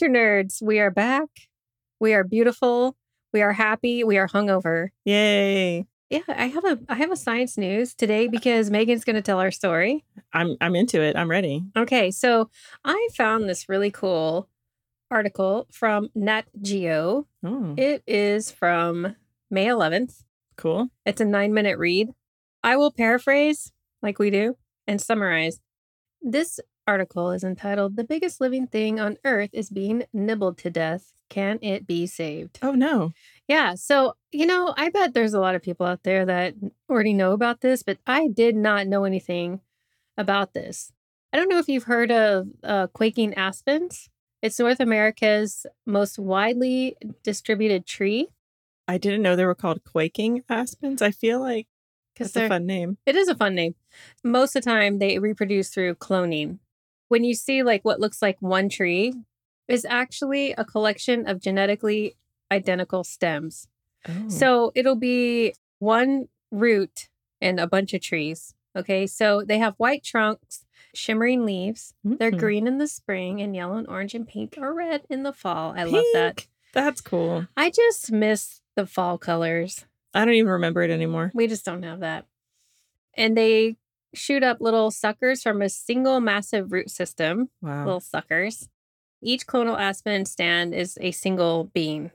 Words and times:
Nature 0.00 0.12
nerds. 0.12 0.60
We 0.62 0.78
are 0.78 0.90
back. 0.90 1.28
We 2.00 2.12
are 2.12 2.22
beautiful. 2.24 2.96
We 3.32 3.40
are 3.42 3.52
happy. 3.52 4.04
We 4.04 4.18
are 4.18 4.28
hungover. 4.28 4.88
Yay. 5.06 5.86
Yeah, 6.10 6.20
I 6.28 6.46
have 6.48 6.64
a 6.64 6.78
I 6.88 6.94
have 6.96 7.10
a 7.10 7.16
science 7.16 7.56
news 7.56 7.94
today 7.94 8.28
because 8.28 8.70
Megan's 8.70 9.04
going 9.04 9.16
to 9.16 9.22
tell 9.22 9.40
our 9.40 9.50
story. 9.50 10.04
I'm 10.34 10.56
I'm 10.60 10.76
into 10.76 11.00
it. 11.00 11.16
I'm 11.16 11.30
ready. 11.30 11.64
Okay, 11.76 12.10
so 12.10 12.50
I 12.84 13.08
found 13.16 13.48
this 13.48 13.68
really 13.70 13.90
cool 13.90 14.48
article 15.10 15.66
from 15.72 16.10
Nat 16.14 16.42
Geo. 16.60 17.26
Oh, 17.44 17.74
It 17.78 18.02
is 18.06 18.50
from 18.50 19.16
May 19.50 19.66
11th. 19.66 20.22
cool. 20.56 20.88
It's 21.06 21.20
a 21.20 21.24
9-minute 21.24 21.78
read. 21.78 22.08
I 22.62 22.76
will 22.76 22.90
paraphrase 22.92 23.72
like 24.02 24.18
we 24.18 24.30
do 24.30 24.56
and 24.86 25.00
summarize. 25.00 25.58
This 26.22 26.60
article 26.86 27.30
is 27.30 27.44
entitled 27.44 27.96
The 27.96 28.04
Biggest 28.04 28.40
Living 28.40 28.66
Thing 28.66 29.00
on 29.00 29.18
Earth 29.24 29.50
is 29.52 29.70
Being 29.70 30.04
Nibbled 30.12 30.58
to 30.58 30.70
Death. 30.70 31.12
Can 31.28 31.58
it 31.62 31.86
be 31.86 32.06
saved? 32.06 32.58
Oh 32.62 32.72
no. 32.72 33.12
Yeah. 33.48 33.74
So, 33.74 34.14
you 34.30 34.46
know, 34.46 34.74
I 34.76 34.90
bet 34.90 35.12
there's 35.14 35.34
a 35.34 35.40
lot 35.40 35.54
of 35.54 35.62
people 35.62 35.86
out 35.86 36.04
there 36.04 36.24
that 36.24 36.54
already 36.88 37.12
know 37.12 37.32
about 37.32 37.60
this, 37.60 37.82
but 37.82 37.98
I 38.06 38.28
did 38.28 38.54
not 38.54 38.86
know 38.86 39.04
anything 39.04 39.60
about 40.16 40.54
this. 40.54 40.92
I 41.32 41.36
don't 41.36 41.48
know 41.48 41.58
if 41.58 41.68
you've 41.68 41.84
heard 41.84 42.12
of 42.12 42.48
uh, 42.62 42.86
quaking 42.88 43.34
aspens. 43.34 44.08
It's 44.40 44.58
North 44.58 44.80
America's 44.80 45.66
most 45.84 46.18
widely 46.18 46.96
distributed 47.24 47.86
tree 47.86 48.28
I 48.88 48.98
didn't 48.98 49.22
know 49.22 49.36
they 49.36 49.44
were 49.44 49.54
called 49.54 49.82
quaking 49.84 50.44
aspens. 50.48 51.02
I 51.02 51.10
feel 51.10 51.40
like 51.40 51.66
that's 52.16 52.36
a 52.36 52.48
fun 52.48 52.66
name. 52.66 52.98
it 53.04 53.16
is 53.16 53.28
a 53.28 53.34
fun 53.34 53.54
name. 53.54 53.74
Most 54.24 54.56
of 54.56 54.62
the 54.64 54.70
time, 54.70 54.98
they 54.98 55.18
reproduce 55.18 55.70
through 55.70 55.96
cloning. 55.96 56.58
When 57.08 57.24
you 57.24 57.34
see 57.34 57.62
like 57.62 57.84
what 57.84 58.00
looks 58.00 58.20
like 58.22 58.36
one 58.40 58.68
tree, 58.68 59.14
is 59.68 59.84
actually 59.88 60.52
a 60.52 60.64
collection 60.64 61.26
of 61.28 61.40
genetically 61.40 62.16
identical 62.52 63.02
stems. 63.04 63.68
Oh. 64.08 64.28
So 64.28 64.72
it'll 64.76 64.94
be 64.96 65.54
one 65.80 66.28
root 66.52 67.08
and 67.40 67.58
a 67.58 67.66
bunch 67.66 67.92
of 67.92 68.00
trees. 68.00 68.54
Okay. 68.76 69.06
So 69.06 69.42
they 69.42 69.58
have 69.58 69.74
white 69.76 70.04
trunks, 70.04 70.64
shimmering 70.94 71.44
leaves. 71.44 71.94
They're 72.04 72.30
Mhm. 72.30 72.38
green 72.38 72.66
in 72.68 72.78
the 72.78 72.86
spring 72.86 73.40
and 73.40 73.56
yellow 73.56 73.76
and 73.76 73.88
orange 73.88 74.14
and 74.14 74.26
pink 74.26 74.54
or 74.56 74.72
red 74.72 75.02
in 75.10 75.22
the 75.24 75.32
fall. 75.32 75.74
I 75.76 75.82
love 75.84 76.04
that. 76.14 76.46
That's 76.72 77.00
cool. 77.00 77.46
I 77.56 77.70
just 77.70 78.12
miss 78.12 78.60
the 78.76 78.86
fall 78.86 79.18
colors. 79.18 79.84
I 80.14 80.24
don't 80.24 80.34
even 80.34 80.52
remember 80.52 80.82
it 80.82 80.90
anymore. 80.90 81.32
We 81.34 81.46
just 81.46 81.64
don't 81.64 81.82
have 81.82 82.00
that. 82.00 82.26
And 83.14 83.36
they 83.36 83.76
shoot 84.14 84.42
up 84.42 84.58
little 84.60 84.90
suckers 84.90 85.42
from 85.42 85.60
a 85.62 85.68
single 85.68 86.20
massive 86.20 86.72
root 86.72 86.90
system, 86.90 87.50
Wow. 87.60 87.84
little 87.84 88.00
suckers. 88.00 88.68
Each 89.22 89.46
clonal 89.46 89.78
aspen 89.78 90.24
stand 90.26 90.74
is 90.74 90.98
a 91.00 91.10
single 91.10 91.64
bean. 91.64 92.10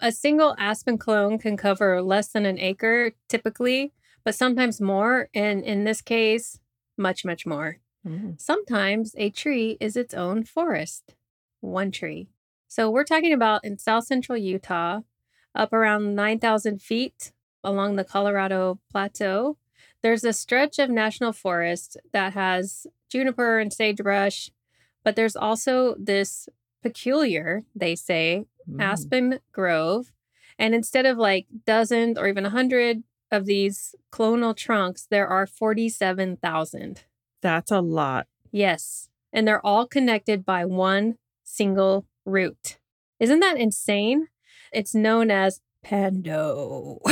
A 0.00 0.10
single 0.12 0.54
aspen 0.58 0.98
clone 0.98 1.38
can 1.38 1.56
cover 1.56 2.02
less 2.02 2.28
than 2.28 2.46
an 2.46 2.58
acre 2.58 3.12
typically, 3.28 3.92
but 4.24 4.34
sometimes 4.34 4.80
more. 4.80 5.28
And 5.34 5.62
in 5.62 5.84
this 5.84 6.00
case, 6.00 6.58
much, 6.98 7.24
much 7.24 7.46
more. 7.46 7.78
Mm. 8.06 8.40
Sometimes 8.40 9.14
a 9.16 9.30
tree 9.30 9.76
is 9.80 9.96
its 9.96 10.14
own 10.14 10.42
forest, 10.44 11.14
one 11.60 11.90
tree. 11.92 12.28
So 12.66 12.90
we're 12.90 13.04
talking 13.04 13.32
about 13.32 13.64
in 13.64 13.78
south 13.78 14.04
central 14.06 14.36
Utah, 14.38 15.02
up 15.54 15.72
around 15.72 16.14
9,000 16.14 16.80
feet 16.80 17.32
along 17.62 17.96
the 17.96 18.04
Colorado 18.04 18.80
Plateau. 18.90 19.58
There's 20.02 20.24
a 20.24 20.32
stretch 20.32 20.78
of 20.78 20.90
national 20.90 21.32
forest 21.32 21.96
that 22.12 22.32
has 22.34 22.86
juniper 23.10 23.58
and 23.58 23.72
sagebrush, 23.72 24.50
but 25.04 25.16
there's 25.16 25.36
also 25.36 25.94
this 25.98 26.48
peculiar, 26.82 27.62
they 27.74 27.94
say, 27.94 28.46
Mm. 28.68 28.80
aspen 28.80 29.40
grove. 29.50 30.12
And 30.58 30.72
instead 30.74 31.04
of 31.04 31.18
like 31.18 31.46
dozens 31.66 32.16
or 32.16 32.28
even 32.28 32.46
a 32.46 32.50
hundred 32.50 33.02
of 33.30 33.44
these 33.46 33.94
clonal 34.12 34.56
trunks, 34.56 35.04
there 35.10 35.26
are 35.26 35.46
47,000. 35.46 37.04
That's 37.40 37.70
a 37.72 37.80
lot. 37.80 38.26
Yes. 38.52 39.08
And 39.32 39.48
they're 39.48 39.64
all 39.66 39.86
connected 39.86 40.44
by 40.44 40.64
one 40.64 41.16
single 41.42 42.06
root. 42.24 42.78
Isn't 43.18 43.40
that 43.40 43.56
insane? 43.56 44.28
It's 44.72 44.94
known 44.94 45.30
as 45.30 45.60
Pando. 45.82 46.98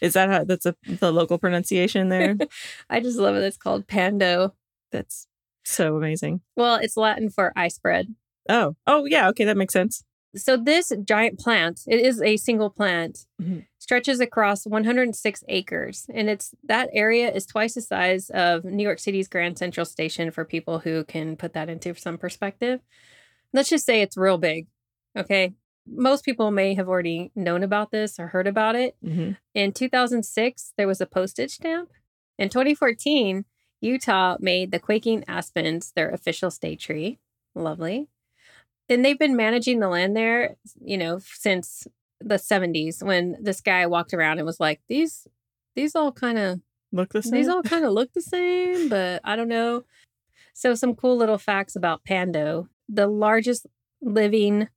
Is 0.00 0.12
that 0.14 0.28
how 0.28 0.44
that's 0.44 0.66
a, 0.66 0.74
the 0.86 1.12
local 1.12 1.38
pronunciation 1.38 2.08
there? 2.08 2.36
I 2.90 3.00
just 3.00 3.18
love 3.18 3.36
it. 3.36 3.42
It's 3.44 3.56
called 3.56 3.86
Pando. 3.86 4.54
That's 4.92 5.26
so 5.64 5.96
amazing. 5.96 6.40
Well, 6.56 6.76
it's 6.76 6.96
Latin 6.96 7.30
for 7.30 7.52
ice 7.56 7.78
bread. 7.78 8.14
Oh, 8.48 8.76
oh 8.86 9.04
yeah. 9.06 9.28
Okay, 9.30 9.44
that 9.44 9.56
makes 9.56 9.72
sense. 9.72 10.04
So 10.36 10.56
this 10.56 10.92
giant 11.04 11.38
plant, 11.38 11.80
it 11.86 11.98
is 12.00 12.20
a 12.20 12.36
single 12.36 12.68
plant, 12.68 13.24
Mhm. 13.40 13.64
stretches 13.78 14.20
across 14.20 14.66
106 14.66 15.42
acres, 15.48 16.04
and 16.12 16.28
it's 16.28 16.54
that 16.64 16.90
area 16.92 17.32
is 17.32 17.46
twice 17.46 17.74
the 17.74 17.80
size 17.80 18.28
of 18.30 18.64
New 18.64 18.82
York 18.82 18.98
City's 18.98 19.28
Grand 19.28 19.56
Central 19.56 19.86
Station 19.86 20.30
for 20.30 20.44
people 20.44 20.80
who 20.80 21.04
can 21.04 21.36
put 21.36 21.54
that 21.54 21.70
into 21.70 21.94
some 21.94 22.18
perspective. 22.18 22.80
Let's 23.54 23.70
just 23.70 23.86
say 23.86 24.02
it's 24.02 24.16
real 24.18 24.36
big. 24.36 24.66
Okay. 25.16 25.54
Most 25.86 26.24
people 26.24 26.50
may 26.50 26.74
have 26.74 26.88
already 26.88 27.30
known 27.34 27.62
about 27.62 27.90
this 27.90 28.18
or 28.18 28.28
heard 28.28 28.46
about 28.46 28.74
it. 28.76 28.96
hmm 29.02 29.32
In 29.54 29.72
2006, 29.72 30.72
there 30.76 30.86
was 30.88 31.00
a 31.00 31.06
postage 31.06 31.52
stamp. 31.52 31.90
In 32.38 32.48
2014, 32.48 33.44
Utah 33.80 34.36
made 34.40 34.70
the 34.72 34.78
quaking 34.78 35.24
aspens 35.28 35.92
their 35.92 36.10
official 36.10 36.50
state 36.50 36.80
tree. 36.80 37.18
Lovely. 37.54 38.08
And 38.88 39.04
they've 39.04 39.18
been 39.18 39.36
managing 39.36 39.80
the 39.80 39.88
land 39.88 40.16
there, 40.16 40.56
you 40.80 40.98
know, 40.98 41.18
since 41.18 41.86
the 42.20 42.36
70s 42.36 43.02
when 43.02 43.36
this 43.40 43.60
guy 43.60 43.86
walked 43.86 44.14
around 44.14 44.38
and 44.38 44.46
was 44.46 44.60
like, 44.60 44.80
these 44.88 45.26
these 45.74 45.94
all 45.94 46.12
kind 46.12 46.38
of 46.38 46.60
Look 46.92 47.12
the 47.12 47.22
same. 47.22 47.32
these 47.32 47.48
all 47.48 47.62
kind 47.62 47.84
of 47.84 47.92
look 47.92 48.12
the 48.12 48.22
same, 48.22 48.88
but 48.88 49.20
I 49.24 49.36
don't 49.36 49.48
know. 49.48 49.84
So 50.54 50.74
some 50.74 50.94
cool 50.94 51.16
little 51.16 51.36
facts 51.36 51.76
about 51.76 52.04
Pando, 52.04 52.68
the 52.88 53.06
largest 53.06 53.66
living 54.00 54.68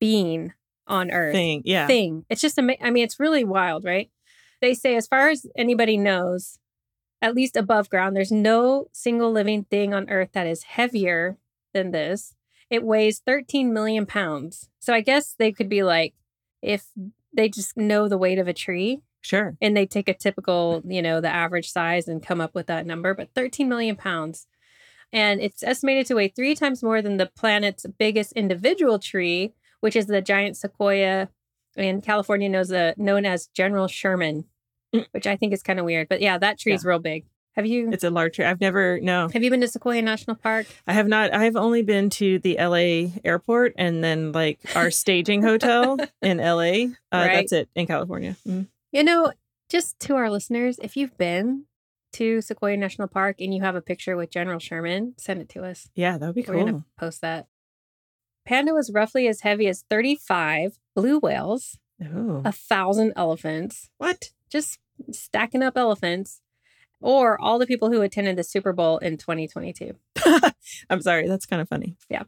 being 0.00 0.52
on 0.86 1.10
earth 1.10 1.32
thing. 1.32 1.62
Yeah. 1.64 1.86
thing. 1.86 2.24
It's 2.30 2.40
just 2.40 2.58
ama- 2.58 2.76
I 2.80 2.90
mean, 2.90 3.04
it's 3.04 3.20
really 3.20 3.44
wild, 3.44 3.84
right? 3.84 4.10
They 4.60 4.74
say, 4.74 4.96
as 4.96 5.06
far 5.06 5.28
as 5.30 5.46
anybody 5.56 5.96
knows, 5.96 6.58
at 7.20 7.34
least 7.34 7.56
above 7.56 7.90
ground, 7.90 8.14
there's 8.16 8.32
no 8.32 8.88
single 8.92 9.30
living 9.32 9.64
thing 9.64 9.92
on 9.94 10.08
Earth 10.10 10.30
that 10.32 10.46
is 10.46 10.62
heavier 10.64 11.36
than 11.74 11.90
this. 11.90 12.34
It 12.70 12.82
weighs 12.84 13.20
13 13.20 13.72
million 13.72 14.06
pounds. 14.06 14.68
So 14.80 14.92
I 14.94 15.00
guess 15.00 15.34
they 15.38 15.52
could 15.52 15.68
be 15.68 15.82
like, 15.82 16.14
if 16.62 16.86
they 17.34 17.48
just 17.48 17.76
know 17.76 18.08
the 18.08 18.18
weight 18.18 18.38
of 18.38 18.48
a 18.48 18.52
tree 18.54 19.00
Sure. 19.20 19.56
and 19.60 19.76
they 19.76 19.86
take 19.86 20.08
a 20.08 20.14
typical, 20.14 20.82
you 20.86 21.02
know, 21.02 21.20
the 21.20 21.28
average 21.32 21.70
size 21.70 22.08
and 22.08 22.22
come 22.22 22.40
up 22.40 22.54
with 22.54 22.66
that 22.66 22.86
number, 22.86 23.12
but 23.14 23.30
13 23.34 23.68
million 23.68 23.96
pounds. 23.96 24.46
And 25.12 25.40
it's 25.40 25.62
estimated 25.62 26.06
to 26.06 26.14
weigh 26.14 26.28
three 26.28 26.54
times 26.54 26.82
more 26.82 27.00
than 27.02 27.16
the 27.18 27.26
planet's 27.26 27.86
biggest 27.98 28.32
individual 28.32 28.98
tree, 28.98 29.52
which 29.80 29.96
is 29.96 30.06
the 30.06 30.20
giant 30.22 30.56
sequoia 30.56 31.28
in 31.76 32.00
California 32.00 32.48
knows 32.48 32.72
uh, 32.72 32.94
known 32.96 33.24
as 33.26 33.48
General 33.48 33.88
Sherman, 33.88 34.44
Mm. 34.94 35.04
which 35.10 35.26
I 35.26 35.34
think 35.36 35.52
is 35.52 35.62
kind 35.64 35.78
of 35.80 35.84
weird. 35.84 36.08
But 36.08 36.20
yeah, 36.20 36.38
that 36.38 36.58
tree 36.60 36.72
is 36.72 36.84
real 36.84 37.00
big. 37.00 37.24
Have 37.56 37.66
you 37.66 37.90
It's 37.90 38.04
a 38.04 38.10
large 38.10 38.36
tree. 38.36 38.44
I've 38.44 38.60
never 38.60 39.00
no. 39.00 39.28
have 39.32 39.42
you 39.42 39.50
been 39.50 39.60
to 39.62 39.68
Sequoia 39.68 40.00
National 40.02 40.36
Park? 40.36 40.66
I 40.86 40.92
have 40.92 41.08
not. 41.08 41.32
I 41.34 41.44
have 41.44 41.56
only 41.56 41.82
been 41.82 42.08
to 42.10 42.38
the 42.38 42.56
LA 42.58 43.10
airport 43.24 43.74
and 43.76 44.04
then 44.04 44.30
like 44.32 44.60
our 44.76 44.90
staging 45.02 45.42
hotel 45.42 45.96
in 46.22 46.38
LA. 46.38 46.92
Uh, 47.10 47.26
Right. 47.26 47.34
That's 47.36 47.52
it 47.52 47.68
in 47.74 47.86
California. 47.86 48.36
Mm. 48.46 48.68
You 48.92 49.02
know, 49.04 49.32
just 49.70 49.98
to 50.00 50.14
our 50.14 50.30
listeners, 50.30 50.78
if 50.82 50.96
you've 50.96 51.16
been 51.18 51.64
to 52.12 52.40
Sequoia 52.40 52.76
National 52.76 53.08
Park 53.08 53.36
and 53.40 53.52
you 53.52 53.62
have 53.62 53.74
a 53.74 53.80
picture 53.82 54.16
with 54.16 54.30
General 54.30 54.58
Sherman, 54.60 55.14
send 55.18 55.40
it 55.40 55.48
to 55.50 55.64
us. 55.64 55.88
Yeah, 55.94 56.16
that 56.18 56.26
would 56.26 56.34
be 56.36 56.44
We're 56.46 56.54
cool. 56.54 56.66
to 56.66 56.84
post 56.98 57.20
that. 57.22 57.46
Pando 58.46 58.74
was 58.74 58.92
roughly 58.92 59.26
as 59.28 59.40
heavy 59.40 59.66
as 59.66 59.84
35 59.90 60.78
blue 60.94 61.18
whales, 61.18 61.78
a 62.44 62.52
thousand 62.52 63.12
elephants, 63.16 63.90
what? 63.98 64.30
just 64.48 64.78
stacking 65.10 65.62
up 65.62 65.76
elephants, 65.76 66.40
or 67.00 67.40
all 67.40 67.58
the 67.58 67.66
people 67.66 67.90
who 67.90 68.00
attended 68.00 68.36
the 68.36 68.44
Super 68.44 68.72
Bowl 68.72 68.98
in 68.98 69.16
2022. 69.16 69.96
I'm 70.90 71.02
sorry. 71.02 71.28
That's 71.28 71.46
kind 71.46 71.60
of 71.60 71.68
funny. 71.68 71.96
Yeah. 72.08 72.22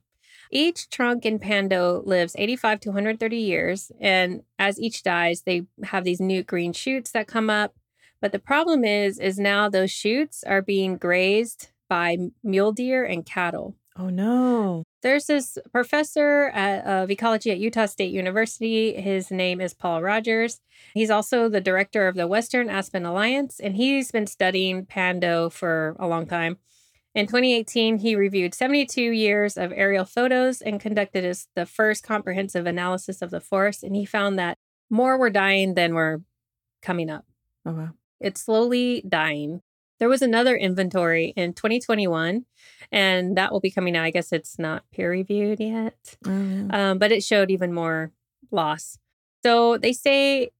Each 0.50 0.88
trunk 0.88 1.26
in 1.26 1.38
Pando 1.38 2.02
lives 2.04 2.34
85 2.38 2.80
to 2.80 2.88
130 2.90 3.36
years. 3.36 3.92
And 4.00 4.42
as 4.58 4.80
each 4.80 5.02
dies, 5.02 5.42
they 5.42 5.66
have 5.84 6.04
these 6.04 6.20
new 6.20 6.42
green 6.42 6.72
shoots 6.72 7.10
that 7.12 7.26
come 7.26 7.50
up. 7.50 7.74
But 8.20 8.32
the 8.32 8.38
problem 8.38 8.84
is, 8.84 9.18
is 9.18 9.38
now 9.38 9.68
those 9.68 9.90
shoots 9.90 10.42
are 10.44 10.62
being 10.62 10.96
grazed 10.96 11.70
by 11.88 12.16
mule 12.42 12.72
deer 12.72 13.04
and 13.04 13.24
cattle. 13.24 13.76
Oh 13.96 14.10
no. 14.10 14.84
There's 15.02 15.26
this 15.26 15.58
professor 15.70 16.50
at, 16.54 16.84
uh, 16.84 17.02
of 17.04 17.10
ecology 17.10 17.50
at 17.50 17.58
Utah 17.58 17.86
State 17.86 18.12
University. 18.12 18.94
His 19.00 19.30
name 19.30 19.60
is 19.60 19.72
Paul 19.72 20.02
Rogers. 20.02 20.60
He's 20.94 21.10
also 21.10 21.48
the 21.48 21.60
director 21.60 22.08
of 22.08 22.16
the 22.16 22.26
Western 22.26 22.68
Aspen 22.68 23.06
Alliance, 23.06 23.60
and 23.60 23.76
he's 23.76 24.10
been 24.10 24.26
studying 24.26 24.86
Pando 24.86 25.50
for 25.50 25.94
a 26.00 26.08
long 26.08 26.26
time. 26.26 26.58
In 27.14 27.26
2018, 27.26 27.98
he 27.98 28.16
reviewed 28.16 28.54
72 28.54 29.00
years 29.00 29.56
of 29.56 29.72
aerial 29.74 30.04
photos 30.04 30.60
and 30.60 30.80
conducted 30.80 31.24
his, 31.24 31.46
the 31.54 31.66
first 31.66 32.02
comprehensive 32.02 32.66
analysis 32.66 33.22
of 33.22 33.30
the 33.30 33.40
forest, 33.40 33.82
and 33.82 33.94
he 33.94 34.04
found 34.04 34.38
that 34.38 34.58
more 34.90 35.18
were 35.18 35.30
dying 35.30 35.74
than 35.74 35.94
were 35.94 36.22
coming 36.82 37.08
up. 37.10 37.24
Oh 37.64 37.72
wow. 37.72 37.90
It's 38.20 38.42
slowly 38.42 39.04
dying. 39.08 39.62
There 39.98 40.08
was 40.08 40.22
another 40.22 40.56
inventory 40.56 41.32
in 41.36 41.52
2021, 41.54 42.44
and 42.92 43.36
that 43.36 43.52
will 43.52 43.60
be 43.60 43.70
coming 43.70 43.96
out. 43.96 44.04
I 44.04 44.10
guess 44.10 44.32
it's 44.32 44.58
not 44.58 44.84
peer 44.92 45.10
reviewed 45.10 45.58
yet, 45.60 46.16
Oh, 46.26 46.30
yeah. 46.70 46.90
um, 46.90 46.98
but 46.98 47.10
it 47.12 47.22
showed 47.24 47.50
even 47.50 47.72
more 47.72 48.12
loss. 48.50 48.98
So 49.44 49.76
they 49.78 49.92
say 49.92 50.50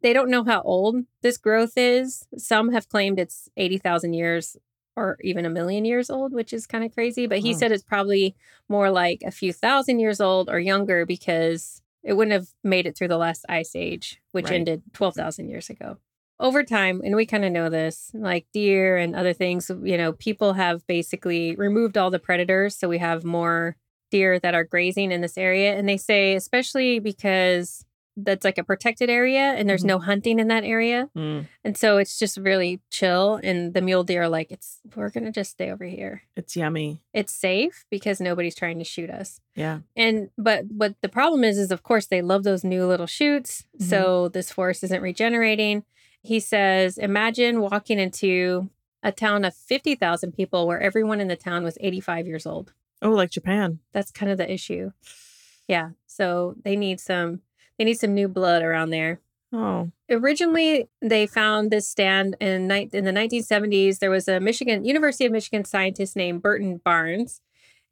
they 0.00 0.12
don't 0.12 0.30
know 0.30 0.44
how 0.44 0.62
old 0.62 0.96
this 1.22 1.36
growth 1.38 1.72
is. 1.76 2.26
Some 2.36 2.72
have 2.72 2.88
claimed 2.88 3.18
it's 3.18 3.48
80,000 3.56 4.14
years 4.14 4.56
or 4.96 5.16
even 5.22 5.44
a 5.46 5.50
million 5.50 5.84
years 5.84 6.10
old, 6.10 6.32
which 6.32 6.52
is 6.52 6.66
kind 6.66 6.84
of 6.84 6.92
crazy. 6.92 7.26
But 7.26 7.38
he 7.38 7.52
Wow. 7.52 7.58
said 7.58 7.72
it's 7.72 7.82
probably 7.84 8.34
more 8.68 8.90
like 8.90 9.22
a 9.24 9.30
few 9.30 9.52
thousand 9.52 10.00
years 10.00 10.20
old 10.20 10.48
or 10.48 10.58
younger 10.58 11.06
because 11.06 11.82
it 12.02 12.14
wouldn't 12.14 12.32
have 12.32 12.48
made 12.64 12.86
it 12.86 12.96
through 12.96 13.08
the 13.08 13.18
last 13.18 13.44
ice 13.48 13.76
age, 13.76 14.20
which 14.32 14.46
Right. 14.46 14.54
ended 14.54 14.82
12,000 14.94 15.48
years 15.48 15.68
ago. 15.70 15.98
Over 16.40 16.62
time, 16.62 17.00
and 17.04 17.16
we 17.16 17.26
kind 17.26 17.44
of 17.44 17.50
know 17.52 17.68
this, 17.68 18.10
like 18.14 18.46
deer 18.52 18.96
and 18.96 19.16
other 19.16 19.32
things, 19.32 19.70
you 19.82 19.96
know, 19.98 20.12
people 20.12 20.52
have 20.52 20.86
basically 20.86 21.56
removed 21.56 21.98
all 21.98 22.10
the 22.10 22.18
predators. 22.20 22.76
So 22.76 22.88
we 22.88 22.98
have 22.98 23.24
more 23.24 23.76
deer 24.10 24.38
that 24.38 24.54
are 24.54 24.64
grazing 24.64 25.10
in 25.12 25.20
this 25.20 25.36
area. 25.36 25.74
And 25.76 25.88
they 25.88 25.96
say, 25.96 26.34
especially 26.34 27.00
because 27.00 27.84
that's 28.20 28.44
like 28.44 28.58
a 28.58 28.64
protected 28.64 29.08
area 29.10 29.52
and 29.52 29.68
there's 29.68 29.84
Mhm. 29.84 29.88
no 29.94 29.98
hunting 30.00 30.40
in 30.40 30.48
that 30.48 30.64
area. 30.64 31.08
Mm, 31.16 31.46
And 31.64 31.76
so 31.76 31.98
it's 31.98 32.18
just 32.18 32.36
really 32.36 32.80
chill. 32.90 33.38
And 33.44 33.74
the 33.74 33.80
mule 33.80 34.02
deer 34.02 34.22
are 34.22 34.28
like, 34.28 34.50
it's, 34.50 34.80
we're 34.96 35.10
going 35.10 35.24
to 35.24 35.30
just 35.30 35.50
stay 35.52 35.70
over 35.70 35.84
here. 35.84 36.22
it's 36.36 36.56
yummy. 36.56 37.00
It's 37.12 37.32
safe 37.32 37.84
because 37.90 38.20
nobody's 38.20 38.56
trying 38.56 38.78
to 38.78 38.84
shoot 38.84 39.08
us. 39.10 39.40
Yeah. 39.54 39.80
And, 39.96 40.30
but 40.38 40.64
what 40.66 40.94
the 41.00 41.08
problem 41.08 41.44
is, 41.44 41.58
is 41.58 41.70
of 41.70 41.82
course 41.84 42.06
they 42.06 42.22
love 42.22 42.42
those 42.44 42.64
new 42.64 42.86
little 42.86 43.06
shoots. 43.06 43.66
Mhm. 43.80 43.84
So 43.84 44.28
this 44.28 44.50
forest 44.50 44.82
isn't 44.84 45.02
regenerating. 45.02 45.84
He 46.22 46.40
says, 46.40 46.98
imagine 46.98 47.60
walking 47.60 47.98
into 47.98 48.70
a 49.02 49.12
town 49.12 49.44
of 49.44 49.54
50,000 49.54 50.32
people 50.32 50.66
where 50.66 50.80
everyone 50.80 51.20
in 51.20 51.28
the 51.28 51.36
town 51.36 51.62
was 51.64 51.78
85 51.80 52.26
years 52.26 52.46
old. 52.46 52.72
Oh, 53.00 53.10
like 53.10 53.30
Japan. 53.30 53.78
That's 53.92 54.10
kind 54.10 54.30
of 54.32 54.38
the 54.38 54.52
issue. 54.52 54.90
Yeah. 55.68 55.90
So 56.06 56.56
they 56.64 56.74
need 56.76 56.98
some, 57.00 57.42
they 57.78 57.84
need 57.84 57.98
some 58.00 58.14
new 58.14 58.28
blood 58.28 58.62
around 58.62 58.90
there 58.90 59.20
Oh. 59.50 59.90
originally 60.10 60.90
they 61.00 61.26
found 61.26 61.70
this 61.70 61.88
stand 61.88 62.36
in, 62.38 62.68
ni- 62.68 62.90
in 62.92 63.04
the 63.06 63.12
1970s 63.12 63.98
there 63.98 64.10
was 64.10 64.28
a 64.28 64.40
michigan 64.40 64.84
university 64.84 65.24
of 65.24 65.32
michigan 65.32 65.64
scientist 65.64 66.16
named 66.16 66.42
burton 66.42 66.82
barnes 66.84 67.40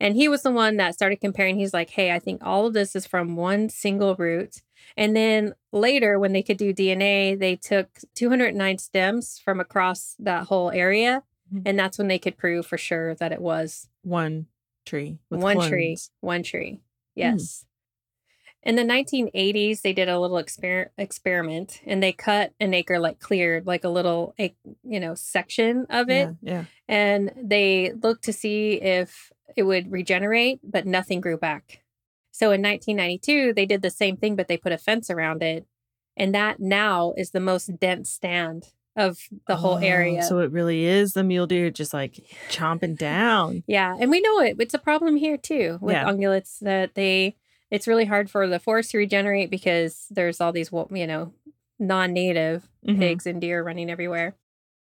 and 0.01 0.15
he 0.17 0.29
was 0.29 0.43
the 0.43 0.51
one 0.51 0.77
that 0.77 0.95
started 0.95 1.21
comparing 1.21 1.57
he's 1.59 1.73
like 1.75 1.91
hey 1.91 2.13
i 2.13 2.19
think 2.19 2.41
all 2.45 2.67
of 2.67 2.73
this 2.75 2.95
is 2.97 3.07
from 3.07 3.37
one 3.37 3.69
single 3.69 4.15
root 4.17 4.63
and 4.97 5.17
then 5.17 5.55
later 5.73 6.19
when 6.19 6.33
they 6.33 6.43
could 6.43 6.57
do 6.59 6.73
dna 6.75 7.39
they 7.39 7.57
took 7.57 7.89
209 8.15 8.79
stems 8.79 9.39
from 9.39 9.61
across 9.61 10.15
that 10.19 10.47
whole 10.47 10.71
area 10.71 11.23
Mhm. 11.53 11.63
and 11.65 11.79
that's 11.79 11.97
when 11.97 12.09
they 12.09 12.19
could 12.19 12.37
prove 12.37 12.67
for 12.67 12.77
sure 12.77 13.15
that 13.17 13.31
it 13.33 13.41
was 13.41 13.89
One 14.03 14.47
tree. 14.85 15.19
one 15.29 15.61
tree 15.69 15.97
one 16.21 16.43
tree 16.43 16.81
yes 17.15 17.65
in 18.65 18.75
the 18.75 18.83
1980s 18.83 19.83
they 19.83 19.93
did 19.93 20.09
a 20.09 20.19
little 20.19 20.39
exper- 20.39 20.89
experiment 20.99 21.81
and 21.87 22.03
they 22.03 22.11
cut 22.13 22.53
an 22.59 22.75
acre 22.75 22.99
like 22.99 23.21
cleared 23.21 23.65
like 23.67 23.85
a 23.85 23.89
little 23.89 24.35
you 24.83 24.99
know 24.99 25.15
section 25.15 25.87
of 25.89 26.11
it 26.11 26.31
Yeah. 26.43 26.53
yeah. 26.53 26.65
and 26.89 27.31
they 27.41 27.93
looked 28.03 28.25
to 28.25 28.33
see 28.33 28.75
if 28.83 29.31
it 29.57 29.63
would 29.65 29.91
regenerate 29.93 30.59
but 30.65 30.87
nothing 30.87 31.21
grew 31.21 31.37
back 31.37 31.83
so 32.33 32.47
in 32.53 32.61
1992 32.63 33.53
they 33.55 33.67
did 33.67 33.83
the 33.83 33.91
same 33.91 34.17
thing 34.17 34.35
but 34.37 34.49
they 34.49 34.57
put 34.57 34.73
a 34.73 34.79
fence 34.79 35.09
around 35.11 35.43
it 35.43 35.67
and 36.17 36.35
that 36.35 36.59
now 36.61 37.13
is 37.17 37.31
the 37.31 37.41
most 37.41 37.79
dense 37.79 38.11
stand 38.11 38.73
of 38.97 39.19
the 39.47 39.57
whole 39.57 39.75
Oh, 39.75 39.79
area 39.83 40.23
So 40.23 40.39
it 40.39 40.51
really 40.51 40.85
is 40.87 41.13
the 41.13 41.23
mule 41.23 41.47
deer 41.47 41.71
just 41.71 41.93
like 41.93 42.19
chomping 42.49 42.97
down. 42.97 43.63
Yeah, 43.67 43.95
and 44.01 44.11
we 44.11 44.23
know 44.23 44.41
it. 44.41 44.57
It's 44.59 44.73
a 44.73 44.79
problem 44.79 45.17
here 45.17 45.37
too 45.37 45.77
with 45.83 45.93
Yeah. 45.93 46.07
ungulates 46.07 46.59
that 46.61 46.95
they. 46.95 47.37
It's 47.71 47.87
really 47.87 48.07
hard 48.07 48.31
for 48.31 48.49
the 48.49 48.59
forest 48.59 48.93
to 48.93 48.99
regenerate 48.99 49.51
because 49.51 50.07
there's 50.09 50.41
all 50.41 50.51
these, 50.51 50.71
you 50.91 51.07
know, 51.07 51.35
non-native 51.79 52.69
Mhm. 52.87 52.99
pigs 52.99 53.27
and 53.27 53.39
deer 53.41 53.63
running 53.63 53.91
everywhere. 53.91 54.35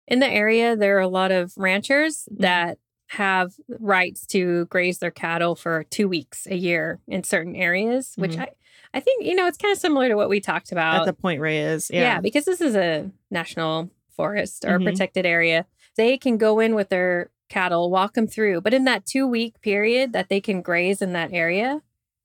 In 0.08 0.20
the 0.20 0.30
area, 0.30 0.76
there 0.78 0.96
are 0.98 1.02
a 1.02 1.08
lot 1.10 1.32
of 1.32 1.54
ranchers 1.58 2.26
Mm-hmm. 2.32 2.42
that 2.44 2.78
have 3.07 3.54
rights 3.80 4.25
to 4.28 4.66
graze 4.66 4.98
their 5.00 5.12
cattle 5.12 5.56
for 5.56 5.84
two 5.90 6.07
weeks 6.07 6.48
a 6.48 6.56
year 6.56 7.00
in 7.07 7.24
certain 7.24 7.56
areas, 7.56 8.13
which 8.18 8.31
Mhm. 8.36 8.42
I, 8.42 8.48
I 8.96 9.00
think 9.00 9.25
you 9.25 9.36
know 9.36 9.48
it's 9.48 9.57
kind 9.57 9.72
of 9.72 9.78
similar 9.78 10.07
to 10.10 10.16
what 10.16 10.30
we 10.30 10.40
talked 10.40 10.72
about. 10.72 11.02
At 11.02 11.06
the 11.06 11.13
Point 11.13 11.40
Reyes. 11.42 11.90
Yeah. 11.94 12.02
Yeah. 12.02 12.22
because 12.22 12.46
this 12.46 12.62
is 12.62 12.75
a 12.75 13.12
national 13.30 13.92
forest 14.10 14.66
or 14.66 14.80
Mhm. 14.80 14.86
protected 14.86 15.25
area. 15.25 15.66
They 15.98 16.18
can 16.18 16.38
go 16.38 16.60
in 16.60 16.74
with 16.75 16.90
their 16.90 17.30
cattle, 17.50 17.92
walk 17.92 18.13
them 18.16 18.28
through, 18.28 18.62
but 18.62 18.74
in 18.74 18.86
that 18.86 19.06
two 19.06 19.28
week 19.28 19.62
period 19.62 20.13
that 20.13 20.30
they 20.30 20.42
can 20.42 20.62
graze 20.62 21.02
in 21.02 21.13
that 21.13 21.31
area, 21.31 21.81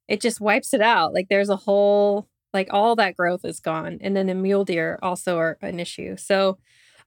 it 0.08 0.20
just 0.20 0.40
wipes 0.40 0.72
it 0.72 0.80
out. 0.80 1.12
Like 1.12 1.28
there's 1.28 1.50
a 1.50 1.56
whole, 1.56 2.26
like 2.54 2.68
all 2.72 2.96
that 2.96 3.16
growth 3.16 3.44
is 3.44 3.60
gone. 3.60 3.98
And 4.00 4.16
then 4.16 4.26
the 4.28 4.34
mule 4.34 4.64
deer 4.64 4.98
also 5.02 5.36
are 5.38 5.58
an 5.60 5.78
issue. 5.78 6.16
So 6.16 6.58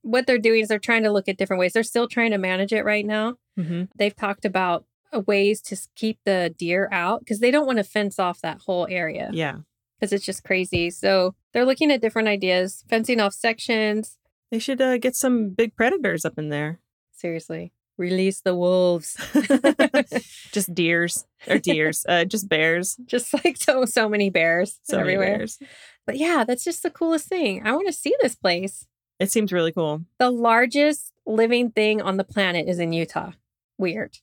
what 0.04 0.26
they're 0.26 0.38
doing 0.38 0.60
is 0.62 0.68
they're 0.68 0.78
trying 0.78 1.02
to 1.02 1.10
look 1.12 1.28
at 1.28 1.36
different 1.36 1.58
ways. 1.60 1.72
They're 1.72 1.82
still 1.82 2.06
trying 2.08 2.30
to 2.30 2.38
manage 2.38 2.72
it 2.72 2.84
right 2.84 3.04
now. 3.06 3.36
hmm 3.56 3.84
They've 3.96 4.14
talked 4.14 4.44
about 4.44 4.84
uh, 5.12 5.20
ways 5.20 5.60
to 5.62 5.76
keep 5.96 6.18
the 6.24 6.54
deer 6.56 6.88
out 6.92 7.20
because 7.20 7.40
they 7.40 7.50
don't 7.50 7.66
want 7.66 7.78
to 7.78 7.84
fence 7.84 8.18
off 8.18 8.40
that 8.42 8.60
whole 8.66 8.86
area 8.90 9.30
Yeah. 9.32 9.56
because 9.98 10.12
it's 10.12 10.24
just 10.26 10.44
crazy. 10.44 10.90
So 10.90 11.34
they're 11.52 11.64
looking 11.66 11.90
at 11.90 12.00
different 12.02 12.28
ideas, 12.28 12.84
fencing 12.88 13.18
off 13.20 13.32
sections. 13.34 14.18
They 14.50 14.58
should 14.58 14.80
uh, 14.80 14.98
get 14.98 15.16
some 15.16 15.50
big 15.50 15.74
predators 15.76 16.24
up 16.24 16.38
in 16.38 16.48
there. 16.50 16.80
Seriously, 17.12 17.72
release 17.96 18.40
the 18.40 18.54
wolves. 18.54 19.16
just 20.52 20.74
deers 20.74 21.24
or 21.48 21.58
deers, 21.58 22.04
uh, 22.08 22.24
just 22.24 22.48
bears. 22.48 22.96
just 23.06 23.32
like 23.44 23.56
so 23.56 23.84
so 23.84 24.08
many 24.08 24.30
bears 24.30 24.78
So 24.82 24.98
many 24.98 25.14
everywhere. 25.14 25.38
bears. 25.38 25.58
But 26.06 26.18
yeah, 26.18 26.44
that's 26.46 26.64
just 26.64 26.82
the 26.82 26.90
coolest 26.90 27.28
thing. 27.28 27.66
I 27.66 27.72
want 27.72 27.86
to 27.86 27.92
see 27.92 28.14
this 28.20 28.34
place. 28.34 28.86
It 29.24 29.32
seems 29.32 29.52
really 29.52 29.72
cool. 29.72 30.02
The 30.18 30.30
largest 30.30 31.12
living 31.26 31.70
thing 31.70 32.00
on 32.02 32.16
the 32.16 32.24
planet 32.24 32.68
is 32.68 32.78
in 32.78 32.92
Utah. 32.92 33.32
Weird. 33.78 34.18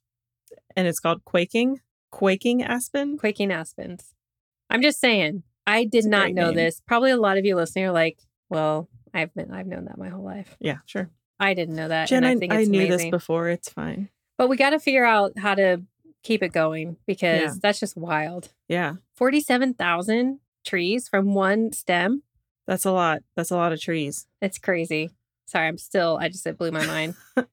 And 0.76 0.88
it's 0.88 1.00
called 1.00 1.26
Quaking. 1.26 1.82
Quaking 2.12 2.62
Aspen. 2.64 3.18
Quaking 3.18 3.50
Aspens. 3.50 4.14
I'm 4.70 4.82
just 4.82 5.00
saying. 5.00 5.44
I 5.68 5.84
did 5.86 6.00
It's 6.00 6.08
not 6.08 6.32
know 6.34 6.48
name. 6.48 6.56
this. 6.56 6.82
Probably 6.86 7.12
a 7.12 7.18
lot 7.18 7.38
of 7.38 7.46
you 7.46 7.56
listening 7.56 7.86
are 7.86 7.92
like, 7.92 8.20
well, 8.50 8.90
I've 9.14 9.34
been 9.34 9.52
I've 9.52 9.68
known 9.68 9.86
that 9.86 9.98
my 9.98 10.10
whole 10.10 10.24
life. 10.24 10.56
Yeah, 10.60 10.78
sure. 10.86 11.10
I 11.40 11.54
didn't 11.54 11.76
know 11.76 11.88
that. 11.88 12.08
Jen, 12.08 12.24
and 12.24 12.28
I 12.28 12.32
I, 12.32 12.36
think 12.38 12.54
I 12.54 12.64
knew 12.64 12.88
this 12.88 13.06
before. 13.10 13.50
It's 13.50 13.70
fine. 13.70 14.10
But 14.38 14.48
we 14.50 14.58
got 14.58 14.72
to 14.72 14.80
figure 14.80 15.06
out 15.06 15.38
how 15.38 15.56
to 15.56 15.82
keep 16.24 16.44
it 16.44 16.54
going 16.54 16.98
because 17.08 17.42
Yeah. 17.42 17.54
that's 17.62 17.80
just 17.80 17.98
wild. 17.98 18.50
Yeah, 18.68 18.96
47,000 19.16 20.40
trees 20.66 21.08
from 21.10 21.34
one 21.34 21.72
stem. 21.74 22.24
That's 22.72 22.86
a 22.86 22.92
lot. 22.94 23.20
That's 23.36 23.52
a 23.52 23.58
lot 23.58 23.74
of 23.74 23.82
trees. 23.82 24.28
It's 24.42 24.58
crazy. 24.58 25.10
Sorry, 25.46 25.68
I'm 25.68 25.78
still, 25.78 26.18
I 26.22 26.30
just, 26.30 26.48
it 26.48 26.58
blew 26.58 26.72
my 26.72 26.86
mind. 26.86 27.16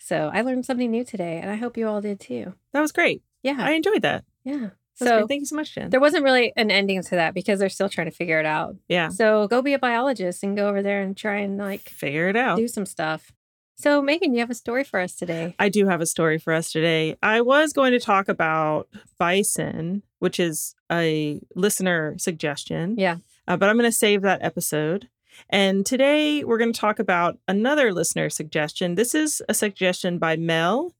so 0.00 0.30
I 0.32 0.40
learned 0.42 0.66
something 0.66 0.90
new 0.90 1.04
today 1.04 1.38
and 1.40 1.48
I 1.48 1.54
hope 1.54 1.76
you 1.76 1.86
all 1.88 2.00
did 2.00 2.18
too. 2.18 2.54
That 2.72 2.80
was 2.80 2.90
great. 2.90 3.22
Yeah. 3.44 3.56
I 3.58 3.72
enjoyed 3.72 4.02
that. 4.02 4.24
yeah. 4.44 4.70
That's 4.98 5.10
So 5.10 5.18
great. 5.18 5.28
Thank 5.28 5.40
you 5.42 5.46
so 5.46 5.54
much, 5.54 5.72
Jen. 5.76 5.90
there 5.90 6.00
wasn't 6.00 6.24
really 6.24 6.52
an 6.56 6.72
ending 6.72 7.00
to 7.02 7.10
that 7.14 7.32
because 7.34 7.60
they're 7.60 7.68
still 7.68 7.88
trying 7.88 8.08
to 8.08 8.16
figure 8.16 8.40
it 8.40 8.46
out. 8.46 8.74
Yeah, 8.88 9.10
So 9.10 9.46
go 9.46 9.62
be 9.62 9.74
a 9.74 9.78
biologist 9.78 10.42
and 10.42 10.56
go 10.56 10.66
over 10.68 10.82
there 10.82 11.02
and 11.02 11.16
try 11.16 11.36
and 11.36 11.56
like 11.56 11.82
figure 11.88 12.28
it 12.28 12.34
out. 12.34 12.56
do 12.58 12.66
some 12.66 12.84
stuff. 12.84 13.30
So, 13.76 14.02
Megan, 14.02 14.32
you 14.34 14.40
have 14.40 14.50
a 14.50 14.54
story 14.56 14.82
for 14.82 14.98
us 14.98 15.14
today. 15.14 15.54
I 15.60 15.68
do 15.68 15.86
have 15.86 16.00
a 16.00 16.06
story 16.06 16.38
for 16.38 16.52
us 16.52 16.72
today. 16.72 17.14
I 17.22 17.42
was 17.42 17.72
going 17.72 17.92
to 17.92 18.00
talk 18.00 18.28
about 18.28 18.88
bison, 19.20 20.02
which 20.18 20.40
is 20.40 20.74
a 20.90 21.40
listener 21.54 22.16
suggestion. 22.18 22.96
Yeah. 22.98 23.18
Uh, 23.48 23.56
but 23.56 23.68
I'm 23.68 23.76
going 23.76 23.90
to 23.90 23.96
save 23.96 24.22
that 24.22 24.42
episode. 24.42 25.08
And 25.50 25.84
today 25.86 26.44
we're 26.44 26.58
going 26.58 26.72
to 26.72 26.80
talk 26.80 26.98
about 27.00 27.38
another 27.48 27.92
listener 27.92 28.28
suggestion. 28.30 28.94
This 28.94 29.14
is 29.14 29.40
a 29.48 29.54
suggestion 29.54 30.18
by 30.18 30.36
Mel. 30.36 30.94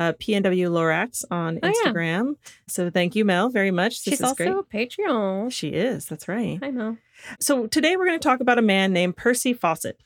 uh, 0.00 0.12
PNW 0.14 0.68
Lorax 0.70 1.24
on 1.30 1.58
Oh, 1.62 1.68
yeah. 1.68 1.90
Instagram. 1.92 2.34
So 2.68 2.90
thank 2.90 3.14
you, 3.14 3.24
Mel, 3.24 3.48
very 3.48 3.70
much. 3.70 4.04
This 4.04 4.12
She's 4.14 4.20
is 4.20 4.26
also 4.26 4.62
great. 4.64 4.88
a 4.88 5.02
Patreon. 5.02 5.52
She 5.52 5.68
is. 5.68 6.06
That's 6.06 6.26
right. 6.28 6.58
I 6.62 6.70
know. 6.70 6.96
So 7.40 7.66
today 7.68 7.96
we're 7.96 8.06
going 8.06 8.18
to 8.18 8.28
talk 8.28 8.40
about 8.40 8.58
a 8.58 8.62
man 8.62 8.92
named 8.92 9.16
Percy 9.16 9.52
Fawcett. 9.54 9.98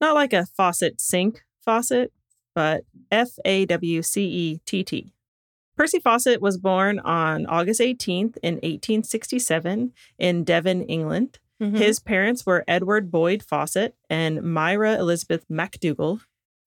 Not 0.00 0.14
like 0.14 0.32
a 0.32 0.46
faucet 0.46 1.00
sink 1.02 1.44
faucet, 1.64 2.12
but 2.54 2.84
F 3.12 3.28
A 3.44 3.66
W 3.66 4.02
C 4.02 4.24
E 4.24 4.60
T 4.66 4.82
T. 4.82 5.12
Percy 5.76 5.98
Fawcett 5.98 6.40
was 6.40 6.56
born 6.58 6.98
on 7.00 7.46
August 7.46 7.80
18th 7.80 8.36
in 8.42 8.54
1867 8.54 9.92
in 10.18 10.44
Devon, 10.44 10.82
England. 10.84 11.38
Mhm. 11.60 11.76
His 11.78 12.00
parents 12.00 12.44
were 12.46 12.64
Edward 12.68 13.10
Boyd 13.10 13.42
Fawcett 13.42 13.94
and 14.10 14.42
Myra 14.42 14.96
Elizabeth 14.98 15.44
MacDougall. 15.48 16.20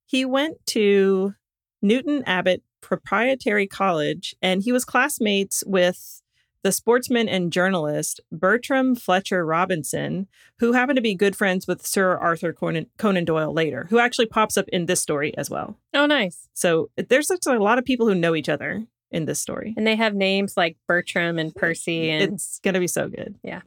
He 0.06 0.26
went 0.26 0.66
to 0.68 1.36
Newton 1.82 2.24
Abbot 2.26 2.64
Proprietary 2.82 3.68
College 3.68 4.36
and 4.42 4.64
he 4.64 4.72
was 4.72 4.86
classmates 4.86 5.64
with 5.68 6.22
the 6.64 6.72
sportsman 6.72 7.30
and 7.30 7.52
journalist 7.54 8.20
Bertram 8.32 8.96
Fletcher 8.96 9.46
Robinson, 9.46 10.28
who 10.60 10.74
happened 10.74 10.98
to 10.98 11.02
be 11.02 11.16
good 11.16 11.36
friends 11.36 11.68
with 11.68 11.86
Sir 11.86 12.18
Arthur 12.18 12.52
Conan, 12.52 12.88
Conan 12.98 13.26
Doyle 13.26 13.54
later, 13.54 13.88
who 13.90 14.00
actually 14.00 14.26
pops 14.26 14.58
up 14.58 14.68
in 14.70 14.86
this 14.86 15.02
story 15.02 15.38
as 15.38 15.50
well. 15.50 15.78
oh, 15.94 16.06
nice. 16.08 16.50
So 16.54 16.90
there's 16.96 17.28
such 17.28 17.46
a 17.46 17.60
lot 17.60 17.78
of 17.78 17.86
people 17.86 18.08
who 18.08 18.16
know 18.16 18.36
each 18.36 18.50
other 18.50 18.86
in 19.12 19.26
this 19.26 19.40
story. 19.40 19.74
And 19.78 19.88
they 19.88 19.96
have 19.96 20.14
names 20.16 20.56
like 20.58 20.76
Bertram 20.88 21.40
and 21.40 21.54
Percy 21.56 22.10
and 22.10 22.34
It's 22.34 22.60
going 22.60 22.74
to 22.74 22.80
be 22.80 22.88
so 22.88 23.08
good. 23.08 23.36
Yeah. 23.44 23.62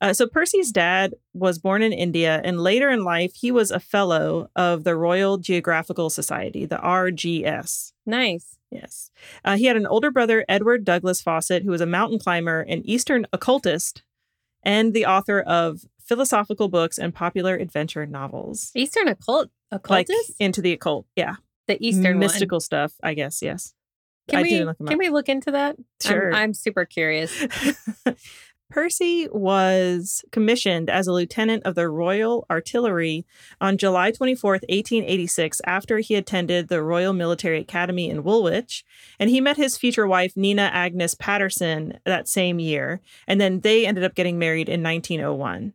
Uh, 0.00 0.12
so 0.14 0.26
Percy's 0.26 0.72
dad 0.72 1.14
was 1.34 1.58
born 1.58 1.82
in 1.82 1.92
India, 1.92 2.40
and 2.44 2.60
later 2.60 2.90
in 2.90 3.04
life, 3.04 3.32
he 3.34 3.50
was 3.50 3.70
a 3.70 3.80
fellow 3.80 4.48
of 4.56 4.84
the 4.84 4.96
Royal 4.96 5.36
Geographical 5.38 6.08
Society, 6.10 6.64
the 6.66 6.76
RGS. 6.76 7.92
nice. 8.06 8.52
Yes. 8.70 9.10
Uh, 9.44 9.56
he 9.56 9.66
had 9.66 9.76
an 9.76 9.86
older 9.86 10.10
brother, 10.10 10.44
Edward 10.48 10.84
Douglas 10.84 11.20
Fawcett, 11.20 11.62
who 11.62 11.70
was 11.70 11.80
a 11.80 11.86
mountain 11.86 12.18
climber, 12.18 12.62
an 12.62 12.82
Eastern 12.84 13.24
occultist, 13.32 14.02
and 14.64 14.92
the 14.92 15.06
author 15.06 15.40
of 15.40 15.82
philosophical 16.00 16.68
books 16.68 16.98
and 16.98 17.14
popular 17.14 17.54
adventure 17.54 18.06
novels. 18.06 18.72
Eastern 18.74 19.06
occult 19.08 19.50
Like 19.70 19.80
occultist? 19.82 20.32
into 20.40 20.60
the 20.60 20.72
occult. 20.72 21.06
Yeah. 21.14 21.36
the 21.68 21.78
Eastern 21.84 22.18
mystical 22.18 22.58
stuff, 22.60 22.94
I 23.02 23.14
guess. 23.14 23.40
Yes. 23.40 23.72
Can 24.28 24.40
I 24.40 24.42
we 24.42 24.50
didn't 24.50 24.66
look 24.66 24.76
'em 24.80 24.86
can 24.86 24.94
up. 24.94 24.98
we 24.98 25.08
look 25.10 25.28
into 25.28 25.50
that? 25.52 25.76
I'm- 25.76 25.84
Sure. 26.00 26.34
I'm, 26.34 26.54
super 26.54 26.84
curious. 26.84 27.32
Percy 28.68 29.28
was 29.30 30.24
commissioned 30.32 30.90
as 30.90 31.06
a 31.06 31.12
lieutenant 31.12 31.62
of 31.64 31.76
the 31.76 31.88
Royal 31.88 32.44
Artillery 32.50 33.24
on 33.60 33.78
July 33.78 34.10
24th, 34.10 34.64
1886, 34.68 35.60
after 35.64 35.98
he 36.00 36.16
attended 36.16 36.66
the 36.66 36.82
Royal 36.82 37.12
Military 37.12 37.60
Academy 37.60 38.10
in 38.10 38.24
Woolwich. 38.24 38.84
And 39.20 39.30
he 39.30 39.40
met 39.40 39.56
his 39.56 39.76
future 39.78 40.06
wife, 40.06 40.32
Nina 40.36 40.68
Agnes 40.72 41.14
Patterson, 41.14 42.00
that 42.04 42.26
same 42.26 42.58
year. 42.58 43.00
And 43.28 43.40
then 43.40 43.60
they 43.60 43.86
ended 43.86 44.02
up 44.02 44.16
getting 44.16 44.36
married 44.36 44.68
in 44.68 44.82
1901. 44.82 45.72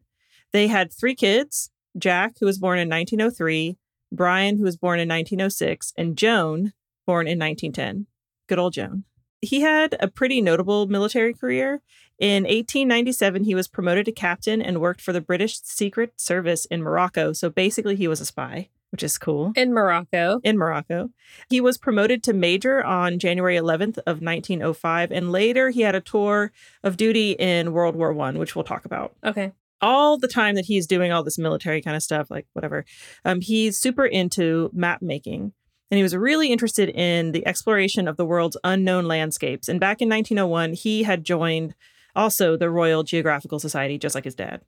They 0.51 0.67
had 0.67 0.91
three 0.91 1.15
kids 1.15 1.71
Jack, 1.97 2.35
who 2.39 2.45
was 2.45 2.57
born 2.57 2.77
in 2.79 2.89
1903, 2.89 3.77
Brian, 4.11 4.57
who 4.57 4.63
was 4.63 4.77
born 4.77 4.99
in 4.99 5.07
1906, 5.09 5.93
and 5.97 6.17
Joan, 6.17 6.73
born 7.05 7.27
in 7.27 7.37
1910. 7.39 8.07
Good 8.51 8.59
old 8.59 8.73
Joan. 8.73 9.05
He 9.39 9.61
had 9.61 9.95
a 10.01 10.09
pretty 10.09 10.41
notable 10.41 10.85
military 10.87 11.33
career. 11.33 11.81
In 12.19 12.43
1897, 12.43 13.45
he 13.45 13.55
was 13.55 13.69
promoted 13.69 14.03
to 14.07 14.11
captain 14.11 14.61
and 14.61 14.81
worked 14.81 14.99
for 14.99 15.13
the 15.13 15.21
British 15.21 15.61
Secret 15.61 16.19
Service 16.19 16.65
in 16.65 16.83
Morocco. 16.83 17.31
So 17.31 17.49
basically, 17.49 17.95
he 17.95 18.09
was 18.09 18.19
a 18.19 18.25
spy, 18.25 18.67
which 18.91 19.03
is 19.03 19.17
cool. 19.17 19.53
In 19.55 19.73
Morocco. 19.73 20.41
In 20.43 20.57
Morocco, 20.57 21.11
he 21.49 21.61
was 21.61 21.77
promoted 21.77 22.23
to 22.23 22.33
major 22.33 22.83
on 22.83 23.19
January 23.19 23.55
11th 23.55 23.99
of 23.99 24.21
1905, 24.21 25.13
and 25.13 25.31
later 25.31 25.69
he 25.69 25.79
had 25.83 25.95
a 25.95 26.01
tour 26.01 26.51
of 26.83 26.97
duty 26.97 27.31
in 27.31 27.71
World 27.71 27.95
War 27.95 28.11
One, 28.11 28.37
which 28.37 28.53
we'll 28.53 28.65
talk 28.65 28.83
about 28.83 29.13
Okay. 29.25 29.53
all 29.81 30.17
the 30.17 30.27
time 30.27 30.55
that 30.55 30.65
he's 30.65 30.87
doing 30.87 31.13
all 31.13 31.23
this 31.23 31.37
military 31.37 31.81
kind 31.81 31.95
of 31.95 32.03
stuff, 32.03 32.29
like 32.29 32.47
whatever, 32.51 32.83
um, 33.23 33.39
he's 33.39 33.77
super 33.77 34.05
into 34.05 34.69
map 34.73 35.01
making. 35.01 35.53
And 35.91 35.97
he 35.97 36.03
was 36.03 36.15
really 36.15 36.51
interested 36.51 36.89
in 36.89 37.33
the 37.33 37.45
exploration 37.45 38.07
of 38.07 38.15
the 38.15 38.25
world's 38.25 38.57
unknown 38.63 39.05
landscapes. 39.05 39.67
And 39.67 39.79
back 39.79 40.01
in 40.01 40.09
1901, 40.09 40.73
he 40.73 41.03
had 41.03 41.25
joined 41.25 41.75
also 42.15 42.55
the 42.55 42.69
Royal 42.69 43.03
Geographical 43.03 43.59
Society, 43.59 43.97
just 43.97 44.15
like 44.15 44.23
his 44.23 44.35
dad. 44.35 44.61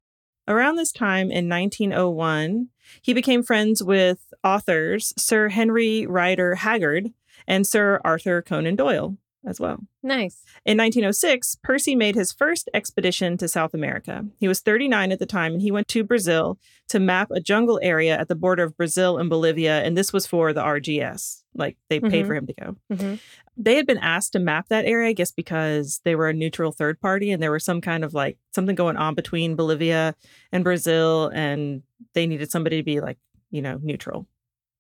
Around 0.48 0.75
this 0.75 0.92
time 0.92 1.32
in 1.32 1.48
1901, 1.48 2.68
he 3.01 3.13
became 3.13 3.42
friends 3.42 3.82
with 3.82 4.34
authors 4.44 5.13
Sir 5.18 5.48
Henry 5.48 6.06
Rider 6.06 6.56
Haggard 6.56 7.13
and 7.48 7.65
Sir 7.65 8.01
Arthur 8.03 8.42
Conan 8.42 8.75
Doyle 8.75 9.18
as 9.46 9.60
well. 9.60 9.78
Nice. 10.02 10.44
In 10.66 10.78
1906, 10.78 11.58
Percy 11.64 11.96
made 11.96 12.16
his 12.16 12.32
first 12.32 12.70
expedition 12.74 13.38
to 13.38 13.48
South 13.48 13.74
America. 13.74 14.26
He 14.40 14.48
was 14.48 14.60
39 14.62 15.12
at 15.12 15.20
the 15.20 15.26
time, 15.26 15.54
and 15.54 15.62
he 15.62 15.72
went 15.72 15.88
to 15.90 16.04
Brazil 16.04 16.58
to 16.90 17.00
map 17.00 17.30
a 17.32 17.40
jungle 17.40 17.80
area 17.82 18.18
at 18.18 18.28
the 18.28 18.36
border 18.36 18.64
of 18.64 18.78
Brazil 18.78 19.18
and 19.18 19.30
Bolivia. 19.30 19.84
And 19.84 19.98
this 19.98 20.14
was 20.14 20.26
for 20.26 20.54
the 20.54 20.62
RGS. 20.62 21.44
Like 21.56 21.78
they 21.90 22.00
paid 22.00 22.24
Mhm. 22.24 22.28
for 22.28 22.36
him 22.36 22.48
to 22.48 22.54
go. 22.54 22.76
Mhm. 22.92 23.20
They 23.56 23.76
had 23.76 23.86
been 23.86 23.98
asked 24.00 24.34
to 24.34 24.40
map 24.40 24.70
that 24.70 24.86
area, 24.86 25.10
I 25.10 25.14
guess, 25.14 25.32
because 25.32 26.02
they 26.04 26.16
were 26.16 26.28
a 26.30 26.34
neutral 26.34 26.72
third 26.72 27.00
party 27.00 27.32
and 27.32 27.42
there 27.44 27.52
was 27.52 27.64
some 27.64 27.82
kind 27.82 28.04
of 28.04 28.14
like 28.14 28.38
something 28.56 28.76
going 28.76 28.98
on 28.98 29.14
between 29.14 29.56
Bolivia 29.56 30.16
and 30.52 30.64
Brazil. 30.64 31.28
And 31.34 31.84
they 32.14 32.26
needed 32.26 32.50
somebody 32.50 32.78
to 32.78 32.84
be 32.84 33.00
like, 33.02 33.18
you 33.52 33.62
know, 33.62 33.80
neutral. 33.84 34.28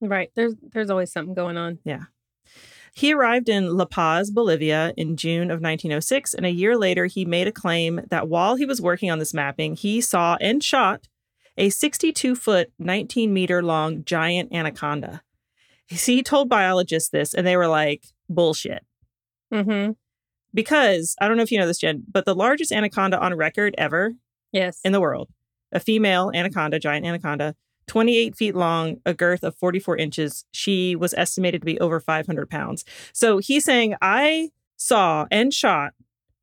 Right. 0.01 0.31
There's 0.35 0.55
there's 0.73 0.89
always 0.89 1.11
something 1.11 1.35
going 1.35 1.57
on. 1.57 1.77
He 2.95 3.11
arrived 3.11 3.49
in 3.49 3.75
La 3.75 3.85
Paz, 3.85 4.29
Bolivia 4.29 4.93
in 4.95 5.17
June 5.17 5.49
of 5.49 5.61
1906, 5.61 6.33
and 6.35 6.45
a 6.45 6.51
year 6.51 6.77
later, 6.77 7.07
he 7.07 7.25
made 7.25 7.47
a 7.47 7.51
claim 7.51 8.01
that 8.09 8.29
while 8.29 8.55
he 8.55 8.65
was 8.65 8.81
working 8.81 9.09
on 9.09 9.17
this 9.17 9.33
mapping, 9.33 9.75
he 9.75 9.99
saw 9.99 10.37
and 10.39 10.63
shot 10.63 11.07
a 11.57 11.69
62 11.69 12.35
foot, 12.35 12.71
19 12.77 13.33
meter 13.33 13.63
long 13.63 14.03
giant 14.03 14.53
anaconda. 14.53 15.23
He 15.87 16.21
told 16.21 16.49
biologists 16.49 17.09
this, 17.09 17.33
and 17.33 17.45
they 17.45 17.57
were 17.57 17.67
like, 17.67 18.05
bullshit. 18.29 18.85
Mm-hmm. 19.51 19.91
Because 20.53 21.15
I 21.19 21.27
don't 21.27 21.37
know 21.37 21.43
if 21.43 21.51
you 21.51 21.57
know 21.57 21.67
this, 21.67 21.79
Jen, 21.79 22.03
but 22.11 22.25
the 22.25 22.35
largest 22.35 22.71
anaconda 22.71 23.19
on 23.19 23.33
record 23.33 23.73
ever 23.77 24.13
Yes. 24.51 24.79
in 24.83 24.91
the 24.91 25.01
world, 25.01 25.29
a 25.71 25.79
female 25.79 26.31
anaconda, 26.33 26.79
giant 26.79 27.07
anaconda, 27.07 27.55
28 27.87 28.35
feet 28.35 28.55
long, 28.55 28.97
a 29.05 29.13
girth 29.13 29.43
of 29.43 29.55
44 29.55 29.97
inches. 29.97 30.45
She 30.51 30.95
was 30.95 31.13
estimated 31.13 31.61
to 31.61 31.65
be 31.65 31.79
over 31.79 31.99
500 31.99 32.49
pounds. 32.49 32.85
So 33.13 33.37
he's 33.37 33.65
saying, 33.65 33.95
I 34.01 34.51
saw 34.77 35.25
and 35.31 35.53
shot 35.53 35.93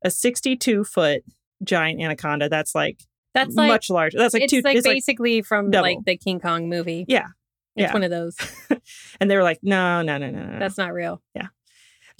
a 0.03 0.11
62 0.11 0.83
foot 0.83 1.23
giant 1.63 2.01
anaconda. 2.01 2.49
That's 2.49 2.73
like 2.75 3.03
That's 3.33 3.55
like 3.55 3.67
much 3.67 3.89
larger. 3.89 4.17
That's 4.17 4.33
like 4.33 4.43
it's 4.43 4.51
two. 4.51 4.61
like 4.61 4.77
it's 4.77 4.85
like, 4.85 4.95
basically 4.95 5.41
from 5.41 5.71
double. 5.71 5.83
like 5.83 5.97
the 6.05 6.17
King 6.17 6.39
Kong 6.39 6.69
movie. 6.69 7.05
yeah. 7.07 7.27
It's 7.75 7.87
yeah. 7.87 7.93
one 7.93 8.03
of 8.03 8.11
those. 8.11 8.35
And 9.19 9.29
they 9.29 9.37
were 9.37 9.43
like, 9.43 9.59
no, 9.61 10.01
no, 10.01 10.17
no, 10.17 10.29
no, 10.31 10.45
no. 10.45 10.59
That's 10.59 10.77
not 10.77 10.93
real. 10.93 11.21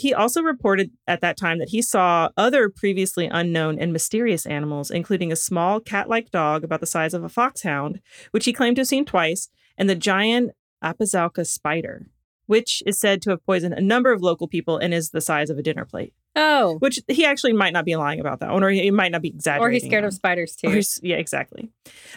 He 0.01 0.15
also 0.15 0.41
reported 0.41 0.89
at 1.08 1.22
that 1.22 1.38
time 1.38 1.60
that 1.60 1.70
he 1.70 1.84
saw 1.84 2.29
other 2.36 2.70
previously 2.70 3.29
unknown 3.31 3.77
and 3.77 3.93
mysterious 3.93 4.48
animals, 4.48 4.89
including 4.89 5.31
a 5.31 5.36
small 5.36 5.79
cat 5.79 6.10
like 6.10 6.31
dog 6.31 6.63
about 6.63 6.79
the 6.79 6.88
size 6.88 7.13
of 7.13 7.24
a 7.24 7.29
foxhound, 7.29 8.01
which 8.31 8.46
he 8.46 8.51
claimed 8.51 8.77
to 8.77 8.79
have 8.79 8.88
seen 8.88 9.05
twice, 9.05 9.50
and 9.77 9.88
the 9.88 9.93
giant 9.93 10.53
Apazauca 10.84 11.46
spider, 11.46 12.08
which 12.48 12.81
is 12.88 13.00
said 13.00 13.22
to 13.22 13.29
have 13.29 13.46
poisoned 13.46 13.75
a 13.75 13.79
number 13.81 14.12
of 14.12 14.24
local 14.24 14.48
people 14.48 14.79
and 14.79 14.91
is 14.91 15.12
the 15.12 15.22
size 15.22 15.51
of 15.51 15.60
a 15.60 15.62
dinner 15.62 15.86
plate. 15.86 16.15
Oh. 16.35 16.77
Which 16.79 17.00
he 17.09 17.25
actually 17.25 17.51
might 17.53 17.73
not 17.73 17.83
be 17.83 17.95
lying 17.97 18.19
about 18.21 18.39
that 18.39 18.51
one, 18.51 18.63
or 18.63 18.69
he 18.69 18.89
might 18.89 19.11
not 19.11 19.21
be 19.21 19.27
exaggerating. 19.27 19.65
Or 19.67 19.69
he's 19.71 19.83
scared 19.83 20.03
on. 20.05 20.07
of 20.07 20.13
spiders 20.13 20.55
too. 20.55 20.81
yeah, 21.01 21.17
exactly. 21.17 21.69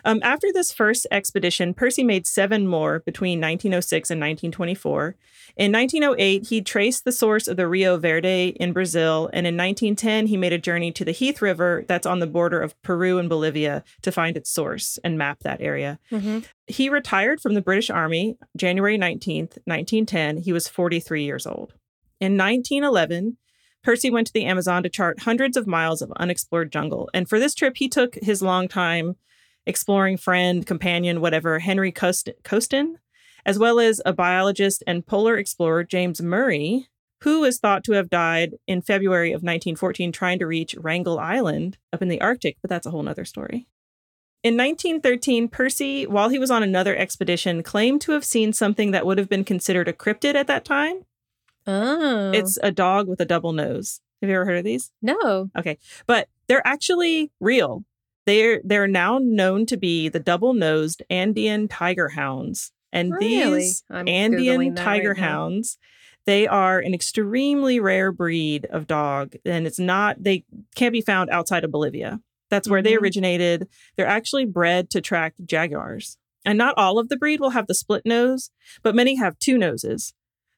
Um, 0.05 0.21
after 0.23 0.49
this 0.53 0.73
first 0.73 1.07
expedition, 1.11 1.75
Percy 1.75 2.05
made 2.05 2.27
seven 2.27 2.67
more 2.69 3.01
between 3.01 3.41
1906 3.41 4.11
and 4.11 4.21
1924. 4.21 5.17
In 5.57 5.73
1908, 5.73 6.47
he 6.49 6.63
traced 6.63 7.05
the 7.05 7.13
source 7.13 7.49
of 7.49 7.57
the 7.57 7.67
Rio 7.67 7.97
Verde 7.97 8.57
in 8.61 8.73
Brazil, 8.73 9.29
and 9.33 9.47
in 9.47 9.57
1910, 9.57 10.27
he 10.29 10.37
made 10.37 10.53
a 10.53 10.59
journey 10.59 10.93
to 10.93 11.05
the 11.05 11.13
Heath 11.13 11.43
River 11.43 11.85
that's 11.89 12.07
on 12.07 12.21
the 12.21 12.27
border 12.27 12.61
of 12.61 12.81
Peru 12.83 13.19
and 13.19 13.29
Bolivia 13.29 13.83
to 14.03 14.13
find 14.13 14.37
its 14.37 14.51
source 14.51 14.99
and 15.03 15.19
map 15.19 15.41
that 15.41 15.61
area. 15.61 15.99
Mhm. 16.13 16.45
He 16.67 16.89
retired 16.89 17.41
from 17.41 17.55
the 17.55 17.63
British 17.63 17.91
Army 17.91 18.37
January 18.57 18.97
19th, 18.97 19.59
1910. 19.67 20.39
He 20.39 20.53
was 20.53 20.69
43 20.69 21.25
years 21.25 21.47
old. 21.47 21.75
In 22.21 22.37
1911, 22.37 23.37
Percy 23.85 24.11
went 24.11 24.27
to 24.27 24.33
the 24.33 24.47
Amazon 24.47 24.83
to 24.83 24.89
chart 24.89 25.21
hundreds 25.21 25.57
of 25.57 25.67
miles 25.67 26.03
of 26.03 26.11
unexplored 26.17 26.73
jungle. 26.73 27.11
And 27.13 27.29
for 27.29 27.39
this 27.39 27.55
trip, 27.55 27.77
he 27.77 27.89
took 27.89 28.17
his 28.17 28.43
longtime 28.43 29.17
exploring 29.67 30.17
friend, 30.17 30.67
companion, 30.67 31.21
whatever, 31.21 31.59
Henry 31.59 31.93
Cost- 31.93 32.31
Costin, 32.43 32.99
as 33.47 33.59
well 33.59 33.79
as 33.79 34.01
a 34.05 34.13
biologist 34.13 34.83
and 34.87 35.07
polar 35.07 35.37
explorer, 35.37 35.85
James 35.85 36.21
Murray, 36.23 36.89
who 37.23 37.45
is 37.45 37.59
thought 37.59 37.85
to 37.85 37.93
have 37.93 38.11
died 38.11 38.55
in 38.67 38.83
February 38.83 39.31
of 39.31 39.43
1914 39.43 40.13
trying 40.13 40.39
to 40.39 40.47
reach 40.47 40.75
Wrangel 40.79 41.19
Island 41.19 41.79
up 41.93 42.03
in 42.03 42.09
the 42.09 42.21
Arctic, 42.21 42.57
but 42.63 42.69
that's 42.69 42.87
a 42.87 42.91
whole 42.91 43.03
nother 43.03 43.25
story. 43.25 43.67
In 44.43 44.59
1913, 44.59 45.49
Percy, 45.49 46.07
while 46.07 46.29
he 46.29 46.39
was 46.39 46.51
on 46.51 46.63
another 46.63 46.95
expedition, 46.95 47.63
claimed 47.63 48.03
to 48.03 48.13
have 48.13 48.25
seen 48.25 48.53
something 48.53 48.91
that 48.91 49.07
would 49.07 49.17
have 49.17 49.29
been 49.29 49.45
considered 49.45 49.89
a 49.89 49.93
cryptid 49.95 50.35
at 50.35 50.47
that 50.49 50.67
time. 50.67 51.07
Oh. 51.67 52.31
It's 52.33 52.59
a 52.63 52.71
dog 52.71 53.09
with 53.09 53.21
a 53.21 53.25
double 53.25 53.53
nose. 53.53 54.01
Have 54.21 54.31
you 54.31 54.37
ever 54.37 54.45
heard 54.45 54.59
of 54.59 54.65
these? 54.65 54.91
no. 55.03 55.51
Okay. 55.57 55.79
But 56.07 56.29
they're 56.49 56.67
actually 56.67 57.31
real. 57.41 57.85
They're 58.27 58.61
they're 58.65 58.89
now 58.89 59.19
known 59.21 59.67
to 59.67 59.77
be 59.77 60.09
the 60.09 60.21
double-nosed 60.21 61.03
Andean 61.11 61.69
tiger 61.69 62.11
hounds. 62.11 62.73
And 62.93 63.13
Really? 63.13 63.59
these 63.61 63.85
I'm 63.91 64.09
Andean 64.09 64.75
tiger 64.75 65.11
right 65.11 65.19
hounds, 65.19 65.79
they 66.27 66.47
are 66.47 66.79
an 66.79 66.95
extremely 66.95 67.81
rare 67.81 68.13
breed 68.13 68.67
of 68.67 68.87
dog 68.87 69.35
and 69.45 69.67
it's 69.67 69.79
not 69.79 70.23
they 70.23 70.45
can't 70.75 70.93
be 70.93 71.01
found 71.03 71.29
outside 71.31 71.65
of 71.65 71.71
Bolivia. 71.71 72.21
That's 72.51 72.69
where 72.69 72.83
they 72.83 72.93
Mhm. 72.95 73.01
originated. 73.03 73.69
They're 73.97 74.07
actually 74.07 74.47
bred 74.47 74.89
to 74.91 75.01
track 75.01 75.35
jaguars. 75.45 76.17
And 76.47 76.57
not 76.59 76.75
all 76.79 76.99
of 76.99 77.09
the 77.09 77.17
breed 77.17 77.41
will 77.41 77.51
have 77.51 77.67
the 77.67 77.75
split 77.75 78.07
nose, 78.07 78.51
but 78.83 78.95
many 78.95 79.17
have 79.17 79.39
two 79.39 79.59
noses. 79.59 80.15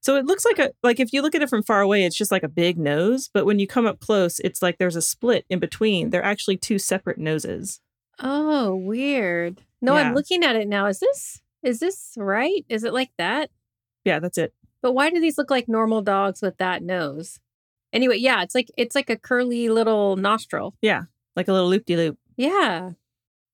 So 0.06 0.14
it 0.14 0.24
looks 0.24 0.44
like 0.44 0.60
a 0.60 0.70
like 0.84 1.00
if 1.00 1.12
you 1.12 1.20
look 1.20 1.34
at 1.34 1.42
it 1.42 1.50
from 1.50 1.64
far 1.64 1.80
away, 1.80 2.04
it's 2.04 2.16
just 2.16 2.30
like 2.30 2.44
a 2.44 2.48
big 2.48 2.78
nose, 2.78 3.28
but 3.34 3.44
when 3.44 3.58
you 3.58 3.66
come 3.66 3.86
up 3.86 3.98
close, 3.98 4.38
it's 4.38 4.62
like 4.62 4.78
there's 4.78 4.94
a 4.94 5.02
split 5.02 5.44
in 5.50 5.58
between. 5.58 6.10
They're 6.10 6.22
actually 6.22 6.58
two 6.58 6.78
separate 6.78 7.18
noses. 7.18 7.80
Oh, 8.20 8.76
weird. 8.76 9.62
No, 9.82 9.96
Yeah. 9.96 10.02
I'm 10.02 10.14
looking 10.14 10.44
at 10.44 10.54
it 10.54 10.68
now. 10.68 10.86
Is 10.86 11.00
this 11.00 11.42
is 11.64 11.80
this 11.80 12.14
right? 12.16 12.64
Is 12.68 12.84
it 12.84 12.92
like 12.94 13.10
that? 13.18 13.50
Yeah, 14.04 14.20
that's 14.20 14.38
it. 14.38 14.54
But 14.80 14.92
why 14.92 15.10
do 15.10 15.18
these 15.20 15.38
look 15.38 15.50
like 15.50 15.66
normal 15.68 16.02
dogs 16.02 16.40
with 16.40 16.56
that 16.58 16.84
nose? 16.84 17.40
Anyway, 17.92 18.18
yeah, 18.18 18.44
it's 18.44 18.54
like 18.54 18.70
it's 18.76 18.94
like 18.94 19.10
a 19.10 19.16
curly 19.16 19.68
little 19.70 20.14
nostril. 20.14 20.76
Yeah, 20.80 21.06
like 21.34 21.48
a 21.48 21.52
little 21.52 21.68
loop 21.68 21.84
de 21.84 21.96
loop. 21.96 22.16
Yeah. 22.36 22.92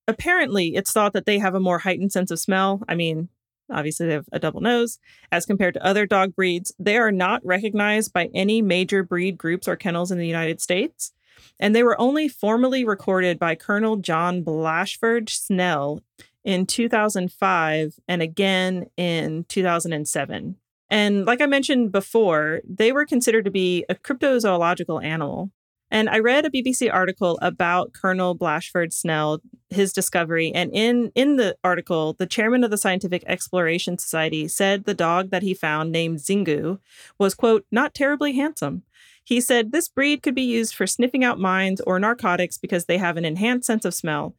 Apparently, 0.06 0.74
it's 0.74 0.92
thought 0.92 1.14
that 1.14 1.24
they 1.24 1.38
have 1.38 1.54
a 1.54 1.60
more 1.60 1.78
heightened 1.78 2.12
sense 2.12 2.30
of 2.30 2.38
smell. 2.38 2.82
I 2.90 2.94
mean, 2.94 3.30
obviously 3.70 4.06
they 4.06 4.14
have 4.14 4.28
a 4.32 4.38
double 4.38 4.60
nose 4.60 4.98
as 5.30 5.46
compared 5.46 5.74
to 5.74 5.84
other 5.84 6.06
dog 6.06 6.34
breeds. 6.34 6.74
They 6.78 6.96
are 6.98 7.12
not 7.12 7.44
recognized 7.44 8.12
by 8.12 8.30
any 8.34 8.62
major 8.62 9.02
breed 9.02 9.38
groups 9.38 9.68
or 9.68 9.76
kennels 9.76 10.10
in 10.10 10.18
the 10.18 10.26
United 10.26 10.60
States. 10.60 11.12
And 11.58 11.74
they 11.74 11.82
were 11.82 12.00
only 12.00 12.28
formally 12.28 12.84
recorded 12.84 13.38
by 13.38 13.54
Colonel 13.54 13.96
John 13.96 14.42
Blashford 14.42 15.28
Snell 15.28 16.02
in 16.44 16.66
2005 16.66 17.94
and 18.08 18.22
again 18.22 18.86
in 18.96 19.44
2007. 19.48 20.56
And 20.90 21.24
like 21.24 21.40
I 21.40 21.46
mentioned 21.46 21.90
before, 21.90 22.60
they 22.68 22.92
were 22.92 23.06
considered 23.06 23.44
to 23.46 23.50
be 23.50 23.84
a 23.88 23.94
cryptozoological 23.94 25.02
animal. 25.02 25.50
And 25.92 26.08
I 26.08 26.20
read 26.20 26.46
a 26.46 26.50
BBC 26.50 26.90
article 26.90 27.38
about 27.42 27.92
Colonel 27.92 28.34
Blashford 28.34 28.94
Snell, 28.94 29.40
his 29.68 29.92
discovery, 29.92 30.50
and 30.54 30.70
in 30.72 31.12
in 31.14 31.36
the 31.36 31.54
article, 31.62 32.14
the 32.14 32.26
chairman 32.26 32.64
of 32.64 32.70
the 32.70 32.78
Scientific 32.78 33.22
Exploration 33.26 33.98
Society 33.98 34.48
said 34.48 34.84
the 34.84 34.94
dog 34.94 35.28
that 35.30 35.42
he 35.42 35.52
found 35.52 35.92
named 35.92 36.20
Zingu 36.20 36.78
was 37.18 37.34
quote 37.34 37.66
not 37.70 37.92
terribly 37.92 38.32
handsome. 38.32 38.84
He 39.22 39.38
said 39.38 39.70
this 39.70 39.86
breed 39.86 40.22
could 40.22 40.34
be 40.34 40.42
used 40.42 40.74
for 40.74 40.86
sniffing 40.86 41.24
out 41.24 41.38
mines 41.38 41.82
or 41.82 41.98
narcotics 41.98 42.56
because 42.56 42.86
they 42.86 42.96
have 42.96 43.18
an 43.18 43.26
enhanced 43.26 43.66
sense 43.66 43.84
of 43.84 43.92
smell. 43.92 44.34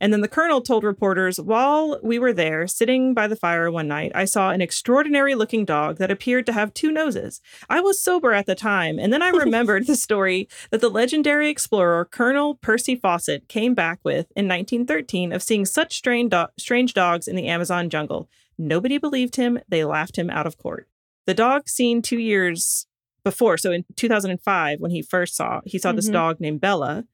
And 0.00 0.12
then 0.12 0.20
the 0.20 0.28
colonel 0.28 0.60
told 0.60 0.84
reporters, 0.84 1.40
while 1.40 1.98
we 2.02 2.18
were 2.18 2.32
there 2.32 2.66
sitting 2.66 3.14
by 3.14 3.26
the 3.26 3.36
fire 3.36 3.70
one 3.70 3.88
night, 3.88 4.12
I 4.14 4.24
saw 4.24 4.50
an 4.50 4.60
extraordinary 4.60 5.34
looking 5.34 5.64
dog 5.64 5.98
that 5.98 6.10
appeared 6.10 6.46
to 6.46 6.52
have 6.52 6.74
two 6.74 6.92
noses. 6.92 7.40
I 7.68 7.80
was 7.80 8.00
sober 8.00 8.32
at 8.32 8.46
the 8.46 8.54
time, 8.54 8.98
and 8.98 9.12
then 9.12 9.22
I 9.22 9.28
remembered 9.44 9.86
the 9.86 9.96
story 9.96 10.48
that 10.70 10.80
the 10.80 10.88
legendary 10.90 11.48
explorer 11.48 12.04
Colonel 12.04 12.56
Percy 12.56 12.94
Fawcett 12.96 13.48
came 13.48 13.74
back 13.74 14.00
with 14.04 14.26
in 14.36 14.46
1913 14.48 15.32
of 15.32 15.42
seeing 15.42 15.64
such 15.64 15.96
strange, 15.96 16.30
do- 16.30 16.46
strange 16.58 16.94
dogs 16.94 17.26
in 17.28 17.36
the 17.36 17.46
Amazon 17.48 17.88
jungle. 17.90 18.28
Nobody 18.58 18.98
believed 18.98 19.36
him. 19.36 19.58
They 19.68 19.84
laughed 19.84 20.16
him 20.16 20.30
out 20.30 20.46
of 20.46 20.58
court. 20.58 20.88
The 21.26 21.34
dog 21.34 21.68
seen 21.68 22.02
two 22.02 22.18
years 22.18 22.86
before, 23.24 23.58
so 23.58 23.72
in 23.72 23.84
2005, 23.96 24.80
when 24.80 24.90
he 24.92 25.02
first 25.02 25.34
saw, 25.34 25.60
he 25.64 25.78
saw 25.78 25.92
this 25.92 26.08
Mhm. 26.08 26.12
dog 26.12 26.40
named 26.40 26.60
Bella. 26.60 27.04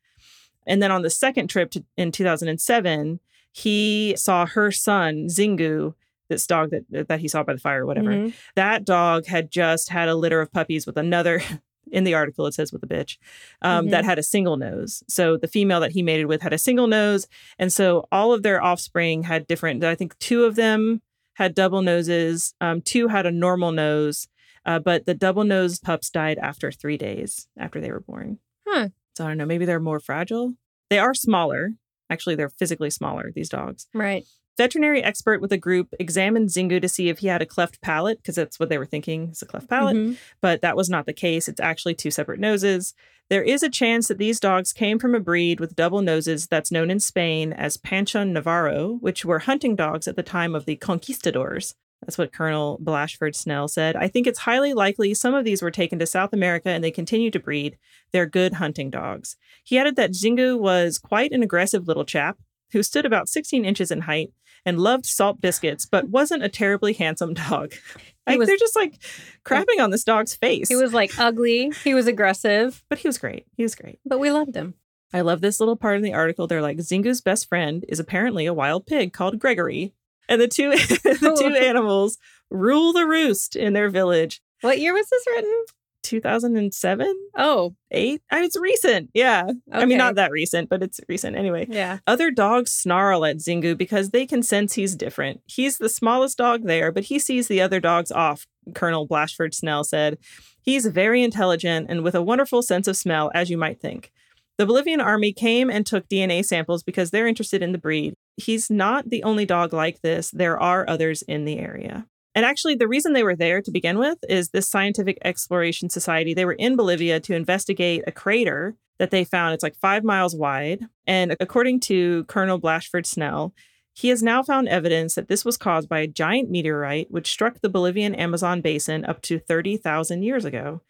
And 0.67 0.83
then 0.83 0.91
on 0.91 1.03
the 1.03 1.11
second 1.11 1.49
trip 1.49 1.71
to, 1.73 1.85
in 1.97 2.13
2007, 2.13 3.21
he 3.53 4.15
saw 4.17 4.47
her 4.47 4.71
son, 4.71 5.27
Zingu, 5.29 5.95
this 6.29 6.47
dog 6.47 6.71
that, 6.71 7.09
that 7.09 7.21
he 7.21 7.29
saw 7.29 7.43
by 7.43 7.53
the 7.53 7.59
fire 7.61 7.83
or 7.83 7.87
whatever. 7.87 8.11
Mhm. 8.11 8.33
that 8.55 8.85
dog 8.85 9.27
had 9.27 9.51
just 9.51 9.91
had 9.91 10.09
a 10.09 10.15
litter 10.15 10.41
of 10.41 10.51
puppies 10.53 10.87
with 10.87 10.97
another 10.97 11.43
in 11.91 12.05
the 12.05 12.15
article 12.15 12.47
it 12.47 12.55
says 12.55 12.73
with 12.73 12.83
a 12.83 12.87
bitch 12.87 13.19
um, 13.61 13.89
that 13.91 14.05
had 14.05 14.19
a 14.19 14.23
single 14.23 14.57
nose. 14.57 15.03
So 15.09 15.37
the 15.37 15.49
female 15.49 15.81
that 15.81 15.93
he 15.93 16.03
mated 16.03 16.27
with 16.27 16.41
had 16.41 16.55
a 16.55 16.59
single 16.59 16.87
nose. 16.87 17.27
And 17.59 17.71
so 17.71 18.07
all 18.11 18.33
of 18.33 18.43
their 18.43 18.63
offspring 18.63 19.25
had 19.25 19.47
different 19.47 19.85
i 19.85 19.95
think 19.95 20.19
two 20.19 20.45
of 20.45 20.55
them 20.55 21.03
had 21.35 21.55
double 21.55 21.83
noses 21.83 22.55
um, 22.63 22.81
two 22.81 23.09
had 23.09 23.27
a 23.27 23.31
normal 23.31 23.73
nose 23.73 24.29
uh, 24.65 24.79
but 24.79 25.05
the 25.07 25.15
double 25.15 25.45
nosed 25.45 25.83
pups 25.83 26.09
died 26.09 26.39
after 26.39 26.71
three 26.71 26.97
days 26.97 27.49
after 27.59 27.81
they 27.81 27.91
were 27.91 28.01
born. 28.01 28.39
Huh. 28.67 28.89
So 29.17 29.25
i 29.25 29.29
don't 29.29 29.39
know 29.39 29.47
maybe 29.47 29.65
they're 29.65 29.81
more 29.81 30.01
fragile 30.01 30.55
they 30.91 30.99
are 30.99 31.15
smaller 31.15 31.71
actually 32.11 32.35
they're 32.35 32.49
physically 32.49 32.91
smaller 32.91 33.31
these 33.35 33.49
dogs 33.49 33.87
Right. 33.95 34.25
veterinary 34.59 35.03
expert 35.03 35.41
with 35.41 35.51
a 35.53 35.57
group 35.59 35.95
examined 35.99 36.51
Zingu 36.51 36.81
to 36.83 36.89
see 36.89 37.09
if 37.09 37.21
he 37.21 37.29
had 37.29 37.41
a 37.41 37.47
cleft 37.47 37.81
palate 37.81 38.19
because 38.19 38.35
that's 38.35 38.61
what 38.61 38.69
they 38.69 38.77
were 38.79 38.85
thinking 38.87 39.31
is 39.31 39.41
a 39.41 39.47
cleft 39.47 39.69
palate, 39.71 39.97
Mhm. 39.97 40.17
but 40.43 40.61
that 40.61 40.77
was 40.77 40.91
not 40.91 41.07
the 41.07 41.15
case. 41.15 41.49
It's 41.49 41.59
actually 41.61 41.95
two 41.95 42.11
separate 42.11 42.39
noses. 42.39 42.93
There 43.31 43.43
is 43.43 43.63
a 43.63 43.71
chance 43.71 44.09
that 44.09 44.19
these 44.19 44.39
dogs 44.39 44.75
came 44.75 44.99
from 44.99 45.15
a 45.15 45.21
breed 45.21 45.59
with 45.59 45.75
double 45.75 46.03
noses 46.03 46.49
that's 46.49 46.71
known 46.71 46.91
in 46.91 47.01
Spain 47.01 47.55
as 47.55 47.79
Panchon 47.79 48.33
Navarro, 48.33 48.99
which 49.01 49.25
were 49.25 49.39
hunting 49.39 49.75
dogs 49.75 50.07
at 50.07 50.17
the 50.17 50.23
time 50.23 50.55
of 50.55 50.67
the 50.67 50.77
conquistadors. 50.77 51.75
That's 52.03 52.19
what 52.19 52.33
Colonel 52.33 52.79
Blashford 52.83 53.35
Snell 53.37 53.69
said. 53.69 53.95
I 53.97 54.09
think 54.09 54.27
it's 54.27 54.41
highly 54.41 54.75
likely 54.75 55.15
some 55.15 55.35
of 55.35 55.45
these 55.45 55.63
were 55.63 55.71
taken 55.71 55.99
to 56.01 56.07
South 56.07 56.33
America 56.33 56.69
and 56.69 56.83
they 56.83 56.91
continue 56.91 57.31
to 57.31 57.39
breed. 57.39 57.79
They're 58.13 58.27
good 58.27 58.55
hunting 58.55 58.91
dogs. 58.91 59.37
He 59.65 59.79
added 59.79 59.95
that 59.97 60.11
Zingu 60.13 60.59
was 60.59 60.99
quite 60.99 61.31
an 61.33 61.43
aggressive 61.45 61.87
little 61.87 62.05
chap 62.05 62.39
who 62.73 62.83
stood 62.83 63.07
about 63.07 63.29
16 63.29 63.65
inches 63.65 63.91
in 63.93 64.03
height 64.03 64.33
and 64.67 64.81
loved 64.81 65.07
salt 65.07 65.41
biscuits, 65.41 65.87
but 65.87 66.09
wasn't 66.09 66.43
a 66.43 66.49
terribly 66.49 66.93
handsome 66.93 67.35
dog. 67.35 67.73
Like, 68.25 68.39
was- 68.39 68.47
they're 68.47 68.57
just 68.57 68.77
like 68.77 69.03
crapping 69.45 69.81
on 69.81 69.91
this 69.91 70.05
dog's 70.05 70.37
face. 70.37 70.69
He 70.69 70.77
was 70.77 70.95
like 70.95 71.19
ugly. 71.19 71.73
He 71.83 71.93
was 71.93 72.07
aggressive, 72.07 72.85
but 72.89 72.99
he 72.99 73.09
was 73.09 73.19
great. 73.19 73.47
He 73.57 73.65
was 73.65 73.75
great. 73.75 73.99
but 74.07 74.21
we 74.21 74.31
loved 74.31 74.55
him. 74.55 74.75
I 75.13 75.23
love 75.23 75.41
this 75.41 75.59
little 75.59 75.75
part 75.75 75.97
in 75.97 76.03
the 76.03 76.15
article. 76.15 76.47
They're 76.47 76.63
like, 76.63 76.77
Zingu's 76.79 77.21
best 77.21 77.49
friend 77.49 77.85
is 77.89 77.99
apparently 77.99 78.47
a 78.47 78.55
wild 78.55 78.87
pig 78.87 79.13
called 79.13 79.41
Gregory. 79.41 79.93
And 80.33 80.41
the 80.41 80.49
two 80.49 80.71
the 80.77 81.37
two 81.39 81.55
animals 81.67 82.19
rule 82.51 82.93
the 82.93 83.07
roost 83.07 83.55
in 83.57 83.73
their 83.75 83.89
village. 83.91 84.41
What 84.63 84.79
year 84.79 84.95
was 84.95 85.09
this 85.11 85.25
written? 85.27 85.65
2007, 86.03 87.15
Oh, 87.37 87.75
8? 87.91 88.23
I, 88.31 88.43
it's 88.43 88.59
recent. 88.59 89.11
Yeah. 89.15 89.45
I 89.73 89.85
mean, 89.85 89.99
not 89.99 90.17
that 90.17 90.31
recent, 90.33 90.69
but 90.69 90.83
it's 90.83 91.01
recent 91.09 91.37
anyway. 91.37 91.67
yeah. 91.71 91.99
Other 92.07 92.31
dogs 92.31 92.73
snarl 92.73 93.25
at 93.25 93.37
Zingu 93.37 93.77
because 93.77 94.11
they 94.11 94.27
can 94.27 94.43
sense 94.43 94.75
he's 94.75 94.97
different. 94.97 95.41
He's 95.47 95.79
the 95.79 95.89
smallest 95.89 96.39
dog 96.39 96.65
there, 96.65 96.91
but 96.93 97.05
he 97.05 97.19
sees 97.19 97.49
the 97.49 97.61
other 97.61 97.81
dogs 97.81 98.11
off, 98.11 98.47
Colonel 98.75 99.07
Blashford 99.07 99.55
Snell 99.55 99.85
said. 99.85 100.19
He's 100.61 100.87
very 100.87 101.23
intelligent 101.23 101.87
and 101.89 102.03
with 102.03 102.15
a 102.15 102.23
wonderful 102.23 102.63
sense 102.63 102.87
of 102.89 102.97
smell, 102.97 103.31
as 103.35 103.49
you 103.51 103.57
might 103.57 103.81
think. 103.81 104.13
The 104.59 104.67
Bolivian 104.67 105.01
army 105.01 105.33
came 105.33 105.71
and 105.71 105.87
took 105.87 106.09
DNA 106.09 106.45
samples 106.45 106.83
because 106.83 107.11
they're 107.11 107.27
interested 107.27 107.63
in 107.63 107.73
the 107.73 107.79
breed. 107.79 108.15
He's 108.37 108.71
not 108.71 109.11
the 109.11 109.23
only 109.23 109.45
dog 109.45 109.73
like 109.73 110.01
this, 110.01 110.31
there 110.31 110.59
are 110.59 110.89
others 110.89 111.23
in 111.23 111.45
the 111.45 111.59
area. 111.59 112.07
And 112.35 112.47
actually, 112.47 112.77
the 112.77 112.89
reason 112.89 113.13
they 113.13 113.25
were 113.25 113.37
there 113.37 113.61
to 113.61 113.71
begin 113.71 113.99
with 113.99 114.19
is 114.29 114.49
this 114.49 114.69
Scientific 114.69 115.19
Exploration 115.23 115.91
Society. 115.91 116.33
They 116.33 116.47
were 116.47 116.53
in 116.55 116.77
Bolivia 116.77 117.21
to 117.21 117.35
investigate 117.35 118.05
a 118.07 118.13
crater 118.13 118.75
that 118.99 119.11
they 119.11 119.25
found. 119.25 119.53
It's 119.53 119.63
like 119.63 119.77
five 119.77 120.03
miles 120.03 120.35
wide. 120.35 120.87
And 121.07 121.37
according 121.41 121.81
to 121.81 122.25
Colonel 122.25 122.59
Blashford 122.59 123.05
Snell, 123.05 123.53
he 123.95 124.09
has 124.09 124.23
now 124.23 124.43
found 124.43 124.69
evidence 124.69 125.15
that 125.15 125.29
this 125.29 125.45
was 125.45 125.59
caused 125.59 125.89
by 125.89 126.01
a 126.01 126.07
giant 126.07 126.51
meteorite 126.51 127.11
which 127.11 127.31
struck 127.31 127.61
the 127.61 127.69
Bolivian 127.69 128.15
Amazon 128.15 128.63
basin 128.63 129.05
up 129.05 129.21
to 129.23 129.39
30,000 129.39 130.23
years 130.23 130.47
ago. 130.47 130.81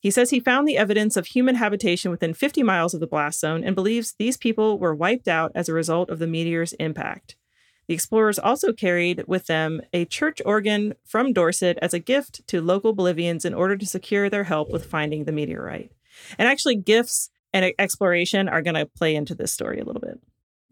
He 0.00 0.10
says 0.10 0.30
he 0.30 0.40
found 0.40 0.66
the 0.66 0.76
evidence 0.76 1.16
of 1.16 1.26
human 1.26 1.56
habitation 1.56 2.10
within 2.10 2.32
50 2.32 2.62
miles 2.62 2.94
of 2.94 3.00
the 3.00 3.06
blast 3.06 3.40
zone 3.40 3.64
and 3.64 3.74
believes 3.74 4.14
these 4.18 4.36
people 4.36 4.78
were 4.78 4.94
wiped 4.94 5.26
out 5.26 5.50
as 5.54 5.68
a 5.68 5.74
result 5.74 6.08
of 6.08 6.18
the 6.18 6.26
meteor's 6.26 6.72
impact. 6.74 7.36
The 7.88 7.94
explorers 7.94 8.38
also 8.38 8.72
carried 8.72 9.24
with 9.26 9.46
them 9.46 9.80
a 9.92 10.04
church 10.04 10.40
organ 10.44 10.94
from 11.04 11.32
Dorset 11.32 11.78
as 11.80 11.94
a 11.94 11.98
gift 11.98 12.46
to 12.48 12.60
local 12.60 12.92
Bolivians 12.92 13.44
in 13.44 13.54
order 13.54 13.76
to 13.76 13.86
secure 13.86 14.28
their 14.28 14.44
help 14.44 14.70
with 14.70 14.84
finding 14.84 15.24
the 15.24 15.32
meteorite. 15.32 15.90
And 16.38 16.46
actually, 16.46 16.76
gifts 16.76 17.30
and 17.52 17.72
exploration 17.78 18.48
are 18.48 18.60
going 18.60 18.74
to 18.74 18.86
play 18.86 19.16
into 19.16 19.34
this 19.34 19.52
story 19.52 19.80
a 19.80 19.84
little 19.84 20.02
bit. 20.02 20.20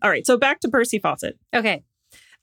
All 0.02 0.10
right, 0.10 0.26
so 0.26 0.36
back 0.36 0.60
to 0.60 0.68
Percy 0.68 0.98
Fawcett. 0.98 1.38
Okay. 1.54 1.82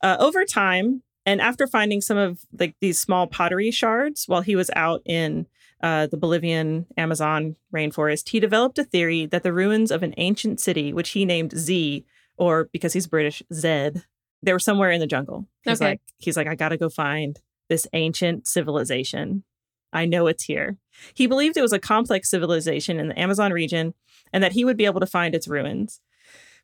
Uh, 0.02 0.16
over 0.18 0.44
time, 0.44 1.02
and 1.24 1.40
after 1.40 1.66
finding 1.68 2.00
some 2.00 2.18
of 2.18 2.40
like 2.58 2.74
these 2.80 2.98
small 2.98 3.28
pottery 3.28 3.70
shards 3.70 4.24
while 4.26 4.42
he 4.42 4.56
was 4.56 4.70
out 4.74 5.02
in 5.06 5.46
uh, 5.84 6.06
the 6.06 6.16
Bolivian 6.16 6.86
Amazon 6.96 7.56
rainforest, 7.72 8.30
he 8.30 8.40
developed 8.40 8.78
a 8.78 8.84
theory 8.84 9.26
that 9.26 9.42
the 9.42 9.52
ruins 9.52 9.90
of 9.90 10.02
an 10.02 10.14
ancient 10.16 10.58
city, 10.58 10.92
which 10.92 11.10
he 11.10 11.24
named 11.24 11.52
Z, 11.56 12.04
or 12.36 12.68
because 12.72 12.94
he's 12.94 13.06
British, 13.06 13.42
Zed, 13.52 14.02
they 14.42 14.52
were 14.52 14.58
somewhere 14.58 14.90
in 14.90 15.00
the 15.00 15.06
jungle. 15.06 15.46
He's 15.62 15.80
Okay. 15.80 15.90
like, 15.90 16.00
he's 16.18 16.36
like, 16.36 16.46
I 16.46 16.54
gotta 16.54 16.76
go 16.78 16.88
find 16.88 17.38
this 17.68 17.86
ancient 17.92 18.46
civilization. 18.46 19.44
I 19.92 20.06
know 20.06 20.26
it's 20.26 20.44
here. 20.44 20.76
He 21.14 21.26
believed 21.26 21.56
it 21.56 21.62
was 21.62 21.72
a 21.72 21.78
complex 21.78 22.28
civilization 22.30 22.98
in 22.98 23.08
the 23.08 23.18
Amazon 23.20 23.52
region 23.52 23.94
and 24.32 24.42
that 24.42 24.52
he 24.52 24.64
would 24.64 24.76
be 24.76 24.86
able 24.86 25.00
to 25.00 25.06
find 25.06 25.34
its 25.34 25.46
ruins. 25.48 26.00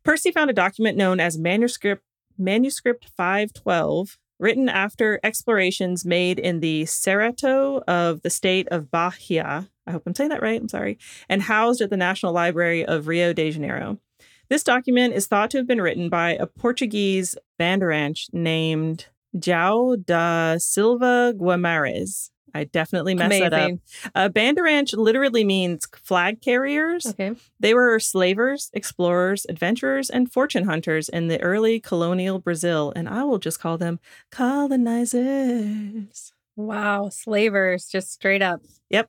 Percy 0.02 0.30
found 0.33 0.50
a 0.50 0.54
document 0.54 0.96
known 0.96 1.20
as 1.20 1.38
Manuscript 1.38 2.02
Manuscript 2.38 3.04
512, 3.16 4.16
written 4.40 4.68
after 4.68 5.20
explorations 5.22 6.05
made 6.05 6.38
in 6.38 6.61
the 6.61 6.85
Cerrato 6.85 7.83
of 7.87 8.22
the 8.22 8.31
state 8.31 8.66
of 8.70 8.90
Bahia. 8.90 9.68
I 9.87 9.92
hope 9.92 10.03
I'm 10.07 10.14
saying 10.14 10.31
that 10.31 10.42
right. 10.42 10.61
I'm 10.61 10.68
sorry. 10.68 10.98
And 11.29 11.42
housed 11.42 11.81
at 11.81 11.90
the 11.90 11.96
National 11.96 12.33
Library 12.33 12.85
of 12.85 13.07
Rio 13.07 13.33
de 13.33 13.50
Janeiro. 13.50 13.98
This 14.48 14.64
document 14.64 15.14
is 15.14 15.26
thought 15.26 15.50
to 15.53 15.59
have 15.59 15.66
been 15.66 15.81
written 15.81 16.09
by 16.09 16.33
a 16.33 16.46
Portuguese 16.46 17.37
bandeirante 17.61 18.33
named 18.33 19.07
João 19.37 20.05
da 20.05 20.57
Silva 20.59 21.35
Guimarães. 21.37 22.31
I 22.54 22.64
definitely 22.64 23.14
messed 23.14 23.38
that 23.38 23.52
up. 23.52 23.60
Amazing. 23.60 23.80
Uh, 24.14 24.28
bandeirante 24.28 24.96
literally 24.96 25.44
means 25.44 25.86
flag 26.02 26.40
carriers. 26.40 27.06
Okay. 27.06 27.32
They 27.58 27.74
were 27.74 27.98
slavers, 28.00 28.70
explorers, 28.72 29.46
adventurers, 29.48 30.10
and 30.10 30.30
fortune 30.30 30.64
hunters 30.64 31.08
in 31.08 31.28
the 31.28 31.40
early 31.40 31.80
colonial 31.80 32.38
Brazil, 32.38 32.92
and 32.96 33.08
I 33.08 33.24
will 33.24 33.38
just 33.38 33.60
call 33.60 33.78
them 33.78 34.00
colonizers. 34.30 36.32
Wow. 36.56 37.08
Slavers, 37.08 37.86
just 37.86 38.12
straight 38.12 38.42
up. 38.42 38.60
Yep. 38.90 39.08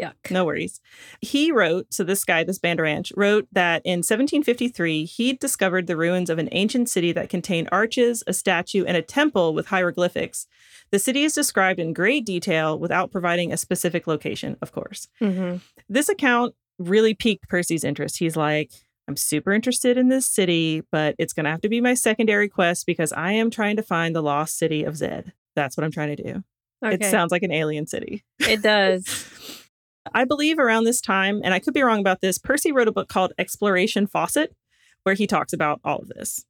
Yuck. 0.00 0.14
No 0.30 0.44
worries. 0.44 0.80
He 1.20 1.52
wrote, 1.52 1.86
so 1.94 2.02
this 2.02 2.24
guy, 2.24 2.42
this 2.42 2.58
Banderanch, 2.58 3.12
wrote 3.16 3.46
that 3.52 3.80
in 3.84 3.98
1753, 3.98 5.04
he 5.04 5.34
discovered 5.34 5.86
the 5.86 5.96
ruins 5.96 6.30
of 6.30 6.38
an 6.38 6.48
ancient 6.50 6.88
city 6.88 7.12
that 7.12 7.28
contained 7.28 7.68
arches, 7.70 8.24
a 8.26 8.32
statue, 8.32 8.84
and 8.84 8.96
a 8.96 9.02
temple 9.02 9.54
with 9.54 9.68
hieroglyphics. 9.68 10.46
The 10.90 10.98
city 10.98 11.22
is 11.22 11.32
described 11.32 11.78
in 11.78 11.92
great 11.92 12.26
detail 12.26 12.76
without 12.78 13.12
providing 13.12 13.52
a 13.52 13.56
specific 13.56 14.06
location, 14.06 14.56
of 14.60 14.72
course. 14.72 15.06
hmm 15.20 15.56
This 15.88 16.08
account 16.08 16.54
really 16.78 17.14
piqued 17.14 17.48
Percy's 17.48 17.84
interest. 17.84 18.18
He's 18.18 18.36
like, 18.36 18.72
I'm 19.06 19.16
super 19.16 19.52
interested 19.52 19.96
in 19.96 20.08
this 20.08 20.26
city, 20.26 20.82
but 20.90 21.14
it's 21.18 21.32
going 21.32 21.44
to 21.44 21.50
have 21.50 21.60
to 21.60 21.68
be 21.68 21.80
my 21.80 21.94
secondary 21.94 22.48
quest 22.48 22.84
because 22.86 23.12
I 23.12 23.32
am 23.32 23.50
trying 23.50 23.76
to 23.76 23.82
find 23.82 24.16
the 24.16 24.22
lost 24.22 24.58
city 24.58 24.82
of 24.82 24.96
Zed. 24.96 25.32
That's 25.54 25.76
what 25.76 25.84
I'm 25.84 25.92
trying 25.92 26.16
to 26.16 26.22
do. 26.22 26.44
Okay. 26.84 26.94
It 26.96 27.04
sounds 27.10 27.30
like 27.30 27.42
an 27.44 27.52
alien 27.52 27.86
city. 27.86 28.24
it 28.40 28.60
does. 28.62 29.60
I 30.12 30.24
believe 30.24 30.58
around 30.58 30.84
this 30.84 31.00
time, 31.00 31.40
and 31.42 31.54
I 31.54 31.58
could 31.58 31.74
be 31.74 31.82
wrong 31.82 32.00
about 32.00 32.20
this, 32.20 32.38
Percy 32.38 32.72
wrote 32.72 32.88
a 32.88 32.92
book 32.92 33.08
called 33.08 33.32
Exploration 33.38 34.06
Fawcett, 34.06 34.54
where 35.02 35.14
he 35.14 35.26
talks 35.26 35.52
about 35.52 35.80
all 35.84 35.98
of 35.98 36.08
this. 36.08 36.44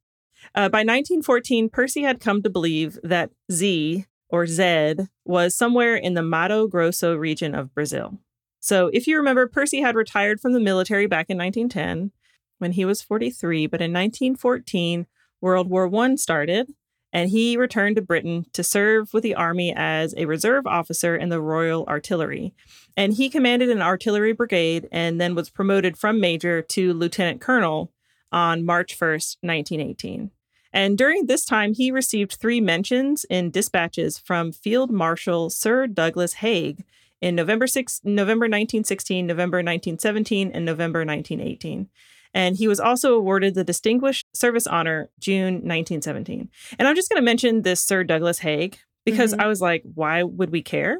Uh, 0.53 0.69
by 0.69 0.79
1914, 0.79 1.69
Percy 1.69 2.03
had 2.03 2.19
come 2.19 2.41
to 2.41 2.49
believe 2.49 2.99
that 3.03 3.31
Z 3.51 4.05
or 4.29 4.47
Zed 4.47 5.09
was 5.23 5.55
somewhere 5.55 5.95
in 5.95 6.13
the 6.13 6.21
Mato 6.21 6.67
Grosso 6.67 7.15
region 7.15 7.55
of 7.55 7.73
Brazil. 7.73 8.19
So, 8.59 8.89
if 8.93 9.07
you 9.07 9.17
remember, 9.17 9.47
Percy 9.47 9.81
had 9.81 9.95
retired 9.95 10.39
from 10.39 10.53
the 10.53 10.59
military 10.59 11.07
back 11.07 11.29
in 11.29 11.37
1910 11.37 12.11
when 12.57 12.73
he 12.73 12.85
was 12.85 13.01
43, 13.01 13.67
but 13.67 13.81
in 13.81 13.91
1914, 13.93 15.07
World 15.41 15.69
War 15.69 15.93
I 15.95 16.15
started, 16.15 16.73
and 17.15 17.29
he 17.29 17.55
returned 17.55 17.95
to 17.95 18.01
Britain 18.01 18.45
to 18.51 18.61
serve 18.61 19.13
with 19.13 19.23
the 19.23 19.35
army 19.35 19.73
as 19.73 20.13
a 20.17 20.25
reserve 20.25 20.67
officer 20.67 21.15
in 21.15 21.29
the 21.29 21.39
Royal 21.39 21.85
Artillery. 21.85 22.53
And 22.97 23.13
he 23.13 23.29
commanded 23.29 23.69
an 23.69 23.81
artillery 23.81 24.33
brigade 24.33 24.89
and 24.91 25.19
then 25.19 25.33
was 25.33 25.49
promoted 25.49 25.95
from 25.97 26.19
major 26.19 26.61
to 26.61 26.93
lieutenant 26.93 27.39
colonel 27.39 27.93
on 28.33 28.65
March 28.65 28.99
1st, 28.99 29.37
1918. 29.39 30.31
And 30.73 30.97
during 30.97 31.27
this 31.27 31.45
time, 31.45 31.73
he 31.73 31.89
received 31.89 32.33
three 32.33 32.59
mentions 32.59 33.25
in 33.29 33.49
dispatches 33.49 34.17
from 34.17 34.51
Field 34.51 34.91
Marshal 34.91 35.49
Sir 35.49 35.87
Douglas 35.87 36.33
Haig 36.33 36.83
in 37.21 37.33
November 37.33 37.65
6, 37.65 38.01
November 38.03 38.43
1916, 38.43 39.25
November 39.25 39.59
1917, 39.59 40.51
and 40.51 40.65
November 40.65 41.05
1918. 41.05 41.87
And 42.35 42.57
he 42.57 42.67
was 42.67 42.79
also 42.79 43.15
awarded 43.15 43.55
the 43.55 43.63
Distinguished 43.63 44.27
Service 44.35 44.67
Honor 44.67 45.09
June 45.19 45.53
1917. 45.63 46.49
And 46.77 46.87
I'm 46.87 46.95
just 46.95 47.09
going 47.09 47.19
to 47.19 47.25
mention 47.25 47.61
this 47.63 47.81
Sir 47.81 48.03
Douglas 48.03 48.39
Haig 48.39 48.77
because 49.05 49.33
Mhm. 49.33 49.39
I 49.41 49.47
was 49.47 49.61
like, 49.61 49.83
why 49.95 50.21
would 50.21 50.51
we 50.51 50.61
care? 50.61 50.99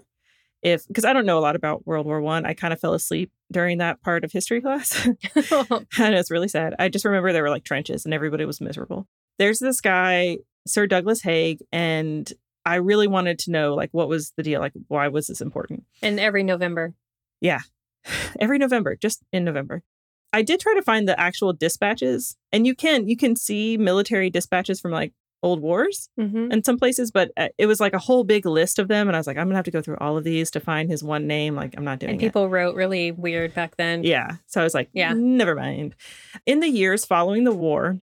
If 0.64 0.88
because 0.88 1.06
I 1.06 1.14
don't 1.14 1.26
know 1.28 1.38
a 1.38 1.42
lot 1.42 1.56
about 1.56 1.86
World 1.86 2.06
War 2.08 2.20
One. 2.22 2.46
I. 2.46 2.54
kind 2.56 2.74
of 2.74 2.80
fell 2.80 2.94
asleep 2.96 3.32
during 3.52 3.78
that 3.80 4.02
part 4.02 4.24
of 4.24 4.32
history 4.32 4.62
class. 4.62 5.06
and 5.06 6.16
it's 6.16 6.32
really 6.32 6.48
sad. 6.48 6.74
I 6.80 6.90
just 6.90 7.06
remember 7.06 7.32
there 7.34 7.44
were 7.44 7.50
like 7.52 7.66
trenches 7.66 8.06
and 8.06 8.14
everybody 8.16 8.46
was 8.46 8.60
miserable. 8.62 9.06
There's 9.38 9.60
this 9.60 9.82
guy, 9.82 10.38
Sir 10.66 10.88
Douglas 10.88 11.22
Haig, 11.22 11.60
and 11.72 12.32
I 12.66 12.76
really 12.76 13.06
wanted 13.08 13.38
to 13.40 13.52
know 13.52 13.76
like 13.76 13.90
what 13.92 14.08
was 14.08 14.32
the 14.38 14.42
deal? 14.44 14.60
Like 14.62 14.74
why 14.88 15.08
was 15.10 15.28
this 15.28 15.42
important? 15.42 15.84
and 16.02 16.20
every 16.20 16.42
November. 16.44 16.96
Yeah, 17.42 17.60
every 18.40 18.58
November, 18.58 18.96
just 18.96 19.22
in 19.34 19.44
November. 19.44 19.84
I 20.36 20.42
did 20.42 20.60
try 20.60 20.74
to 20.76 20.82
find 20.82 21.08
the 21.08 21.20
actual 21.20 21.54
dispatches, 21.54 22.36
and 22.52 22.68
you 22.68 22.76
can 22.76 23.08
you 23.08 23.18
can 23.18 23.36
see 23.36 23.78
military 23.78 24.30
dispatches 24.30 24.80
from 24.82 24.92
like 24.92 25.14
old 25.44 25.62
wars 25.62 26.10
hmm 26.18 26.52
in 26.52 26.64
some 26.64 26.78
places, 26.78 27.12
but 27.12 27.30
uh, 27.38 27.50
it 27.58 27.68
was 27.68 27.80
like 27.80 27.94
a 27.94 28.00
whole 28.00 28.24
big 28.24 28.46
list 28.46 28.80
of 28.80 28.88
them, 28.88 29.08
and 29.08 29.16
I 29.16 29.20
was 29.20 29.28
like, 29.28 29.38
I'm 29.38 29.46
gonna 29.48 29.56
have 29.56 29.66
to 29.66 29.72
go 29.72 29.82
through 29.82 29.98
all 30.02 30.18
of 30.18 30.24
these 30.24 30.52
to 30.52 30.60
find 30.60 30.90
his 30.90 31.04
one 31.04 31.28
name. 31.28 31.56
Like 31.56 31.74
I'm 31.78 31.84
not 31.84 32.00
doing 32.00 32.12
And 32.12 32.20
it. 32.20 32.26
people 32.26 32.50
wrote 32.50 32.76
really 32.76 33.12
weird 33.12 33.54
back 33.54 33.78
then. 33.78 34.04
Yeah. 34.04 34.38
So 34.48 34.60
I 34.62 34.64
was 34.64 34.74
like, 34.74 34.90
Yeah. 34.94 35.14
never 35.16 35.56
mind. 35.56 35.96
In 36.46 36.60
the 36.60 36.70
years 36.70 37.06
following 37.06 37.44
the 37.44 37.54
war, 37.54 38.00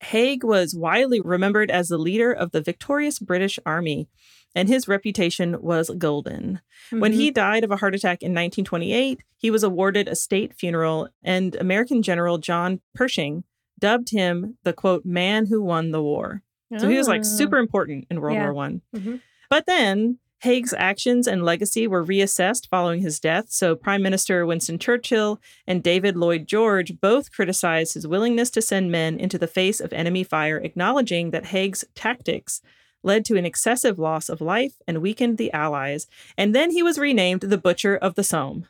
Haig 0.00 0.42
was 0.44 0.74
widely 0.74 1.20
remembered 1.20 1.70
as 1.70 1.88
the 1.88 1.98
leader 1.98 2.32
of 2.32 2.50
the 2.52 2.60
victorious 2.60 3.18
British 3.18 3.58
Army, 3.64 4.08
and 4.56 4.68
his 4.68 4.88
reputation 4.88 5.60
was 5.62 5.90
golden. 5.98 6.60
When 6.90 7.12
Mhm. 7.12 7.16
he 7.16 7.30
died 7.30 7.62
of 7.62 7.70
a 7.70 7.76
heart 7.76 7.94
attack 7.94 8.22
in 8.22 8.32
1928, 8.32 9.20
he 9.38 9.50
was 9.52 9.62
awarded 9.62 10.08
a 10.08 10.16
state 10.16 10.52
funeral, 10.54 11.08
and 11.22 11.54
American 11.56 12.02
General 12.02 12.38
John 12.38 12.80
Pershing 12.94 13.44
dubbed 13.78 14.10
him 14.10 14.56
the 14.64 14.72
quote, 14.72 15.04
man 15.04 15.46
who 15.46 15.62
won 15.62 15.90
the 15.92 16.02
war. 16.02 16.42
So 16.78 16.88
he 16.88 16.96
was 16.96 17.06
like 17.06 17.20
Ah. 17.20 17.24
super 17.24 17.58
important 17.58 18.06
in 18.10 18.20
World 18.20 18.34
Yeah. 18.36 18.44
War 18.44 18.54
One. 18.54 18.80
Mhm. 18.94 19.20
But 19.48 19.66
then 19.66 20.18
Haig's 20.40 20.74
actions 20.76 21.26
and 21.28 21.44
legacy 21.44 21.86
were 21.86 22.04
reassessed 22.04 22.68
following 22.68 23.00
his 23.00 23.20
death. 23.20 23.46
So 23.50 23.74
Prime 23.76 24.02
Minister 24.02 24.44
Winston 24.44 24.78
Churchill 24.78 25.40
and 25.66 25.82
David 25.82 26.16
Lloyd 26.16 26.46
George 26.46 27.00
both 27.00 27.30
criticized 27.32 27.94
his 27.94 28.06
willingness 28.06 28.50
to 28.50 28.62
send 28.62 28.90
men 28.90 29.18
into 29.18 29.38
the 29.38 29.46
face 29.46 29.80
of 29.80 29.92
enemy 29.92 30.24
fire, 30.24 30.58
acknowledging 30.58 31.30
that 31.30 31.46
Haig's 31.46 31.84
tactics 31.94 32.60
led 33.02 33.24
to 33.26 33.36
an 33.36 33.44
excessive 33.46 33.98
loss 33.98 34.28
of 34.28 34.40
life 34.40 34.74
and 34.86 35.02
weakened 35.02 35.38
the 35.38 35.52
Allies. 35.52 36.06
And 36.36 36.54
then 36.54 36.70
he 36.70 36.82
was 36.82 36.98
renamed 36.98 37.42
the 37.42 37.58
Butcher 37.58 37.96
of 37.96 38.14
the 38.14 38.24
Somme. 38.24 38.66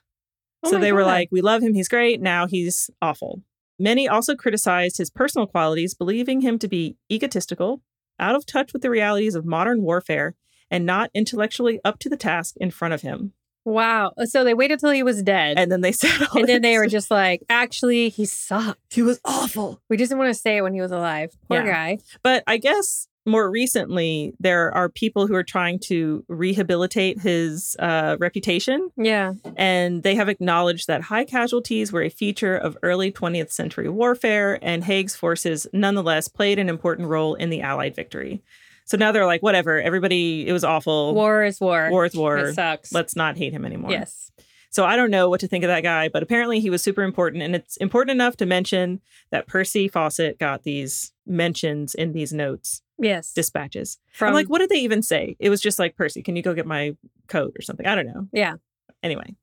Oh 0.62 0.70
so 0.70 0.78
they 0.78 0.92
were 0.92 1.04
like, 1.04 1.28
we 1.30 1.40
love 1.40 1.62
him, 1.62 1.74
he's 1.74 1.88
great. 1.88 2.20
Now 2.20 2.46
he's 2.46 2.90
awful. 3.00 3.42
Many 3.78 4.08
also 4.08 4.34
criticized 4.34 4.96
his 4.98 5.10
personal 5.10 5.46
qualities, 5.46 5.94
believing 5.94 6.40
him 6.40 6.58
to 6.60 6.68
be 6.68 6.96
egotistical, 7.12 7.82
out 8.18 8.34
of 8.34 8.46
touch 8.46 8.72
with 8.72 8.80
the 8.82 8.90
realities 8.90 9.34
of 9.34 9.44
modern 9.44 9.82
warfare, 9.82 10.34
and 10.70 10.86
not 10.86 11.10
intellectually 11.14 11.78
up 11.84 11.98
to 12.00 12.08
the 12.08 12.16
task 12.16 12.54
in 12.58 12.70
front 12.70 12.94
of 12.94 13.02
him. 13.02 13.32
wow. 13.66 14.12
Uh, 14.16 14.24
so 14.26 14.42
they 14.44 14.54
waited 14.54 14.80
till 14.80 14.90
he 14.90 15.02
was 15.02 15.22
dead. 15.22 15.58
And 15.58 15.70
then 15.70 15.82
they 15.82 15.92
said, 16.00 16.10
all 16.32 16.38
and 16.40 16.48
then 16.48 16.62
they 16.62 16.78
were 16.78 16.86
just 16.88 17.10
like, 17.10 17.42
actually, 17.50 18.08
he 18.08 18.24
sucked. 18.24 18.80
he 18.94 19.02
was 19.02 19.20
awful. 19.24 19.80
We 19.90 19.96
just 19.98 20.08
didn't 20.10 20.20
want 20.20 20.34
to 20.34 20.40
say 20.40 20.56
it 20.56 20.62
when 20.62 20.72
he 20.74 20.80
was 20.80 20.90
alive. 20.90 21.36
Poor 21.48 21.58
Yeah. 21.64 21.66
guy. 21.72 21.98
But 22.22 22.42
I 22.46 22.56
guess 22.56 23.06
more 23.26 23.50
recently, 23.50 24.34
there 24.38 24.72
are 24.72 24.88
people 24.88 25.26
who 25.26 25.34
are 25.34 25.42
trying 25.42 25.78
to 25.80 26.24
rehabilitate 26.28 27.20
his 27.20 27.76
uh, 27.78 28.16
reputation. 28.20 28.90
Yeah. 28.96 29.34
and 29.56 30.02
they 30.02 30.14
have 30.14 30.28
acknowledged 30.28 30.86
that 30.86 31.02
high 31.02 31.24
casualties 31.24 31.92
were 31.92 32.02
a 32.02 32.08
feature 32.08 32.56
of 32.56 32.76
early 32.82 33.10
20th 33.12 33.50
century 33.50 33.88
warfare, 33.88 34.58
and 34.62 34.84
Haig's 34.84 35.16
forces 35.16 35.66
nonetheless 35.72 36.28
played 36.28 36.58
an 36.58 36.68
important 36.68 37.08
role 37.08 37.34
in 37.34 37.50
the 37.50 37.62
Allied 37.62 37.94
victory. 37.94 38.42
So 38.84 38.96
now 38.96 39.10
they're 39.10 39.26
like, 39.26 39.42
whatever, 39.42 39.80
everybody, 39.80 40.46
it 40.46 40.52
was 40.52 40.62
awful. 40.62 41.12
War 41.14 41.44
is 41.44 41.60
war. 41.60 41.90
War 41.90 42.06
is 42.06 42.14
war. 42.14 42.38
It 42.38 42.54
sucks. 42.54 42.92
Let's 42.92 43.16
not 43.16 43.36
hate 43.36 43.52
him 43.52 43.64
anymore. 43.64 43.90
Yes. 43.90 44.30
So 44.70 44.84
I 44.84 44.94
don't 44.94 45.10
know 45.10 45.28
what 45.28 45.40
to 45.40 45.48
think 45.48 45.64
of 45.64 45.68
that 45.68 45.82
guy, 45.82 46.08
but 46.08 46.22
apparently 46.22 46.60
he 46.60 46.70
was 46.70 46.82
super 46.82 47.02
important. 47.02 47.42
And 47.42 47.56
it's 47.56 47.76
important 47.78 48.14
enough 48.14 48.36
to 48.36 48.46
mention 48.46 49.00
that 49.30 49.46
Percy 49.46 49.88
Fawcett 49.88 50.38
got 50.38 50.62
these 50.62 51.12
mentions 51.26 51.94
in 51.94 52.12
these 52.12 52.32
notes, 52.32 52.82
Yes. 52.98 53.32
dispatches. 53.32 53.98
From 54.12 54.28
I'm 54.28 54.34
like, 54.34 54.48
what 54.48 54.58
did 54.58 54.70
they 54.70 54.80
even 54.80 55.02
say? 55.02 55.36
It 55.38 55.50
was 55.50 55.60
just 55.60 55.78
like, 55.78 55.96
Percy, 55.96 56.22
can 56.22 56.36
you 56.36 56.42
go 56.42 56.54
get 56.54 56.66
my 56.66 56.96
coat 57.28 57.54
or 57.58 57.62
something? 57.62 57.86
I 57.86 57.94
don't 57.94 58.06
know. 58.06 58.28
Yeah. 58.32 58.54
Anyway, 59.02 59.34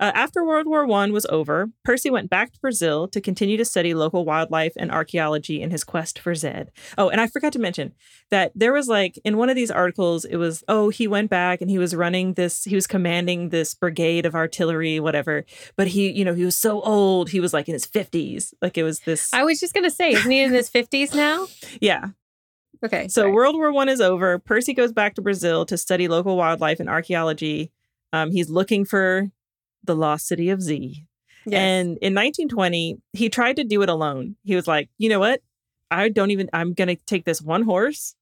uh, 0.00 0.12
after 0.14 0.44
World 0.44 0.66
War 0.66 0.86
One 0.86 1.12
was 1.12 1.26
over, 1.26 1.68
Percy 1.84 2.10
went 2.10 2.30
back 2.30 2.52
to 2.52 2.60
Brazil 2.60 3.08
to 3.08 3.20
continue 3.20 3.56
to 3.56 3.64
study 3.64 3.94
local 3.94 4.24
wildlife 4.24 4.72
and 4.76 4.90
archaeology 4.90 5.60
in 5.62 5.70
his 5.70 5.84
quest 5.84 6.18
for 6.18 6.34
Zed. 6.34 6.70
Oh, 6.96 7.08
and 7.08 7.20
I 7.20 7.26
forgot 7.26 7.52
to 7.54 7.58
mention 7.58 7.92
that 8.30 8.52
there 8.54 8.72
was 8.72 8.88
like 8.88 9.18
in 9.24 9.36
one 9.36 9.48
of 9.50 9.56
these 9.56 9.70
articles, 9.70 10.24
it 10.24 10.36
was 10.36 10.62
oh 10.68 10.88
he 10.90 11.06
went 11.08 11.30
back 11.30 11.60
and 11.60 11.70
he 11.70 11.78
was 11.78 11.94
running 11.94 12.34
this, 12.34 12.64
he 12.64 12.74
was 12.74 12.86
commanding 12.86 13.48
this 13.48 13.74
brigade 13.74 14.26
of 14.26 14.34
artillery, 14.34 15.00
whatever. 15.00 15.44
But 15.76 15.88
he, 15.88 16.10
you 16.10 16.24
know, 16.24 16.34
he 16.34 16.44
was 16.44 16.56
so 16.56 16.80
old, 16.82 17.30
he 17.30 17.40
was 17.40 17.52
like 17.52 17.68
in 17.68 17.74
his 17.74 17.86
fifties, 17.86 18.54
like 18.62 18.78
it 18.78 18.82
was 18.84 19.00
this. 19.00 19.32
I 19.32 19.44
was 19.44 19.60
just 19.60 19.74
gonna 19.74 19.90
say, 19.90 20.10
isn't 20.12 20.30
he 20.30 20.42
in 20.42 20.52
his 20.52 20.68
fifties 20.68 21.14
now? 21.14 21.46
yeah, 21.80 22.08
Okay. 22.84 23.08
so 23.08 23.22
sorry. 23.22 23.32
World 23.32 23.56
War 23.56 23.72
One 23.72 23.88
is 23.88 24.00
over. 24.00 24.38
Percy 24.38 24.72
goes 24.74 24.92
back 24.92 25.14
to 25.16 25.22
Brazil 25.22 25.66
to 25.66 25.76
study 25.76 26.06
local 26.08 26.36
wildlife 26.36 26.78
and 26.80 26.88
archaeology. 26.88 27.72
Um, 28.12 28.30
he's 28.30 28.48
looking 28.48 28.84
for 28.84 29.30
the 29.88 29.96
lost 29.96 30.28
city 30.28 30.50
of 30.50 30.62
Z. 30.62 31.04
Yes. 31.46 31.58
And 31.58 31.88
in 31.98 32.14
1920, 32.14 32.98
he 33.14 33.28
tried 33.28 33.56
to 33.56 33.64
do 33.64 33.82
it 33.82 33.88
alone. 33.88 34.36
He 34.44 34.54
was 34.54 34.68
like, 34.68 34.90
you 34.98 35.08
know 35.08 35.18
what? 35.18 35.40
I 35.90 36.10
don't 36.10 36.30
even, 36.30 36.50
I'm 36.52 36.74
going 36.74 36.88
to 36.88 36.96
take 37.06 37.24
this 37.24 37.40
one 37.40 37.62
horse. 37.62 38.14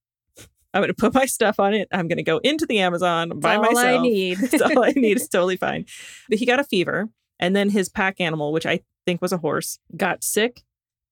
I'm 0.73 0.83
going 0.83 0.89
to 0.89 0.95
put 0.95 1.15
my 1.15 1.27
stuff 1.27 1.59
on 1.59 1.75
it. 1.75 1.89
I'm 1.91 2.07
going 2.07 2.19
to 2.19 2.23
go 2.23 2.39
into 2.39 2.67
the 2.67 2.79
Amazon 2.79 3.41
by 3.41 3.57
all 3.57 3.63
myself. 3.63 3.79
I 3.79 3.99
need. 3.99 4.39
That's 4.39 4.63
all 4.63 4.85
I 4.85 4.93
need. 4.93 5.17
It's 5.17 5.29
totally 5.33 5.57
fine. 5.57 5.87
But 6.29 6.39
he 6.39 6.47
got 6.47 6.61
a 6.61 6.65
fever. 6.65 7.09
And 7.39 7.57
then 7.57 7.71
his 7.71 7.89
pack 7.89 8.21
animal, 8.21 8.53
which 8.53 8.67
I 8.67 8.81
think 9.05 9.21
was 9.21 9.33
a 9.33 9.39
horse, 9.39 9.79
got 9.97 10.23
sick. 10.23 10.63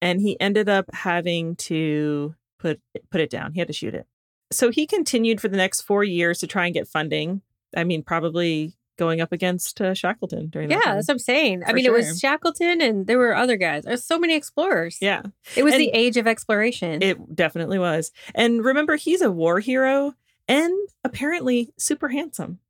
And 0.01 0.21
he 0.21 0.39
ended 0.41 0.69
up 0.69 0.87
having 0.93 1.57
to 1.57 2.35
put 2.59 2.81
put 3.11 3.21
it 3.21 3.31
down. 3.31 3.53
He 3.53 3.59
had 3.59 3.69
to 3.69 3.75
shoot 3.75 3.95
it. 3.95 4.07
So 4.53 4.71
he 4.71 4.87
continued 4.87 5.41
for 5.41 5.49
the 5.49 5.57
next 5.57 5.83
four 5.83 6.05
years 6.05 6.39
to 6.41 6.47
try 6.47 6.67
and 6.67 6.75
get 6.75 6.87
funding. 6.87 7.43
I 7.77 7.85
mean, 7.85 8.03
probably 8.03 8.75
going 8.97 9.21
up 9.21 9.33
against 9.33 9.81
uh, 9.81 9.95
Shackleton 9.95 10.49
during 10.49 10.69
that 10.69 10.77
yeah, 10.77 10.81
time. 10.83 10.95
that's 10.97 11.09
what 11.09 11.15
I'm 11.15 11.19
saying. 11.19 11.63
I 11.65 11.71
For 11.71 11.75
mean, 11.77 11.87
it 11.87 11.93
was 11.93 12.19
Shackleton 12.21 12.81
and 12.81 13.07
there 13.07 13.19
were 13.19 13.35
other 13.35 13.57
guys. 13.57 13.85
There's 13.85 14.05
so 14.05 14.19
many 14.19 14.35
explorers. 14.35 14.99
Yeah, 15.01 15.23
It 15.57 15.65
was 15.65 15.75
And- 15.75 15.81
the 15.83 15.91
age 15.91 16.17
of 16.17 16.27
exploration. 16.27 17.03
it 17.03 17.35
definitely 17.35 17.79
was. 17.79 18.13
And 18.35 18.65
remember, 18.65 18.97
he's 18.97 19.21
a 19.23 19.31
war 19.31 19.61
hero 19.61 20.15
and 20.49 20.73
apparently 21.05 21.73
super 21.79 22.09
handsome. 22.09 22.61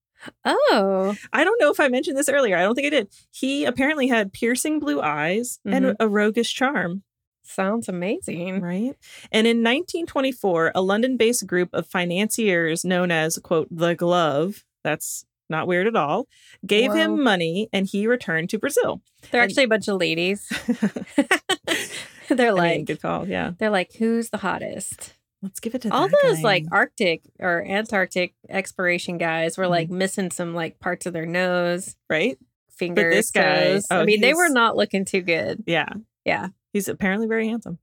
oh, 0.45 1.15
I 1.33 1.45
don't 1.45 1.61
know 1.61 1.71
if 1.71 1.79
I 1.81 1.89
mentioned 1.89 2.17
this 2.17 2.29
earlier. 2.31 2.57
I 2.57 2.63
don't 2.63 2.75
think 2.75 2.87
I 2.87 2.91
did. 2.91 3.09
He 3.31 3.65
apparently 3.67 4.09
had 4.09 4.33
piercing 4.33 4.79
blue 4.81 5.01
eyes 5.03 5.61
and 5.67 5.85
Mhm. 5.85 5.97
a 6.01 6.09
roguish 6.09 6.55
charm, 6.55 7.03
sounds 7.43 7.89
amazing. 7.91 8.63
right? 8.63 8.97
And 9.31 9.47
in 9.47 9.63
1924, 9.63 10.73
a 10.75 10.81
London 10.81 11.17
based 11.19 11.47
group 11.47 11.69
of 11.75 11.87
financiers 11.87 12.85
known 12.87 13.11
as, 13.11 13.39
quote, 13.39 13.69
the 13.71 13.95
Glove, 13.95 14.65
that's 14.83 15.27
not 15.55 15.67
weird 15.67 15.87
at 15.87 15.97
all, 15.97 16.27
gave 16.67 16.91
Whoa. 16.91 16.97
him 16.97 17.23
money 17.23 17.69
and 17.73 17.87
he 17.87 18.07
returned 18.07 18.51
to 18.51 18.59
Brazil. 18.59 19.03
They're 19.31 19.43
And- 19.43 19.51
actually 19.51 19.65
a 19.65 19.69
bunch 19.69 19.89
of 19.89 19.99
ladies. 20.01 20.47
they're 22.29 22.49
I 22.49 22.53
like, 22.53 22.77
mean, 22.77 22.85
good 22.85 23.03
call. 23.03 23.29
Yeah. 23.29 23.53
they're 23.59 23.71
like, 23.71 23.93
who's 23.99 24.31
the 24.31 24.39
hottest? 24.39 25.15
Let's 25.43 25.61
give 25.61 25.75
it 25.75 25.83
to 25.83 25.91
All 25.93 26.09
that 26.09 26.17
those 26.23 26.37
guy. 26.37 26.43
like 26.43 26.65
Arctic 26.73 27.23
or 27.39 27.65
Antarctic 27.67 28.35
exploration 28.49 29.19
guys 29.19 29.59
were 29.59 29.65
Mm-hmm. 29.65 29.71
like 29.71 29.91
missing 29.91 30.31
some 30.31 30.55
like 30.55 30.81
parts 30.81 31.07
of 31.07 31.13
their 31.13 31.27
nose, 31.27 31.97
right? 32.09 32.39
fingers. 32.77 33.15
this 33.15 33.31
guy- 33.31 33.65
toes. 33.75 33.87
oh, 33.91 34.01
I 34.01 34.05
mean, 34.05 34.21
they 34.21 34.35
were 34.35 34.49
not 34.49 34.75
looking 34.77 35.05
too 35.05 35.21
good. 35.21 35.63
Yeah. 35.67 35.89
Yeah. 36.25 36.49
He's 36.73 36.89
apparently 36.89 37.29
very 37.29 37.47
handsome. 37.47 37.79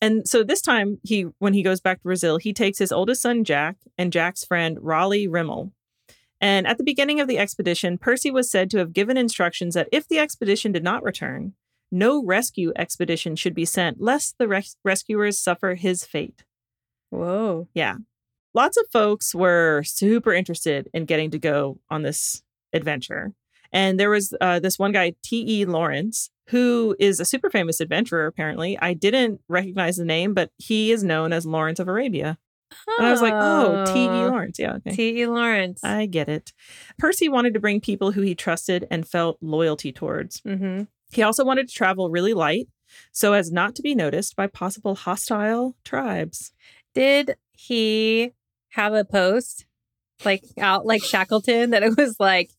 And 0.00 0.26
so 0.26 0.42
this 0.42 0.62
time 0.62 0.98
he 1.02 1.26
when 1.40 1.52
he 1.52 1.62
goes 1.62 1.80
back 1.82 1.98
to 1.98 2.04
Brazil, 2.04 2.38
he 2.38 2.54
takes 2.54 2.78
his 2.78 2.90
oldest 2.90 3.20
son 3.20 3.44
Jack 3.44 3.76
and 3.98 4.10
Jack's 4.12 4.44
friend 4.44 4.78
Raleigh 4.80 5.28
Rimell. 5.28 5.72
And 6.40 6.66
at 6.66 6.78
the 6.78 6.84
beginning 6.84 7.20
of 7.20 7.28
the 7.28 7.38
expedition, 7.38 7.98
Percy 7.98 8.30
was 8.30 8.50
said 8.50 8.70
to 8.70 8.78
have 8.78 8.92
given 8.92 9.16
instructions 9.16 9.74
that 9.74 9.88
if 9.92 10.08
the 10.08 10.18
expedition 10.18 10.72
did 10.72 10.82
not 10.82 11.02
return, 11.02 11.54
no 11.92 12.24
rescue 12.24 12.72
expedition 12.76 13.36
should 13.36 13.54
be 13.54 13.64
sent 13.64 14.00
lest 14.00 14.36
the 14.38 14.48
res- 14.48 14.76
rescuers 14.84 15.38
suffer 15.38 15.74
his 15.74 16.04
fate. 16.04 16.44
Whoa. 17.10 17.68
Yeah. 17.74 17.96
Lots 18.54 18.76
of 18.76 18.86
folks 18.92 19.34
were 19.34 19.82
super 19.84 20.32
interested 20.32 20.88
in 20.94 21.04
getting 21.04 21.30
to 21.32 21.38
go 21.38 21.78
on 21.90 22.02
this 22.02 22.42
adventure. 22.72 23.32
And 23.72 24.00
there 24.00 24.10
was 24.10 24.34
uh, 24.40 24.58
this 24.58 24.78
one 24.78 24.92
guy, 24.92 25.14
T.E. 25.22 25.64
Lawrence, 25.64 26.30
who 26.48 26.96
is 26.98 27.20
a 27.20 27.24
super 27.24 27.50
famous 27.50 27.80
adventurer, 27.80 28.26
apparently. 28.26 28.76
I 28.78 28.94
didn't 28.94 29.40
recognize 29.48 29.96
the 29.96 30.04
name, 30.04 30.34
but 30.34 30.50
he 30.58 30.90
is 30.90 31.04
known 31.04 31.32
as 31.32 31.46
Lawrence 31.46 31.78
of 31.78 31.86
Arabia. 31.86 32.38
And 32.98 33.06
I 33.06 33.10
was 33.10 33.22
like, 33.22 33.34
oh, 33.34 33.84
T.E. 33.92 34.06
Lawrence. 34.06 34.58
Yeah, 34.58 34.74
okay. 34.74 34.94
T.E. 34.94 35.26
Lawrence. 35.26 35.82
I 35.82 36.06
get 36.06 36.28
it. 36.28 36.52
Percy 36.98 37.28
wanted 37.28 37.54
to 37.54 37.60
bring 37.60 37.80
people 37.80 38.12
who 38.12 38.20
he 38.20 38.34
trusted 38.34 38.86
and 38.90 39.06
felt 39.06 39.38
loyalty 39.40 39.92
towards. 39.92 40.40
mm-hmm. 40.42 40.84
He 41.12 41.22
also 41.22 41.44
wanted 41.44 41.68
to 41.68 41.74
travel 41.74 42.10
really 42.10 42.34
light 42.34 42.68
so 43.12 43.32
as 43.32 43.50
not 43.50 43.74
to 43.76 43.82
be 43.82 43.94
noticed 43.94 44.36
by 44.36 44.46
possible 44.46 44.94
hostile 44.94 45.76
tribes. 45.84 46.52
Did 46.94 47.36
he 47.52 48.32
have 48.70 48.94
a 48.94 49.04
post 49.04 49.66
like 50.24 50.44
out 50.58 50.86
like 50.86 51.02
Shackleton 51.02 51.70
that 51.70 51.82
it 51.82 51.96
was 51.96 52.16
like, 52.18 52.50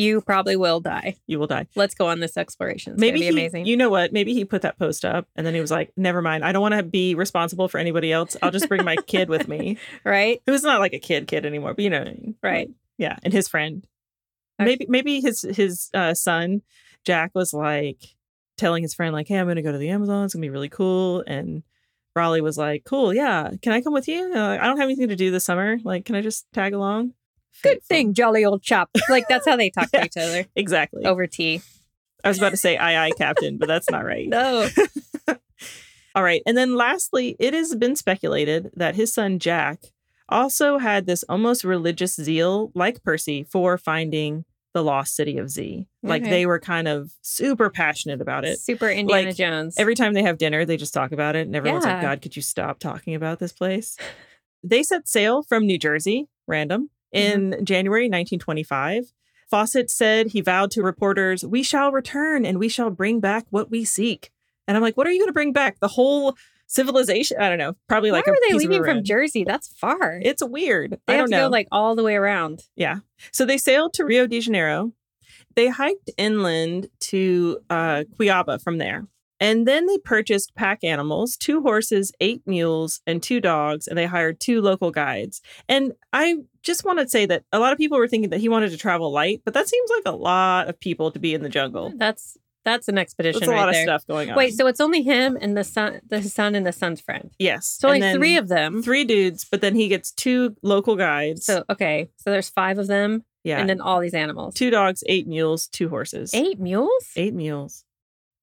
you 0.00 0.20
probably 0.22 0.56
will 0.56 0.80
die. 0.80 1.16
You 1.26 1.38
will 1.38 1.46
die. 1.46 1.66
Let's 1.76 1.94
go 1.94 2.06
on 2.06 2.20
this 2.20 2.36
exploration. 2.36 2.94
It's 2.94 3.00
Maybe 3.00 3.20
be 3.20 3.24
he, 3.26 3.30
amazing. 3.30 3.66
You 3.66 3.76
know 3.76 3.90
what? 3.90 4.12
Maybe 4.12 4.32
he 4.32 4.44
put 4.44 4.62
that 4.62 4.78
post 4.78 5.04
up 5.04 5.28
and 5.36 5.46
then 5.46 5.54
he 5.54 5.60
was 5.60 5.70
like, 5.70 5.92
"Never 5.96 6.22
mind. 6.22 6.44
I 6.44 6.52
don't 6.52 6.62
want 6.62 6.74
to 6.74 6.82
be 6.82 7.14
responsible 7.14 7.68
for 7.68 7.78
anybody 7.78 8.12
else. 8.12 8.36
I'll 8.42 8.50
just 8.50 8.68
bring 8.68 8.84
my 8.84 8.96
kid 9.06 9.28
with 9.28 9.48
me." 9.48 9.78
right? 10.04 10.40
Who's 10.46 10.62
not 10.62 10.80
like 10.80 10.94
a 10.94 10.98
kid 10.98 11.26
kid 11.26 11.44
anymore, 11.44 11.74
but 11.74 11.84
you 11.84 11.90
know. 11.90 12.14
Right. 12.42 12.70
Yeah, 12.98 13.16
and 13.22 13.32
his 13.32 13.48
friend. 13.48 13.86
Okay. 14.60 14.66
Maybe 14.70 14.86
maybe 14.88 15.20
his 15.20 15.42
his 15.42 15.90
uh, 15.94 16.14
son 16.14 16.62
Jack 17.04 17.32
was 17.34 17.52
like 17.52 18.16
telling 18.56 18.82
his 18.82 18.94
friend 18.94 19.12
like, 19.12 19.28
"Hey, 19.28 19.38
I'm 19.38 19.46
going 19.46 19.56
to 19.56 19.62
go 19.62 19.72
to 19.72 19.78
the 19.78 19.90
Amazon. 19.90 20.24
It's 20.24 20.34
going 20.34 20.42
to 20.42 20.46
be 20.46 20.50
really 20.50 20.68
cool." 20.68 21.24
And 21.26 21.62
Raleigh 22.14 22.40
was 22.40 22.58
like, 22.58 22.84
"Cool, 22.84 23.14
yeah. 23.14 23.50
Can 23.62 23.72
I 23.72 23.80
come 23.80 23.92
with 23.92 24.08
you? 24.08 24.32
Uh, 24.34 24.58
I 24.60 24.66
don't 24.66 24.78
have 24.78 24.86
anything 24.86 25.08
to 25.08 25.16
do 25.16 25.30
this 25.30 25.44
summer. 25.44 25.78
Like, 25.82 26.04
can 26.04 26.14
I 26.14 26.20
just 26.20 26.46
tag 26.52 26.72
along?" 26.72 27.14
Good 27.62 27.82
thing, 27.82 28.14
jolly 28.14 28.44
old 28.44 28.62
chap. 28.62 28.88
Like 29.08 29.28
that's 29.28 29.46
how 29.46 29.56
they 29.56 29.70
talk 29.70 29.88
Yeah. 29.94 30.00
to 30.00 30.06
each 30.06 30.16
other 30.16 30.46
Exactly. 30.56 31.04
over 31.04 31.26
tea. 31.26 31.60
I 32.24 32.28
was 32.28 32.38
about 32.38 32.50
to 32.50 32.56
say 32.56 32.76
aye 32.76 33.06
aye 33.06 33.10
captain, 33.16 33.58
but 33.58 33.66
that's 33.68 33.90
not 33.90 34.04
right. 34.04 34.28
No. 34.28 34.68
All 36.14 36.22
right. 36.24 36.42
And 36.44 36.56
then 36.56 36.74
lastly, 36.76 37.36
it 37.38 37.54
has 37.54 37.74
been 37.76 37.94
speculated 37.94 38.70
that 38.74 38.96
his 38.96 39.12
son 39.12 39.38
Jack 39.38 39.78
also 40.28 40.78
had 40.78 41.06
this 41.06 41.22
almost 41.28 41.62
religious 41.64 42.14
zeal, 42.16 42.72
like 42.74 43.02
Percy, 43.04 43.44
for 43.44 43.78
finding 43.78 44.44
the 44.74 44.82
lost 44.82 45.14
city 45.14 45.38
of 45.38 45.48
Z. 45.50 45.86
Like 46.02 46.22
Okay. 46.22 46.30
they 46.30 46.46
were 46.46 46.58
kind 46.60 46.88
of 46.88 47.12
super 47.22 47.70
passionate 47.70 48.20
about 48.20 48.44
it. 48.44 48.58
Super 48.58 48.88
Indiana 48.88 49.28
Like, 49.28 49.36
Jones. 49.36 49.74
Every 49.78 49.94
time 49.94 50.12
they 50.14 50.22
have 50.22 50.38
dinner, 50.38 50.64
they 50.64 50.76
just 50.76 50.94
talk 50.94 51.12
about 51.12 51.36
it. 51.36 51.46
And 51.46 51.54
everyone's 51.56 51.84
like, 51.84 52.02
God, 52.02 52.22
could 52.22 52.34
you 52.36 52.42
stop 52.42 52.78
talking 52.80 53.14
about 53.14 53.38
this 53.38 53.52
place? 53.52 53.96
They 54.62 54.82
set 54.82 55.08
sail 55.08 55.42
from 55.42 55.64
New 55.66 55.78
Jersey, 55.78 56.28
random, 56.46 56.90
in 57.12 57.50
Mm-hmm. 57.50 57.64
January 57.64 58.04
1925. 58.04 59.12
Fawcett 59.50 59.90
said 59.90 60.28
he 60.28 60.40
vowed 60.40 60.70
to 60.72 60.82
reporters, 60.82 61.44
We 61.44 61.62
shall 61.62 61.90
return 61.92 62.46
and 62.46 62.58
we 62.58 62.68
shall 62.68 62.90
bring 62.90 63.18
back 63.20 63.46
what 63.50 63.70
we 63.70 63.84
seek. 63.84 64.30
And 64.68 64.76
I'm 64.76 64.82
like, 64.82 64.96
What 64.96 65.06
are 65.06 65.10
you 65.12 65.18
going 65.18 65.28
to 65.28 65.32
bring 65.32 65.52
back? 65.52 65.80
The 65.80 65.88
whole 65.88 66.36
civilization? 66.68 67.36
I 67.40 67.48
don't 67.48 67.58
know. 67.58 67.74
Probably 67.88 68.12
like, 68.12 68.26
Why 68.26 68.32
are 68.32 68.36
they 68.48 68.54
leaving 68.54 68.84
from 68.84 69.02
Jersey? 69.02 69.42
That's 69.44 69.68
far. 69.68 70.20
It's 70.22 70.42
weird. 70.44 71.00
they 71.06 71.14
I 71.14 71.16
have 71.16 71.22
don't 71.26 71.30
to 71.30 71.36
know. 71.36 71.46
go 71.46 71.50
like 71.50 71.66
all 71.72 71.96
the 71.96 72.04
way 72.04 72.14
around. 72.14 72.62
Yeah. 72.76 72.98
So 73.32 73.44
they 73.44 73.58
sailed 73.58 73.92
to 73.94 74.04
Rio 74.04 74.26
de 74.28 74.40
Janeiro. 74.40 74.92
They 75.56 75.68
hiked 75.68 76.10
inland 76.16 76.88
to 77.00 77.58
uh, 77.68 78.04
Cuiaba 78.18 78.62
from 78.62 78.78
there. 78.78 79.06
And 79.40 79.66
then 79.66 79.86
they 79.86 79.96
purchased 79.98 80.54
pack 80.54 80.84
animals 80.84 81.36
two 81.36 81.62
horses, 81.62 82.12
eight 82.20 82.42
mules, 82.46 83.00
and 83.06 83.20
two 83.22 83.40
dogs. 83.40 83.88
And 83.88 83.96
they 83.98 84.06
hired 84.06 84.38
two 84.38 84.60
local 84.60 84.90
guides. 84.90 85.40
And 85.68 85.94
I 86.12 86.36
just 86.62 86.84
want 86.84 86.98
to 86.98 87.08
say 87.08 87.26
that 87.26 87.44
a 87.52 87.58
lot 87.58 87.72
of 87.72 87.78
people 87.78 87.98
were 87.98 88.08
thinking 88.08 88.30
that 88.30 88.40
he 88.40 88.48
wanted 88.48 88.70
to 88.70 88.76
travel 88.76 89.10
light, 89.12 89.42
but 89.44 89.54
that 89.54 89.68
seems 89.68 89.90
like 89.90 90.02
a 90.06 90.16
lot 90.16 90.68
of 90.68 90.78
people 90.78 91.10
to 91.12 91.18
be 91.18 91.34
in 91.34 91.42
the 91.42 91.48
jungle. 91.48 91.92
That's 91.96 92.36
that's 92.64 92.88
an 92.88 92.98
expedition 92.98 93.40
There's 93.40 93.48
a 93.48 93.52
right 93.52 93.64
lot 93.66 93.72
there. 93.72 93.80
of 93.82 93.86
stuff 93.86 94.06
going 94.06 94.30
on. 94.30 94.36
Wait, 94.36 94.52
so 94.52 94.66
it's 94.66 94.80
only 94.82 95.00
him 95.02 95.38
and 95.40 95.56
the 95.56 95.64
son, 95.64 96.00
the 96.06 96.22
son 96.22 96.54
and 96.54 96.66
the 96.66 96.72
son's 96.72 97.00
friend. 97.00 97.30
yes. 97.38 97.66
So 97.80 97.88
And 97.88 98.04
only 98.04 98.18
three 98.18 98.36
of 98.36 98.48
them. 98.48 98.82
three 98.82 99.04
dudes, 99.04 99.46
but 99.50 99.62
then 99.62 99.74
he 99.74 99.88
gets 99.88 100.12
two 100.12 100.54
local 100.62 100.94
guides. 100.94 101.46
So 101.46 101.64
okay, 101.70 102.10
so 102.16 102.30
there's 102.30 102.50
five 102.50 102.76
of 102.78 102.86
them, 102.86 103.24
yeah. 103.44 103.58
and 103.60 103.68
then 103.68 103.80
all 103.80 103.98
these 104.00 104.12
animals. 104.14 104.54
two 104.54 104.68
dogs, 104.70 105.02
eight 105.06 105.26
mules, 105.26 105.68
two 105.68 105.88
horses. 105.88 106.34
Eight 106.34 106.60
mules. 106.60 106.90
Eight 107.16 107.32
mules. 107.32 107.84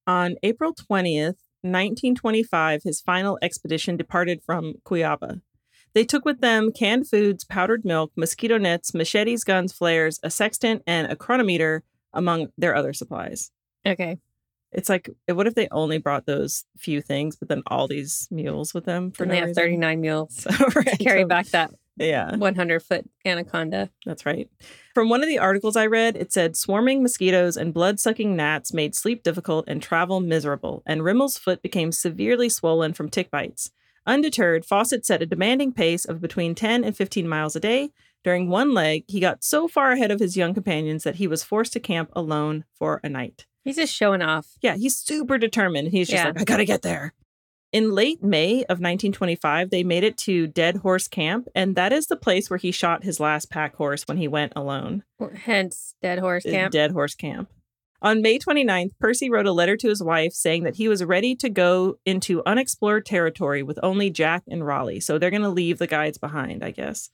On 0.08 0.34
April 0.42 0.74
20th, 0.74 1.36
1925, 1.62 2.82
his 2.82 3.00
final 3.00 3.38
expedition 3.42 3.96
departed 3.96 4.42
from 4.44 4.74
Cuiaba. 4.84 5.40
They 5.94 6.04
took 6.04 6.24
with 6.24 6.40
them 6.40 6.72
canned 6.72 7.08
foods, 7.08 7.44
powdered 7.44 7.84
milk, 7.84 8.12
mosquito 8.16 8.58
nets, 8.58 8.94
machetes, 8.94 9.44
guns, 9.44 9.72
flares, 9.72 10.20
a 10.22 10.30
sextant, 10.30 10.82
and 10.86 11.10
a 11.10 11.16
chronometer, 11.16 11.82
among 12.12 12.48
their 12.56 12.74
other 12.74 12.92
supplies. 12.92 13.50
Okay, 13.86 14.18
It's 14.72 14.88
like, 14.88 15.08
what 15.26 15.46
if 15.46 15.54
they 15.54 15.68
only 15.70 15.98
brought 15.98 16.26
those 16.26 16.64
few 16.76 17.00
things, 17.00 17.36
but 17.36 17.48
then 17.48 17.62
all 17.66 17.86
these 17.88 18.28
mules 18.30 18.74
with 18.74 18.84
them 18.84 19.10
for 19.12 19.22
and 19.24 19.30
no 19.30 19.34
they 19.34 19.40
have 19.40 19.48
reason? 19.48 19.62
39 19.62 20.00
mules 20.00 20.46
right, 20.74 20.98
carry 20.98 21.24
back 21.24 21.46
that 21.48 21.70
Yeah. 21.96 22.36
100 22.36 22.80
foot 22.82 23.08
anaconda. 23.24 23.90
That's 24.04 24.26
right. 24.26 24.48
From 24.94 25.08
one 25.08 25.22
of 25.22 25.28
the 25.28 25.38
articles 25.38 25.76
I 25.76 25.86
read, 25.86 26.16
it 26.16 26.32
said 26.32 26.56
swarming 26.56 27.02
mosquitoes 27.02 27.56
and 27.56 27.72
blood 27.72 27.98
sucking 28.00 28.34
gnats 28.36 28.72
made 28.74 28.94
sleep 28.94 29.22
difficult 29.22 29.64
and 29.68 29.82
travel 29.82 30.20
miserable, 30.20 30.82
and 30.86 31.02
Rimell's 31.02 31.38
foot 31.38 31.62
became 31.62 31.92
severely 31.92 32.48
swollen 32.48 32.92
from 32.92 33.08
tick 33.08 33.30
bites. 33.30 33.70
Undeterred, 34.08 34.64
Fawcett 34.64 35.04
set 35.06 35.22
a 35.22 35.26
demanding 35.26 35.72
pace 35.72 36.04
of 36.04 36.20
between 36.20 36.54
10 36.54 36.82
and 36.82 36.96
15 36.96 37.28
miles 37.28 37.54
a 37.54 37.60
day. 37.60 37.90
During 38.24 38.48
one 38.48 38.74
leg, 38.74 39.04
he 39.06 39.20
got 39.20 39.44
so 39.44 39.68
far 39.68 39.92
ahead 39.92 40.10
of 40.10 40.18
his 40.18 40.36
young 40.36 40.54
companions 40.54 41.04
that 41.04 41.16
he 41.16 41.28
was 41.28 41.44
forced 41.44 41.72
to 41.74 41.80
camp 41.80 42.10
alone 42.14 42.64
for 42.74 43.00
a 43.04 43.08
night. 43.08 43.46
He's 43.64 43.76
just 43.76 43.94
showing 43.94 44.22
off. 44.22 44.46
Yeah, 44.62 44.74
he's 44.76 44.96
super 44.96 45.38
determined. 45.38 45.88
He's 45.88 46.08
just 46.08 46.24
Yeah. 46.24 46.28
like, 46.30 46.40
I 46.40 46.44
gotta 46.44 46.64
get 46.64 46.82
there. 46.82 47.12
In 47.70 47.92
late 47.94 48.22
May 48.22 48.62
of 48.64 48.80
1925, 48.80 49.68
they 49.68 49.84
made 49.84 50.02
it 50.02 50.16
to 50.18 50.46
Dead 50.46 50.76
Horse 50.78 51.06
Camp, 51.06 51.46
and 51.54 51.76
that 51.76 51.92
is 51.92 52.06
the 52.06 52.16
place 52.16 52.48
where 52.48 52.56
he 52.58 52.70
shot 52.72 53.04
his 53.04 53.20
last 53.20 53.50
pack 53.50 53.76
horse 53.76 54.04
when 54.08 54.16
he 54.16 54.26
went 54.26 54.54
alone. 54.56 55.04
Hence, 55.44 55.94
Dead 56.00 56.18
Horse 56.18 56.46
Uh, 56.46 56.50
Camp. 56.50 56.72
Dead 56.72 56.92
Horse 56.92 57.14
Camp. 57.14 57.50
On 58.00 58.22
May 58.22 58.38
29th, 58.38 58.92
Percy 59.00 59.28
wrote 59.28 59.46
a 59.46 59.52
letter 59.52 59.76
to 59.76 59.88
his 59.88 60.02
wife 60.02 60.32
saying 60.32 60.62
that 60.62 60.76
he 60.76 60.86
was 60.86 61.02
ready 61.02 61.34
to 61.36 61.48
go 61.48 61.98
into 62.04 62.42
unexplored 62.46 63.04
territory 63.04 63.62
with 63.62 63.80
only 63.82 64.08
Jack 64.08 64.44
and 64.48 64.64
Raleigh. 64.64 65.00
So 65.00 65.18
they're 65.18 65.30
going 65.30 65.42
to 65.42 65.48
leave 65.48 65.78
the 65.78 65.88
guides 65.88 66.16
behind, 66.16 66.62
I 66.62 66.70
guess, 66.70 67.10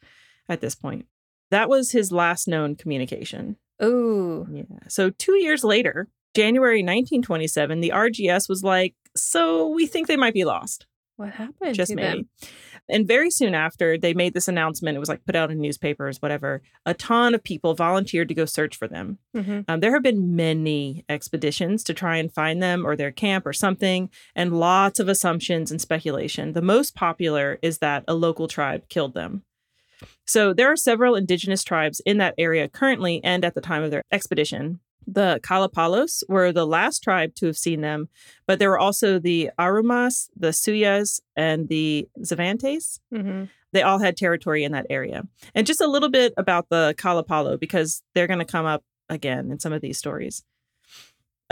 at 0.49 0.61
this 0.61 0.75
point. 0.75 1.07
That 1.51 1.71
was 1.71 1.93
his 1.93 2.13
last 2.13 2.47
known 2.47 2.77
communication. 2.77 3.57
Oh. 3.81 4.47
Yeah. 4.51 4.65
So 4.89 5.11
two 5.11 5.37
years 5.37 5.65
later, 5.65 6.09
January 6.35 6.83
1927, 6.83 7.81
the 7.81 7.93
RGS 7.95 8.49
was 8.49 8.63
like, 8.63 8.95
so 9.17 9.69
we 9.69 9.87
think 9.87 10.07
they 10.07 10.17
might 10.17 10.35
be 10.35 10.45
lost. 10.45 10.87
What 11.17 11.31
happened 11.31 11.75
Just 11.77 11.91
to 11.91 11.97
maybe. 11.97 12.23
them? 12.23 12.49
And 12.89 13.07
very 13.07 13.31
soon 13.31 13.55
after 13.55 13.97
they 13.97 14.15
made 14.15 14.35
this 14.35 14.49
announcement, 14.49 14.97
it 14.97 15.01
was 15.01 15.09
like 15.09 15.25
put 15.25 15.37
out 15.37 15.51
in 15.51 15.61
newspapers, 15.61 16.21
whatever. 16.21 16.61
A 16.85 16.93
ton 16.93 17.35
of 17.35 17.45
people 17.45 17.75
volunteered 17.75 18.27
to 18.29 18.35
go 18.35 18.45
search 18.45 18.77
for 18.77 18.89
them. 18.89 19.19
Mhm. 19.35 19.65
Um, 19.69 19.81
there 19.81 19.93
have 19.95 20.03
been 20.03 20.35
many 20.35 21.05
expeditions 21.09 21.85
to 21.85 21.95
try 21.95 22.17
and 22.17 22.33
find 22.33 22.61
them 22.63 22.85
or 22.85 22.97
their 22.97 23.13
camp 23.13 23.47
or 23.47 23.53
something, 23.53 24.11
and 24.35 24.59
lots 24.59 24.99
of 24.99 25.09
assumptions 25.09 25.71
and 25.71 25.81
speculation. 25.81 26.53
The 26.53 26.63
most 26.63 26.95
popular 26.97 27.59
is 27.63 27.79
that 27.79 28.03
a 28.09 28.15
local 28.15 28.49
tribe 28.49 28.89
killed 28.89 29.15
them. 29.15 29.45
So 30.27 30.53
there 30.53 30.71
are 30.71 30.77
several 30.77 31.15
indigenous 31.15 31.63
tribes 31.63 32.01
in 32.05 32.19
that 32.19 32.35
area 32.37 32.69
currently 32.69 33.23
and 33.23 33.45
at 33.45 33.55
the 33.55 33.61
time 33.61 33.83
of 33.85 33.91
their 33.91 34.03
expedition. 34.11 34.81
The 35.07 35.41
Kalapalos 35.43 36.23
were 36.29 36.53
the 36.53 36.67
last 36.67 37.03
tribe 37.03 37.35
to 37.37 37.47
have 37.47 37.57
seen 37.57 37.81
them, 37.81 38.09
but 38.47 38.59
there 38.59 38.71
were 38.71 38.79
also 38.79 39.19
the 39.19 39.51
Arumas, 39.59 40.29
the 40.37 40.49
Suyas, 40.49 41.21
and 41.37 41.69
the 41.69 42.09
Zavantes 42.21 43.01
Mhm. 43.13 43.49
they 43.73 43.83
all 43.83 43.99
had 43.99 44.17
territory 44.17 44.65
in 44.65 44.73
that 44.73 44.87
area. 44.89 45.27
And 45.55 45.67
just 45.67 45.81
a 45.81 45.87
little 45.87 46.09
bit 46.11 46.33
about 46.37 46.69
the 46.69 46.95
Kalapalo, 46.97 47.59
because 47.59 48.03
they're 48.15 48.27
going 48.29 48.39
to 48.39 48.45
come 48.45 48.67
up 48.67 48.85
again 49.09 49.51
in 49.51 49.59
some 49.59 49.73
of 49.73 49.81
these 49.83 49.99
stories. 49.99 50.45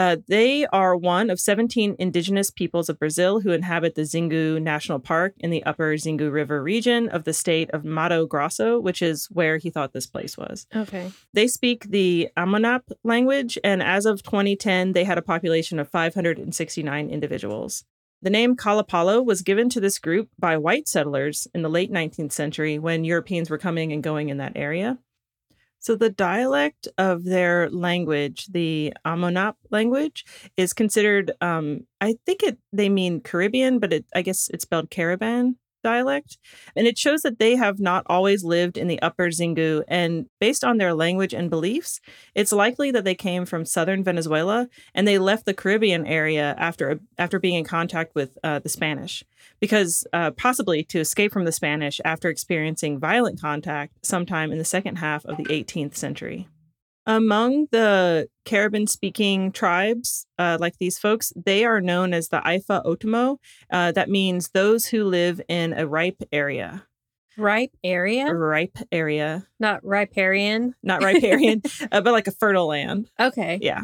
Uh, 0.03 0.17
they 0.27 0.67
are 0.73 0.97
one 0.97 1.31
of 1.31 1.39
17 1.39 1.95
indigenous 1.97 2.51
peoples 2.51 2.89
of 2.89 2.99
Brazil 2.99 3.39
who 3.39 3.53
inhabit 3.53 3.95
the 3.95 4.03
Xingu 4.03 4.61
National 4.61 4.99
Park 4.99 5.35
in 5.39 5.51
the 5.51 5.63
upper 5.63 5.95
Xingu 5.95 6.33
River 6.33 6.61
region 6.61 7.09
of 7.09 7.23
the 7.23 7.33
state 7.33 7.71
of 7.71 7.85
Mato 7.85 8.27
Grosso, 8.27 8.81
which 8.81 9.01
is 9.01 9.27
where 9.27 9.59
he 9.59 9.71
thought 9.71 9.93
this 9.93 10.09
place 10.09 10.37
was. 10.37 10.67
Okay. 10.75 11.13
They 11.35 11.47
speak 11.47 11.85
the 11.85 12.31
Amonap 12.37 12.81
language, 13.05 13.59
and 13.63 13.81
as 13.81 14.05
of 14.05 14.25
2010, 14.25 14.93
they 14.93 15.05
had 15.05 15.19
a 15.19 15.23
population 15.23 15.79
of 15.79 15.89
569 15.89 17.09
individuals. 17.09 17.85
The 18.23 18.31
name 18.31 18.57
Kalapalo 18.57 19.25
was 19.25 19.43
given 19.43 19.69
to 19.69 19.81
this 19.81 20.01
group 20.01 20.31
by 20.37 20.57
white 20.57 20.89
settlers 20.89 21.47
in 21.55 21.63
the 21.63 21.71
late 21.71 21.93
19th 21.93 22.33
century 22.33 22.77
when 22.77 23.05
Europeans 23.05 23.51
were 23.51 23.59
coming 23.59 23.93
and 23.93 24.03
going 24.03 24.31
in 24.31 24.39
that 24.39 24.57
area. 24.57 24.99
So, 25.83 25.97
the 25.97 26.11
dialect 26.11 26.87
of 26.97 27.25
their 27.25 27.69
language, 27.71 28.47
the 28.47 28.95
Amonap 29.05 29.55
language, 29.71 30.25
is 30.57 30.73
considered, 30.73 31.33
um, 31.41 31.87
I 32.01 32.15
think 32.25 32.45
it 32.45 32.59
they 32.73 32.89
mean 32.89 33.21
Caribbean, 33.21 33.81
but 33.81 33.93
it, 33.93 34.07
I 34.15 34.23
guess 34.23 34.49
it's 34.55 34.63
spelled 34.63 34.91
Cariban 34.91 35.57
dialect. 35.83 36.39
And 36.77 36.87
it 36.87 36.99
shows 36.99 37.23
that 37.23 37.39
they 37.39 37.57
have 37.57 37.79
not 37.79 38.05
always 38.07 38.45
lived 38.45 38.77
in 38.77 38.89
the 38.89 39.01
upper 39.03 39.29
Xingu. 39.29 39.83
And 39.89 40.27
based 40.41 40.65
on 40.65 40.79
their 40.79 40.95
language 40.95 41.35
and 41.35 41.51
beliefs, 41.51 42.01
it's 42.35 42.53
likely 42.53 42.91
that 42.91 43.05
they 43.05 43.15
came 43.15 43.45
from 43.45 43.65
southern 43.65 44.03
Venezuela 44.05 44.69
and 44.95 45.07
they 45.07 45.19
left 45.19 45.47
the 45.47 45.55
Caribbean 45.55 46.07
area 46.07 46.55
after 46.59 47.01
after 47.19 47.39
being 47.39 47.55
in 47.55 47.65
contact 47.65 48.15
with 48.15 48.39
uh, 48.43 48.59
the 48.59 48.69
Spanish, 48.69 49.25
because 49.61 50.07
uh, 50.13 50.31
possibly 50.33 50.83
to 50.85 51.01
escape 51.01 51.33
from 51.33 51.45
the 51.45 51.53
Spanish 51.53 52.01
after 52.05 52.29
experiencing 52.29 52.99
violent 52.99 53.41
contact 53.41 54.05
sometime 54.05 54.53
in 54.53 54.59
the 54.59 54.65
second 54.65 54.97
half 54.97 55.25
of 55.25 55.37
the 55.37 55.45
18th 55.45 55.97
century. 55.97 56.49
Among 57.07 57.67
the 57.73 58.29
Caribbean 58.45 58.87
speaking 58.87 59.51
tribes, 59.51 60.27
uh, 60.39 60.59
like 60.61 60.79
these 60.79 60.99
folks, 60.99 61.33
they 61.35 61.65
are 61.65 61.81
known 61.81 62.15
as 62.15 62.29
the 62.29 62.41
Ifa 62.41 62.85
Otomo. 62.85 63.39
Uh, 63.71 63.91
that 63.93 64.09
means 64.09 64.51
those 64.51 64.87
who 64.87 65.05
live 65.05 65.41
in 65.49 65.73
a 65.73 65.87
ripe 65.87 66.23
area. 66.33 66.87
Ripe 67.37 67.75
area? 67.83 68.33
Ripe 68.33 68.79
area. 68.93 69.49
Not 69.59 69.85
riparian. 69.85 70.75
Not 70.83 71.03
riparian, 71.03 71.63
uh, 71.93 72.01
but 72.01 72.13
like 72.13 72.29
a 72.29 72.33
fertile 72.33 72.69
land. 72.69 73.11
Okay. 73.19 73.59
Yeah. 73.61 73.83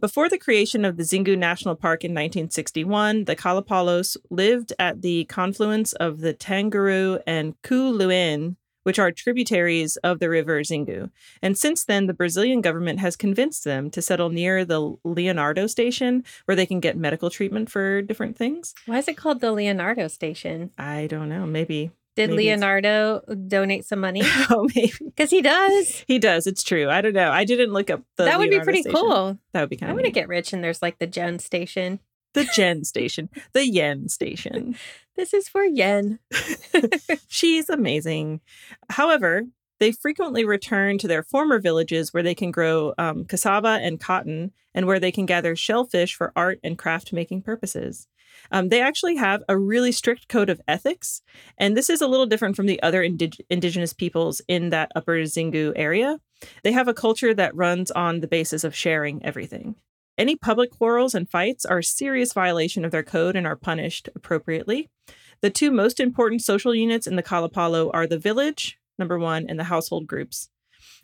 Before 0.00 0.28
the 0.28 0.38
creation 0.38 0.84
of 0.84 0.96
the 0.96 1.04
Xingu 1.04 1.38
National 1.38 1.76
Park 1.76 2.04
in 2.04 2.10
1961, 2.10 3.24
the 3.24 3.36
Kalapalos 3.36 4.16
lived 4.30 4.72
at 4.78 5.02
the 5.02 5.24
confluence 5.26 5.92
of 5.94 6.20
the 6.20 6.34
Tanguru 6.34 7.20
and 7.26 7.54
Kuluin, 7.62 8.56
which 8.82 8.98
are 8.98 9.10
tributaries 9.12 9.96
of 9.98 10.18
the 10.20 10.28
river 10.28 10.60
Xingu. 10.60 11.10
And 11.42 11.56
since 11.56 11.84
then, 11.84 12.06
the 12.06 12.14
Brazilian 12.14 12.60
government 12.60 13.00
has 13.00 13.16
convinced 13.16 13.64
them 13.64 13.90
to 13.90 14.02
settle 14.02 14.30
near 14.30 14.64
the 14.64 14.96
Leonardo 15.04 15.66
station 15.66 16.24
where 16.46 16.56
they 16.56 16.66
can 16.66 16.80
get 16.80 16.96
medical 16.96 17.30
treatment 17.30 17.70
for 17.70 18.02
different 18.02 18.36
things. 18.36 18.74
Why 18.86 18.98
is 18.98 19.08
it 19.08 19.16
called 19.16 19.40
the 19.40 19.52
Leonardo 19.52 20.08
Station? 20.08 20.70
I 20.78 21.06
don't 21.06 21.28
know. 21.28 21.46
Maybe. 21.46 21.90
Did 22.16 22.30
Maybe 22.30 22.44
Leonardo 22.44 23.20
donate 23.46 23.84
some 23.84 24.00
money? 24.00 24.22
oh, 24.50 24.68
maybe. 24.74 24.92
Because 25.04 25.30
he 25.30 25.40
does. 25.42 26.04
He 26.08 26.18
does. 26.18 26.46
It's 26.46 26.62
true. 26.64 26.88
I 26.90 27.00
don't 27.00 27.14
know. 27.14 27.30
I 27.30 27.44
didn't 27.44 27.72
look 27.72 27.88
up 27.88 28.02
the 28.16 28.24
that 28.24 28.38
would 28.38 28.50
be 28.50 28.58
pretty 28.60 28.82
station. 28.82 29.00
cool. 29.00 29.38
That 29.52 29.60
would 29.60 29.70
be 29.70 29.76
kind 29.76 29.88
I 29.90 29.92
of 29.92 29.94
I 29.94 30.02
want 30.02 30.06
to 30.06 30.10
get 30.12 30.28
rich 30.28 30.52
and 30.52 30.62
there's 30.62 30.82
like 30.82 30.98
the 30.98 31.06
Gen 31.06 31.38
Station. 31.38 32.00
the 32.34 32.44
Jen 32.54 32.84
station, 32.84 33.28
the 33.52 33.66
Yen 33.66 34.08
station. 34.08 34.76
This 35.20 35.34
is 35.34 35.50
for 35.50 35.62
yen. 35.62 36.18
She's 37.28 37.68
amazing. 37.68 38.40
However, 38.88 39.42
they 39.78 39.92
frequently 39.92 40.46
return 40.46 40.96
to 40.96 41.06
their 41.06 41.22
former 41.22 41.58
villages 41.58 42.14
where 42.14 42.22
they 42.22 42.34
can 42.34 42.50
grow 42.50 42.94
um, 42.96 43.26
cassava 43.26 43.80
and 43.82 44.00
cotton 44.00 44.52
and 44.74 44.86
where 44.86 44.98
they 44.98 45.12
can 45.12 45.26
gather 45.26 45.54
shellfish 45.54 46.14
for 46.14 46.32
art 46.34 46.58
and 46.64 46.78
craft 46.78 47.12
making 47.12 47.42
purposes. 47.42 48.08
Um, 48.50 48.70
they 48.70 48.80
actually 48.80 49.16
have 49.16 49.42
a 49.46 49.58
really 49.58 49.92
strict 49.92 50.28
code 50.28 50.48
of 50.48 50.62
ethics, 50.66 51.20
and 51.58 51.76
this 51.76 51.90
is 51.90 52.00
a 52.00 52.08
little 52.08 52.24
different 52.24 52.56
from 52.56 52.64
the 52.64 52.82
other 52.82 53.02
indig- 53.02 53.42
indigenous 53.50 53.92
peoples 53.92 54.40
in 54.48 54.70
that 54.70 54.90
upper 54.96 55.16
Xingu 55.16 55.74
area. 55.76 56.18
They 56.64 56.72
have 56.72 56.88
a 56.88 56.94
culture 56.94 57.34
that 57.34 57.54
runs 57.54 57.90
on 57.90 58.20
the 58.20 58.26
basis 58.26 58.64
of 58.64 58.74
sharing 58.74 59.22
everything. 59.22 59.74
Any 60.18 60.36
public 60.36 60.70
quarrels 60.70 61.14
and 61.14 61.30
fights 61.30 61.64
are 61.64 61.78
a 61.78 61.84
serious 61.84 62.32
violation 62.32 62.84
of 62.84 62.90
their 62.90 63.02
code 63.02 63.36
and 63.36 63.46
are 63.46 63.56
punished 63.56 64.08
appropriately. 64.14 64.90
The 65.40 65.50
two 65.50 65.70
most 65.70 66.00
important 66.00 66.42
social 66.42 66.74
units 66.74 67.06
in 67.06 67.16
the 67.16 67.22
Kalapalo 67.22 67.90
are 67.94 68.06
the 68.06 68.18
village, 68.18 68.78
number 68.98 69.18
one, 69.18 69.46
and 69.48 69.58
the 69.58 69.64
household 69.64 70.06
groups. 70.06 70.50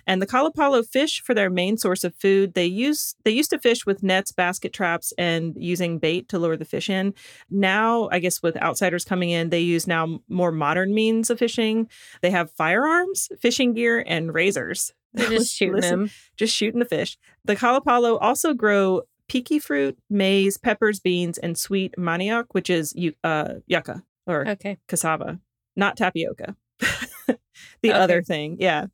And 0.07 0.23
the 0.23 0.27
Kalapalo 0.27 0.87
fish 0.87 1.21
for 1.25 1.35
their 1.35 1.51
main 1.51 1.77
source 1.77 2.05
of 2.05 2.15
food. 2.15 2.55
They 2.55 2.67
use 2.67 3.17
they 3.25 3.33
used 3.33 3.51
to 3.51 3.59
fish 3.59 3.85
with 3.85 4.03
nets, 4.03 4.33
basket 4.33 4.73
traps, 4.73 5.13
and 5.19 5.55
using 5.57 5.99
bait 5.99 6.29
to 6.29 6.39
lure 6.39 6.57
the 6.57 6.65
fish 6.65 6.89
in. 6.89 7.13
Now, 7.51 8.09
I 8.13 8.21
guess 8.21 8.43
with 8.43 8.57
outsiders 8.59 9.05
coming 9.05 9.31
in, 9.31 9.51
they 9.51 9.61
use 9.61 9.87
now 9.87 10.21
more 10.29 10.53
modern 10.53 10.95
means 10.95 11.31
of 11.31 11.39
fishing. 11.39 11.89
They 12.23 12.31
have 12.31 12.53
firearms, 12.53 13.29
fishing 13.41 13.75
gear, 13.75 14.05
and 14.07 14.33
razors. 14.33 14.93
They're 15.17 15.29
just 15.39 15.53
shooting 15.55 15.75
Listen, 15.77 15.99
them. 16.01 16.11
just 16.37 16.55
shooting 16.55 16.79
the 16.79 16.85
fish. 16.87 17.19
The 17.45 17.57
Kalapalo 17.57 18.19
also 18.21 18.55
grow 18.55 19.03
pequi 19.29 19.61
fruit, 19.61 19.99
maize, 20.09 20.57
peppers, 20.57 21.01
beans, 21.01 21.37
and 21.39 21.59
sweet 21.59 21.95
manioc, 21.99 22.45
which 22.53 22.71
is 22.71 22.95
uh, 23.25 23.55
yucca 23.67 24.05
or 24.27 24.47
Okay. 24.47 24.79
cassava, 24.87 25.41
not 25.75 25.97
tapioca. 25.97 26.55
the 27.27 27.37
Okay. 27.85 27.91
other 27.93 28.23
thing, 28.23 28.57
yeah. 28.61 28.87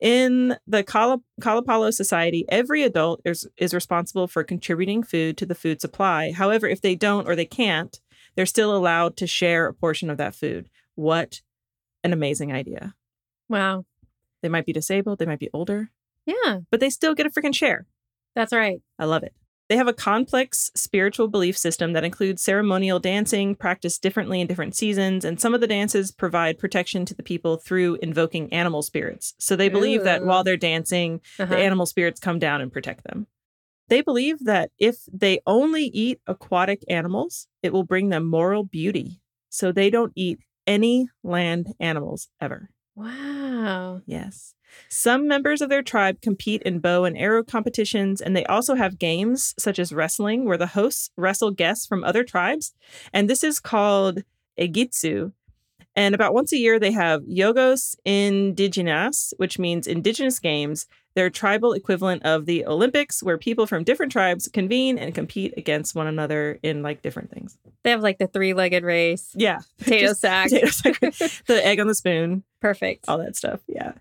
In 0.00 0.56
the 0.66 0.82
Kala- 0.84 1.22
Kalapalo 1.40 1.92
society, 1.92 2.44
every 2.48 2.82
adult 2.82 3.20
is, 3.24 3.48
is 3.56 3.72
responsible 3.72 4.26
for 4.28 4.44
contributing 4.44 5.02
food 5.02 5.36
to 5.38 5.46
the 5.46 5.54
food 5.54 5.80
supply. 5.80 6.32
However, 6.32 6.66
if 6.68 6.80
they 6.80 6.94
don't 6.94 7.26
or 7.28 7.34
they 7.36 7.44
can't, 7.46 7.98
they're 8.36 8.46
still 8.46 8.76
allowed 8.76 9.16
to 9.18 9.26
share 9.26 9.66
a 9.66 9.74
portion 9.74 10.10
of 10.10 10.18
that 10.18 10.34
food. 10.34 10.68
What 10.94 11.40
an 12.04 12.12
amazing 12.12 12.52
idea. 12.52 12.94
Wow. 13.48 13.84
They 14.42 14.48
might 14.48 14.66
be 14.66 14.72
disabled, 14.72 15.18
they 15.18 15.26
might 15.26 15.38
be 15.40 15.50
older, 15.52 15.90
Yeah, 16.26 16.60
but 16.70 16.80
they 16.80 16.90
still 16.90 17.14
get 17.14 17.26
a 17.26 17.30
freaking 17.30 17.54
share. 17.54 17.86
that's 18.34 18.52
right. 18.52 18.80
I 18.98 19.04
love 19.04 19.22
it. 19.22 19.34
They 19.68 19.76
have 19.76 19.88
a 19.88 19.92
complex 19.92 20.70
spiritual 20.74 21.28
belief 21.28 21.58
system 21.58 21.92
that 21.92 22.02
includes 22.04 22.42
ceremonial 22.42 22.98
dancing, 23.00 23.54
practiced 23.54 24.00
differently 24.02 24.40
in 24.40 24.46
different 24.46 24.74
seasons, 24.74 25.26
and 25.26 25.38
some 25.38 25.52
of 25.54 25.60
the 25.60 25.66
dances 25.66 26.10
provide 26.10 26.58
protection 26.58 27.04
to 27.04 27.14
the 27.14 27.22
people 27.22 27.58
through 27.58 27.98
invoking 28.00 28.50
animal 28.50 28.80
spirits. 28.80 29.34
So 29.38 29.56
they 29.56 29.68
believe 29.68 30.04
that 30.04 30.24
while 30.24 30.42
they're 30.42 30.56
dancing, 30.56 31.20
Uh-huh. 31.38 31.54
the 31.54 31.58
animal 31.58 31.84
spirits 31.84 32.18
come 32.18 32.38
down 32.38 32.62
and 32.62 32.72
protect 32.72 33.04
them. 33.04 33.26
They 33.88 34.00
believe 34.00 34.38
that 34.44 34.70
if 34.78 34.96
they 35.12 35.40
only 35.46 35.84
eat 35.84 36.20
aquatic 36.26 36.82
animals, 36.88 37.46
it 37.62 37.72
will 37.72 37.84
bring 37.84 38.08
them 38.08 38.24
moral 38.24 38.64
beauty. 38.64 39.20
So 39.50 39.70
they 39.72 39.90
don't 39.90 40.12
eat 40.14 40.38
any 40.66 41.08
land 41.22 41.74
animals 41.80 42.28
ever. 42.40 42.70
Wow. 42.98 44.00
Yes. 44.06 44.54
Some 44.88 45.28
members 45.28 45.62
of 45.62 45.68
their 45.70 45.82
tribe 45.82 46.20
compete 46.20 46.62
in 46.62 46.80
bow 46.80 47.04
and 47.04 47.16
arrow 47.16 47.44
competitions, 47.44 48.20
and 48.20 48.36
they 48.36 48.44
also 48.46 48.74
have 48.74 48.98
games 48.98 49.54
such 49.56 49.78
as 49.78 49.92
wrestling, 49.92 50.44
where 50.44 50.56
the 50.56 50.66
hosts 50.66 51.10
wrestle 51.16 51.52
guests 51.52 51.86
from 51.86 52.02
other 52.02 52.24
tribes. 52.24 52.74
And 53.12 53.30
this 53.30 53.44
is 53.44 53.60
called 53.60 54.24
Egitsu. 54.58 55.32
And 55.98 56.14
about 56.14 56.32
once 56.32 56.52
a 56.52 56.56
year, 56.56 56.78
they 56.78 56.92
have 56.92 57.22
Yogos 57.22 57.96
Indigenas, 58.06 59.32
which 59.36 59.58
means 59.58 59.88
indigenous 59.88 60.38
games. 60.38 60.86
Their 61.16 61.28
tribal 61.28 61.72
equivalent 61.72 62.22
of 62.24 62.46
the 62.46 62.64
Olympics, 62.66 63.20
where 63.20 63.36
people 63.36 63.66
from 63.66 63.82
different 63.82 64.12
tribes 64.12 64.46
convene 64.52 64.96
and 64.96 65.12
compete 65.12 65.54
against 65.56 65.96
one 65.96 66.06
another 66.06 66.60
in 66.62 66.82
like 66.84 67.02
different 67.02 67.32
things. 67.32 67.58
They 67.82 67.90
have 67.90 68.00
like 68.00 68.18
the 68.18 68.28
three 68.28 68.54
legged 68.54 68.84
race, 68.84 69.32
Yeah. 69.34 69.58
potato 69.78 70.12
sack. 70.12 70.50
potato 70.50 70.68
sack. 70.68 71.00
the 71.48 71.66
egg 71.66 71.80
on 71.80 71.88
the 71.88 71.96
spoon, 71.96 72.44
Perfect. 72.60 73.06
all 73.08 73.18
that 73.18 73.34
stuff. 73.34 73.58
Yeah. 73.66 73.94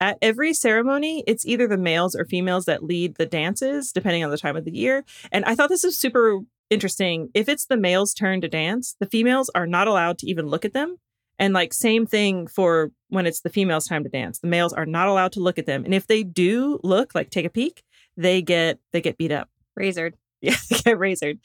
At 0.00 0.18
every 0.20 0.52
ceremony, 0.52 1.22
it's 1.28 1.46
either 1.46 1.68
the 1.68 1.78
males 1.78 2.16
or 2.16 2.24
females 2.24 2.64
that 2.64 2.82
lead 2.82 3.14
the 3.14 3.26
dances, 3.26 3.92
depending 3.92 4.24
on 4.24 4.30
the 4.32 4.36
time 4.38 4.56
of 4.56 4.64
the 4.64 4.74
year. 4.76 5.04
And 5.30 5.44
I 5.44 5.54
thought 5.54 5.68
this 5.68 5.84
was 5.84 5.96
super 5.96 6.40
interesting. 6.70 7.30
If 7.34 7.48
it's 7.48 7.66
the 7.66 7.76
male's 7.76 8.12
turn 8.14 8.40
to 8.40 8.48
dance, 8.48 8.96
the 8.98 9.06
females 9.06 9.48
are 9.54 9.66
not 9.68 9.86
allowed 9.86 10.18
to 10.18 10.26
even 10.26 10.48
look 10.48 10.64
at 10.64 10.72
them. 10.72 10.96
And 11.38 11.52
like 11.52 11.74
same 11.74 12.06
thing 12.06 12.46
for 12.46 12.90
when 13.08 13.26
it's 13.26 13.40
the 13.40 13.50
female's 13.50 13.86
time 13.86 14.04
to 14.04 14.08
dance. 14.08 14.38
The 14.38 14.46
males 14.46 14.72
are 14.72 14.86
not 14.86 15.08
allowed 15.08 15.32
to 15.32 15.40
look 15.40 15.58
at 15.58 15.66
them. 15.66 15.84
And 15.84 15.94
if 15.94 16.06
they 16.06 16.22
do 16.22 16.80
look, 16.82 17.14
like 17.14 17.30
take 17.30 17.44
a 17.44 17.50
peek, 17.50 17.82
they 18.16 18.42
get 18.42 18.78
they 18.92 19.00
get 19.00 19.18
beat 19.18 19.32
up. 19.32 19.48
Razored. 19.78 20.14
Yeah, 20.42 20.54
they 20.68 20.76
get 20.76 20.98
razored. 20.98 21.38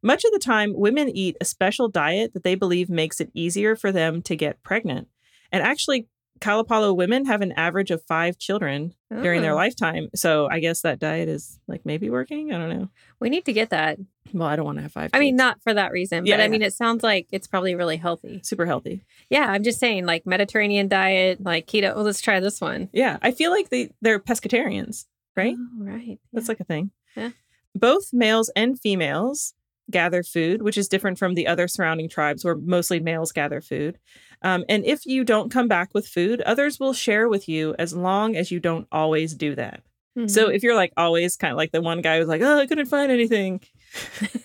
Much 0.00 0.24
of 0.24 0.30
the 0.30 0.38
time, 0.38 0.72
women 0.72 1.08
eat 1.08 1.36
a 1.40 1.44
special 1.44 1.88
diet 1.88 2.34
that 2.34 2.44
they 2.44 2.54
believe 2.54 2.88
makes 2.88 3.20
it 3.20 3.32
easier 3.34 3.74
for 3.74 3.90
them 3.90 4.22
to 4.22 4.36
get 4.36 4.62
pregnant. 4.62 5.08
And 5.50 5.60
actually, 5.60 6.06
Kalapalo 6.40 6.94
women 6.96 7.24
have 7.26 7.40
an 7.42 7.52
average 7.52 7.90
of 7.90 8.02
five 8.04 8.38
children 8.38 8.94
during 9.10 9.42
their 9.42 9.52
Oh. 9.52 9.56
lifetime. 9.56 10.08
So 10.14 10.48
I 10.50 10.60
guess 10.60 10.82
that 10.82 10.98
diet 10.98 11.28
is 11.28 11.58
like 11.66 11.84
maybe 11.84 12.10
working. 12.10 12.52
I 12.52 12.58
don't 12.58 12.68
know. 12.68 12.88
We 13.20 13.30
need 13.30 13.44
to 13.46 13.52
get 13.52 13.70
that. 13.70 13.98
Well, 14.32 14.46
I 14.48 14.56
don't 14.56 14.64
want 14.66 14.76
to 14.78 14.82
have 14.82 14.92
five. 14.92 15.10
I 15.14 15.18
mean, 15.20 15.36
not 15.36 15.62
for 15.62 15.72
that 15.72 15.90
reason, 15.92 16.26
Yeah, 16.26 16.36
but 16.36 16.42
I 16.42 16.48
mean, 16.48 16.60
it 16.62 16.74
sounds 16.74 17.02
like 17.02 17.26
it's 17.32 17.46
probably 17.46 17.74
really 17.74 17.96
healthy. 17.96 18.40
super 18.44 18.66
healthy. 18.66 19.04
Yeah, 19.30 19.46
I'm 19.50 19.62
just 19.62 19.80
saying, 19.80 20.04
like 20.04 20.26
Mediterranean 20.26 20.88
diet, 20.88 21.42
like 21.42 21.66
keto. 21.66 21.94
Well, 21.94 22.04
let's 22.04 22.20
try 22.20 22.38
this 22.40 22.60
one. 22.60 22.90
Yeah, 22.92 23.16
I 23.22 23.30
feel 23.30 23.50
like 23.50 23.70
they 23.70 23.90
they're 24.02 24.20
pescatarians, 24.20 25.06
right? 25.36 25.56
Oh, 25.58 25.68
right. 25.84 26.18
That's 26.32 26.46
yeah. 26.46 26.50
like 26.50 26.60
a 26.60 26.64
thing. 26.64 26.90
Yeah. 27.16 27.30
Both 27.74 28.12
males 28.12 28.50
and 28.54 28.78
females 28.78 29.54
gather 29.90 30.22
food, 30.22 30.62
which 30.62 30.76
is 30.78 30.88
different 30.88 31.18
from 31.18 31.34
the 31.34 31.46
other 31.46 31.66
surrounding 31.68 32.08
tribes 32.08 32.44
where 32.44 32.54
mostly 32.56 33.00
males 33.00 33.32
gather 33.32 33.60
food. 33.60 33.98
Um, 34.42 34.64
and 34.68 34.84
if 34.84 35.06
you 35.06 35.24
don't 35.24 35.50
come 35.50 35.66
back 35.68 35.90
with 35.94 36.06
food, 36.06 36.40
others 36.42 36.78
will 36.78 36.92
share 36.92 37.28
with 37.28 37.48
you 37.48 37.74
as 37.78 37.94
long 37.94 38.36
as 38.36 38.50
you 38.50 38.60
don't 38.60 38.86
always 38.92 39.34
do 39.34 39.54
that. 39.56 39.82
So 40.26 40.48
Mhm. 40.48 40.54
if 40.56 40.62
you're 40.64 40.74
like 40.74 40.92
always 40.96 41.36
kind 41.36 41.52
of 41.52 41.56
like 41.56 41.70
the 41.72 41.80
one 41.80 42.00
guy 42.02 42.18
who's 42.18 42.26
like, 42.28 42.42
oh, 42.42 42.58
I 42.58 42.66
couldn't 42.66 42.86
find 42.86 43.10
anything. 43.12 43.60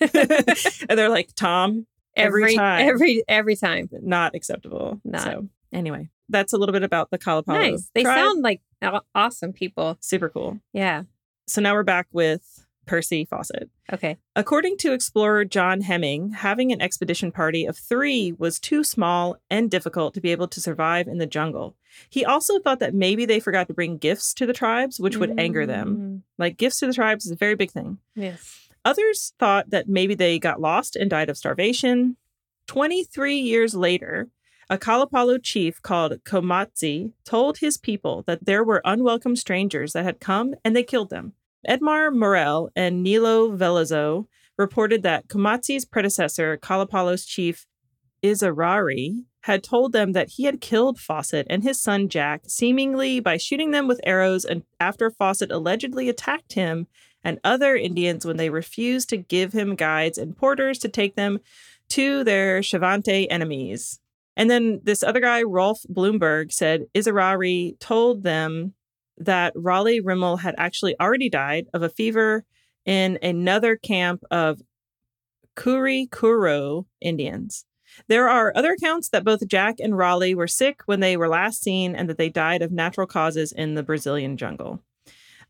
and 0.00 0.98
they're 0.98 1.08
like, 1.08 1.30
Tom, 1.34 1.86
every 2.16 2.54
time. 2.54 2.88
every 2.88 3.22
every 3.28 3.56
time. 3.56 3.88
not 3.92 4.34
acceptable. 4.34 5.00
Not. 5.04 5.22
So 5.22 5.48
anyway, 5.72 6.10
that's 6.28 6.52
a 6.52 6.58
little 6.58 6.72
bit 6.72 6.82
about 6.84 7.10
the 7.10 7.18
Kalapalo. 7.18 7.48
Nice. 7.48 7.90
They 7.94 8.02
tribe. 8.02 8.18
sound 8.18 8.42
like 8.42 8.60
awesome 9.14 9.52
people. 9.52 9.96
super 10.00 10.28
cool. 10.28 10.58
Yeah. 10.72 11.02
So 11.46 11.60
now 11.60 11.74
we're 11.74 11.82
back 11.82 12.06
with 12.12 12.63
Percy 12.86 13.24
Fawcett. 13.24 13.68
Okay. 13.92 14.16
According 14.36 14.76
to 14.78 14.92
explorer 14.92 15.44
John 15.44 15.80
Hemming, 15.80 16.30
having 16.30 16.72
an 16.72 16.80
expedition 16.80 17.32
party 17.32 17.64
of 17.66 17.76
three 17.76 18.32
was 18.32 18.58
too 18.60 18.84
small 18.84 19.36
and 19.50 19.70
difficult 19.70 20.14
to 20.14 20.20
be 20.20 20.32
able 20.32 20.48
to 20.48 20.60
survive 20.60 21.06
in 21.08 21.18
the 21.18 21.26
jungle. 21.26 21.76
He 22.10 22.24
also 22.24 22.58
thought 22.58 22.80
that 22.80 22.94
maybe 22.94 23.24
they 23.24 23.40
forgot 23.40 23.68
to 23.68 23.74
bring 23.74 23.98
gifts 23.98 24.34
to 24.34 24.46
the 24.46 24.52
tribes, 24.52 24.98
which 25.00 25.16
would 25.16 25.38
anger 25.38 25.66
them. 25.66 25.96
Mm, 25.96 26.22
Like 26.38 26.56
gifts 26.56 26.80
to 26.80 26.86
the 26.86 26.94
tribes 26.94 27.24
is 27.26 27.32
a 27.32 27.36
very 27.36 27.54
big 27.54 27.70
thing. 27.70 27.98
Yes. 28.14 28.68
Others 28.84 29.32
thought 29.38 29.70
that 29.70 29.88
maybe 29.88 30.14
they 30.14 30.38
got 30.38 30.60
lost 30.60 30.96
and 30.96 31.08
died 31.08 31.30
of 31.30 31.36
starvation. 31.38 32.16
23 32.66 33.36
years 33.36 33.74
later, 33.74 34.28
a 34.70 34.78
Kalapalo 34.78 35.38
chief 35.42 35.80
called 35.82 36.24
Komatsi 36.24 37.12
told 37.24 37.58
his 37.58 37.76
people 37.76 38.22
that 38.26 38.44
there 38.46 38.64
were 38.64 38.80
unwelcome 38.84 39.36
strangers 39.36 39.92
that 39.92 40.04
had 40.04 40.20
come 40.20 40.54
and 40.64 40.74
they 40.74 40.82
killed 40.82 41.10
them. 41.10 41.34
Edmar 41.68 42.14
Morel 42.14 42.70
and 42.74 43.02
Nilo 43.02 43.56
Vellozo 43.56 44.26
reported 44.56 45.02
that 45.02 45.28
Komatsi's 45.28 45.84
predecessor, 45.84 46.56
Kalapalo's 46.56 47.24
chief 47.24 47.66
Izarari, 48.22 49.24
had 49.42 49.62
told 49.62 49.92
them 49.92 50.12
that 50.12 50.30
he 50.30 50.44
had 50.44 50.60
killed 50.60 50.98
Fawcett 50.98 51.46
and 51.50 51.62
his 51.62 51.80
son 51.80 52.08
Jack, 52.08 52.44
seemingly 52.46 53.20
by 53.20 53.36
shooting 53.36 53.72
them 53.72 53.86
with 53.86 54.00
arrows, 54.04 54.44
and 54.44 54.62
after 54.80 55.10
Fawcett 55.10 55.50
allegedly 55.50 56.08
attacked 56.08 56.54
him 56.54 56.86
and 57.22 57.40
other 57.44 57.76
Indians 57.76 58.24
when 58.24 58.36
they 58.36 58.50
refused 58.50 59.08
to 59.10 59.16
give 59.16 59.52
him 59.52 59.74
guides 59.74 60.18
and 60.18 60.36
porters 60.36 60.78
to 60.78 60.88
take 60.88 61.16
them 61.16 61.40
to 61.90 62.24
their 62.24 62.60
Shavante 62.60 63.26
enemies. 63.28 64.00
And 64.36 64.50
then 64.50 64.80
this 64.82 65.02
other 65.02 65.20
guy, 65.20 65.42
Rolf 65.42 65.80
Blomberg, 65.88 66.52
said 66.52 66.86
Izarari 66.94 67.78
told 67.78 68.22
them 68.22 68.74
that 69.18 69.52
Raleigh 69.56 70.00
Rimell 70.00 70.40
had 70.40 70.54
actually 70.58 70.98
already 71.00 71.28
died 71.28 71.66
of 71.72 71.82
a 71.82 71.88
fever 71.88 72.44
in 72.84 73.18
another 73.22 73.76
camp 73.76 74.22
of 74.30 74.60
Kurikuro 75.56 76.86
Indians. 77.00 77.64
There 78.08 78.28
are 78.28 78.52
other 78.56 78.72
accounts 78.72 79.08
that 79.10 79.24
both 79.24 79.46
Jack 79.46 79.76
and 79.78 79.96
Raleigh 79.96 80.34
were 80.34 80.48
sick 80.48 80.82
when 80.86 81.00
they 81.00 81.16
were 81.16 81.28
last 81.28 81.62
seen 81.62 81.94
and 81.94 82.08
that 82.08 82.18
they 82.18 82.28
died 82.28 82.62
of 82.62 82.72
natural 82.72 83.06
causes 83.06 83.52
in 83.52 83.74
the 83.74 83.82
Brazilian 83.82 84.36
jungle. 84.36 84.82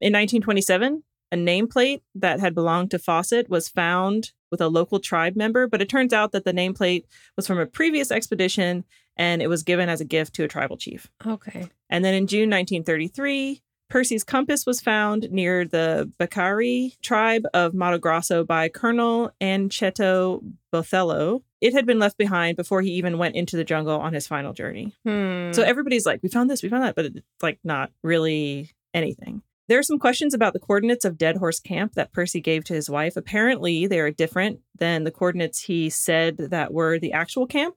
In 0.00 0.12
1927, 0.12 1.02
a 1.32 1.36
nameplate 1.36 2.02
that 2.14 2.40
had 2.40 2.54
belonged 2.54 2.90
to 2.90 2.98
Fawcett 2.98 3.48
was 3.48 3.68
found 3.68 4.32
with 4.50 4.60
a 4.60 4.68
local 4.68 5.00
tribe 5.00 5.36
member, 5.36 5.66
but 5.66 5.80
it 5.80 5.88
turns 5.88 6.12
out 6.12 6.32
that 6.32 6.44
the 6.44 6.52
nameplate 6.52 7.04
was 7.36 7.46
from 7.46 7.58
a 7.58 7.66
previous 7.66 8.10
expedition 8.10 8.84
and 9.16 9.42
it 9.42 9.48
was 9.48 9.62
given 9.62 9.88
as 9.88 10.00
a 10.00 10.04
gift 10.04 10.34
to 10.34 10.44
a 10.44 10.48
tribal 10.48 10.76
chief. 10.76 11.10
Okay. 11.26 11.68
And 11.94 12.04
then 12.04 12.14
in 12.14 12.26
June 12.26 12.50
1933, 12.50 13.62
Percy's 13.88 14.24
compass 14.24 14.66
was 14.66 14.80
found 14.80 15.30
near 15.30 15.64
the 15.64 16.10
Bacari 16.18 17.00
tribe 17.02 17.44
of 17.54 17.72
Mato 17.72 17.98
Grosso 17.98 18.42
by 18.42 18.68
Colonel 18.68 19.30
Ancheto 19.40 20.42
Botelho. 20.72 21.42
It 21.60 21.72
had 21.72 21.86
been 21.86 22.00
left 22.00 22.18
behind 22.18 22.56
before 22.56 22.82
he 22.82 22.90
even 22.94 23.16
went 23.16 23.36
into 23.36 23.56
the 23.56 23.62
jungle 23.62 24.00
on 24.00 24.12
his 24.12 24.26
final 24.26 24.52
journey. 24.52 24.92
Hmm. 25.06 25.52
So 25.52 25.62
everybody's 25.62 26.04
like, 26.04 26.18
we 26.20 26.28
found 26.28 26.50
this, 26.50 26.64
we 26.64 26.68
found 26.68 26.82
that, 26.82 26.96
but 26.96 27.04
it's 27.04 27.20
like 27.40 27.60
not 27.62 27.92
really 28.02 28.72
anything. 28.92 29.42
There 29.68 29.78
are 29.78 29.84
some 29.84 30.00
questions 30.00 30.34
about 30.34 30.52
the 30.52 30.58
coordinates 30.58 31.04
of 31.04 31.16
Dead 31.16 31.36
Horse 31.36 31.60
Camp 31.60 31.92
that 31.94 32.12
Percy 32.12 32.40
gave 32.40 32.64
to 32.64 32.74
his 32.74 32.90
wife. 32.90 33.16
Apparently, 33.16 33.86
they 33.86 34.00
are 34.00 34.10
different 34.10 34.58
than 34.76 35.04
the 35.04 35.12
coordinates 35.12 35.62
he 35.62 35.90
said 35.90 36.38
that 36.38 36.72
were 36.72 36.98
the 36.98 37.12
actual 37.12 37.46
camp. 37.46 37.76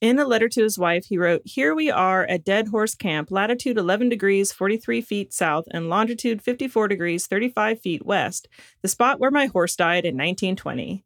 In 0.00 0.18
a 0.18 0.24
letter 0.24 0.48
to 0.48 0.62
his 0.62 0.78
wife, 0.78 1.04
he 1.06 1.18
wrote, 1.18 1.42
Here 1.44 1.74
we 1.74 1.90
are 1.90 2.24
at 2.24 2.42
Dead 2.42 2.68
Horse 2.68 2.94
Camp, 2.94 3.30
latitude 3.30 3.76
11 3.76 4.08
degrees 4.08 4.50
43 4.50 5.02
feet 5.02 5.34
south 5.34 5.66
and 5.72 5.90
longitude 5.90 6.40
54 6.40 6.88
degrees 6.88 7.26
35 7.26 7.82
feet 7.82 8.06
west, 8.06 8.48
the 8.80 8.88
spot 8.88 9.20
where 9.20 9.30
my 9.30 9.44
horse 9.44 9.76
died 9.76 10.06
in 10.06 10.14
1920. 10.14 11.04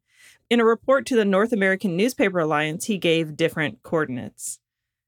In 0.48 0.60
a 0.60 0.64
report 0.64 1.06
to 1.06 1.16
the 1.16 1.24
North 1.24 1.52
American 1.52 1.96
Newspaper 1.96 2.38
Alliance, 2.38 2.84
he 2.84 2.96
gave 2.96 3.36
different 3.36 3.82
coordinates. 3.82 4.60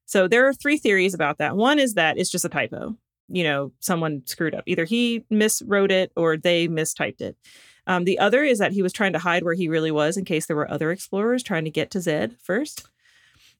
So 0.05 0.27
there 0.27 0.45
are 0.45 0.53
three 0.53 0.77
theories 0.77 1.13
about 1.13 1.37
that. 1.37 1.55
One 1.55 1.79
is 1.79 1.93
that 1.93 2.17
it's 2.17 2.31
just 2.31 2.43
a 2.43 2.49
typo. 2.49 2.97
You 3.29 3.45
know, 3.45 3.71
someone 3.79 4.23
screwed 4.25 4.55
up. 4.55 4.65
Either 4.67 4.83
he 4.83 5.23
miswrote 5.31 5.91
it 5.91 6.11
or 6.17 6.35
they 6.35 6.67
mistyped 6.67 7.21
it. 7.21 7.37
Um, 7.85 8.03
the 8.03 8.19
other 8.19 8.43
is 8.43 8.59
that 8.59 8.73
he 8.73 8.81
was 8.81 8.91
trying 8.91 9.13
to 9.13 9.19
hide 9.19 9.43
where 9.45 9.53
he 9.53 9.69
really 9.69 9.91
was 9.91 10.17
in 10.17 10.25
case 10.25 10.45
there 10.45 10.57
were 10.57 10.69
other 10.69 10.91
explorers 10.91 11.41
trying 11.41 11.63
to 11.63 11.71
get 11.71 11.89
to 11.91 12.01
Zed 12.01 12.35
first 12.41 12.89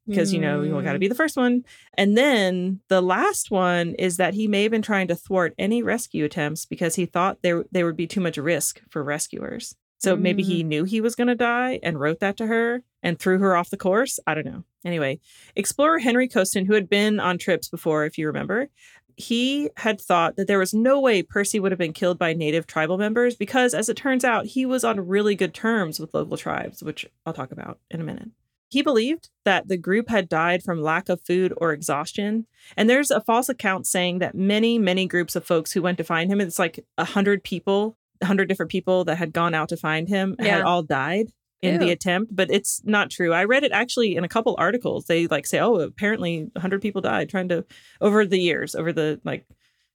because 0.07 0.33
you 0.33 0.39
know 0.39 0.61
you 0.61 0.81
got 0.81 0.93
to 0.93 0.99
be 0.99 1.07
the 1.07 1.13
mm. 1.13 1.17
first 1.17 1.37
one. 1.37 1.65
And 1.95 2.17
then 2.17 2.79
the 2.87 3.01
last 3.01 3.51
one 3.51 3.93
is 3.95 4.17
that 4.17 4.33
he 4.33 4.47
may 4.47 4.63
have 4.63 4.71
been 4.71 4.81
trying 4.81 5.07
to 5.09 5.15
thwart 5.15 5.53
any 5.57 5.83
rescue 5.83 6.25
attempts 6.25 6.65
because 6.65 6.95
he 6.95 7.05
thought 7.05 7.41
there 7.41 7.65
there 7.71 7.85
would 7.85 7.97
be 7.97 8.07
too 8.07 8.21
much 8.21 8.37
risk 8.37 8.81
for 8.89 9.03
rescuers. 9.03 9.75
So 9.99 10.15
maybe 10.15 10.43
he 10.43 10.63
mm. 10.63 10.67
knew 10.67 10.83
he 10.83 11.01
was 11.01 11.15
going 11.15 11.27
to 11.27 11.35
die 11.35 11.79
and 11.81 11.99
wrote 11.99 12.19
that 12.19 12.37
to 12.37 12.45
her 12.45 12.83
and 13.01 13.17
threw 13.17 13.39
her 13.39 13.55
off 13.55 13.71
the 13.71 13.77
course. 13.77 14.19
I 14.27 14.35
don't 14.35 14.45
know. 14.45 14.63
Anyway, 14.85 15.19
explorer 15.55 15.99
Henry 15.99 16.27
Costin, 16.27 16.67
who 16.67 16.73
had 16.73 16.87
been 16.87 17.19
on 17.19 17.39
trips 17.39 17.67
before, 17.67 18.05
if 18.05 18.17
you 18.17 18.27
remember, 18.27 18.69
he 19.15 19.71
had 19.77 19.99
thought 19.99 20.35
that 20.35 20.45
there 20.47 20.59
was 20.59 20.73
no 20.73 20.99
way 21.01 21.23
Percy 21.23 21.59
would 21.59 21.71
have 21.71 21.79
been 21.79 21.93
killed 21.93 22.19
by 22.19 22.33
native 22.33 22.67
tribal 22.67 22.99
members 22.99 23.35
because, 23.35 23.73
as 23.73 23.89
it 23.89 23.97
turns 23.97 24.23
out, 24.23 24.45
he 24.45 24.65
was 24.65 24.83
on 24.83 25.07
really 25.07 25.35
good 25.35 25.55
terms 25.55 25.99
with 25.99 26.13
local 26.13 26.37
tribes, 26.37 26.83
which 26.83 27.07
I'll 27.25 27.33
talk 27.33 27.51
about 27.51 27.79
in 27.89 27.99
a 27.99 28.03
minute. 28.03 28.29
He 28.69 28.81
believed 28.81 29.29
that 29.45 29.67
the 29.67 29.77
group 29.77 30.09
had 30.09 30.27
died 30.27 30.61
from 30.63 30.81
lack 30.81 31.07
of 31.09 31.21
food 31.21 31.53
or 31.57 31.71
exhaustion. 31.71 32.47
And 32.75 32.89
there's 32.89 33.11
a 33.11 33.21
false 33.21 33.47
account 33.49 33.87
saying 33.87 34.19
that 34.19 34.35
many, 34.35 34.77
many 34.77 35.07
groups 35.07 35.35
of 35.35 35.45
folks 35.45 35.71
who 35.71 35.81
went 35.81 35.97
to 35.99 36.03
find 36.03 36.29
him, 36.31 36.41
it's 36.41 36.59
like 36.59 36.83
a 36.97 37.05
hundred 37.05 37.43
people, 37.43 37.97
a 38.21 38.25
hundred 38.25 38.49
different 38.49 38.71
people 38.71 39.05
that 39.05 39.17
had 39.17 39.31
gone 39.31 39.53
out 39.53 39.69
to 39.69 39.77
find 39.77 40.09
him, 40.09 40.35
Yeah. 40.39 40.57
had 40.57 40.61
all 40.63 40.83
died 40.83 41.27
in 41.61 41.79
the 41.79 41.89
attempt, 41.91 42.35
but 42.35 42.51
it's 42.51 42.81
not 42.83 43.09
true. 43.09 43.33
I 43.33 43.45
read 43.45 43.63
it 43.63 43.71
actually 43.71 44.15
in 44.15 44.23
a 44.23 44.27
couple 44.29 44.55
articles. 44.59 45.05
They 45.05 45.25
like 45.27 45.47
say, 45.47 45.59
oh, 45.59 45.75
apparently 45.79 46.49
100 46.53 46.81
people 46.81 47.01
died 47.01 47.29
trying 47.29 47.49
to 47.49 47.65
over 47.99 48.25
the 48.25 48.39
years, 48.39 48.75
over 48.75 48.93
the 48.93 49.19
like 49.23 49.45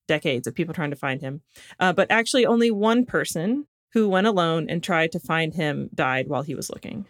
decades 0.09 0.47
of 0.49 0.55
people 0.55 0.75
trying 0.75 0.91
to 0.91 0.97
find 0.97 1.21
him. 1.21 1.41
Uh, 1.79 1.93
but 1.93 2.11
actually, 2.11 2.47
only 2.47 2.71
one 2.71 3.05
person 3.07 3.67
who 3.93 4.09
went 4.09 4.27
alone 4.27 4.69
and 4.69 4.83
tried 4.83 5.13
to 5.13 5.21
find 5.21 5.55
him 5.55 5.89
died 5.95 6.27
while 6.27 6.43
he 6.43 6.55
was 6.55 6.69
looking. 6.71 7.07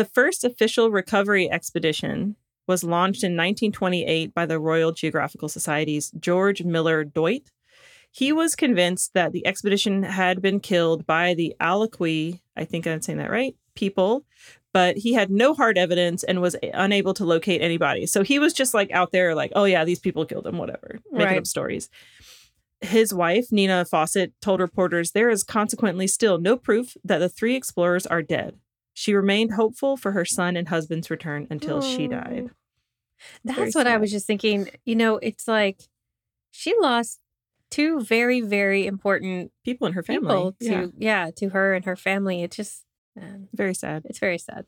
The 0.00 0.06
first 0.06 0.44
official 0.44 0.90
recovery 0.90 1.50
expedition 1.50 2.36
was 2.66 2.82
launched 2.82 3.22
in 3.22 3.32
1928 3.32 4.32
by 4.32 4.46
the 4.46 4.58
Royal 4.58 4.92
Geographical 4.92 5.46
Society's 5.50 6.10
George 6.18 6.62
Miller 6.62 7.04
Dyott. 7.04 7.48
He 8.10 8.32
was 8.32 8.56
convinced 8.56 9.12
that 9.12 9.32
the 9.32 9.46
expedition 9.46 10.04
had 10.04 10.40
been 10.40 10.58
killed 10.58 11.06
by 11.06 11.34
the 11.34 11.54
Aliqui, 11.60 12.40
I 12.56 12.64
think 12.64 12.86
I'm 12.86 13.02
saying 13.02 13.18
that 13.18 13.30
right, 13.30 13.54
people, 13.74 14.24
but 14.72 14.96
he 14.96 15.12
had 15.12 15.30
no 15.30 15.52
hard 15.52 15.76
evidence 15.76 16.24
and 16.24 16.40
was 16.40 16.56
unable 16.72 17.12
to 17.12 17.26
locate 17.26 17.60
anybody. 17.60 18.06
So 18.06 18.22
he 18.22 18.38
was 18.38 18.54
just 18.54 18.72
like 18.72 18.90
out 18.92 19.12
there, 19.12 19.34
like, 19.34 19.52
oh 19.54 19.64
yeah, 19.64 19.84
these 19.84 20.00
people 20.00 20.24
killed 20.24 20.46
him, 20.46 20.56
whatever, 20.56 20.98
making 21.12 21.26
Right. 21.26 21.38
up 21.40 21.46
stories. 21.46 21.90
His 22.80 23.12
wife, 23.12 23.52
Nina 23.52 23.84
Fawcett, 23.84 24.32
told 24.40 24.60
reporters 24.60 25.10
there 25.10 25.28
is 25.28 25.44
consequently 25.44 26.06
still 26.06 26.38
no 26.38 26.56
proof 26.56 26.96
that 27.04 27.18
the 27.18 27.28
three 27.28 27.54
explorers 27.54 28.06
are 28.06 28.22
dead. 28.22 28.58
She 28.94 29.14
remained 29.14 29.52
hopeful 29.52 29.96
for 29.96 30.12
her 30.12 30.24
son 30.24 30.56
and 30.56 30.68
husband's 30.68 31.10
return 31.10 31.46
until 31.50 31.80
she 31.80 32.08
died. 32.08 32.50
Very 33.44 33.56
That's 33.56 33.74
what 33.74 33.86
I 33.86 33.96
was 33.96 34.10
just 34.10 34.26
thinking. 34.26 34.68
You 34.84 34.96
know, 34.96 35.16
it's 35.16 35.46
like 35.46 35.80
she 36.50 36.74
lost 36.80 37.20
two 37.70 38.00
very, 38.00 38.40
very 38.40 38.86
important 38.86 39.52
People 39.64 39.86
in 39.86 39.92
her 39.94 40.02
family. 40.02 40.52
to 40.52 40.54
yeah, 40.60 40.86
yeah. 40.98 41.30
to 41.36 41.50
her 41.50 41.74
and 41.74 41.84
her 41.84 41.96
family. 41.96 42.42
It 42.42 42.50
just 42.50 42.84
um, 43.20 43.48
very 43.54 43.74
sad. 43.74 44.02
it's 44.06 44.18
very 44.18 44.38
sad. 44.38 44.66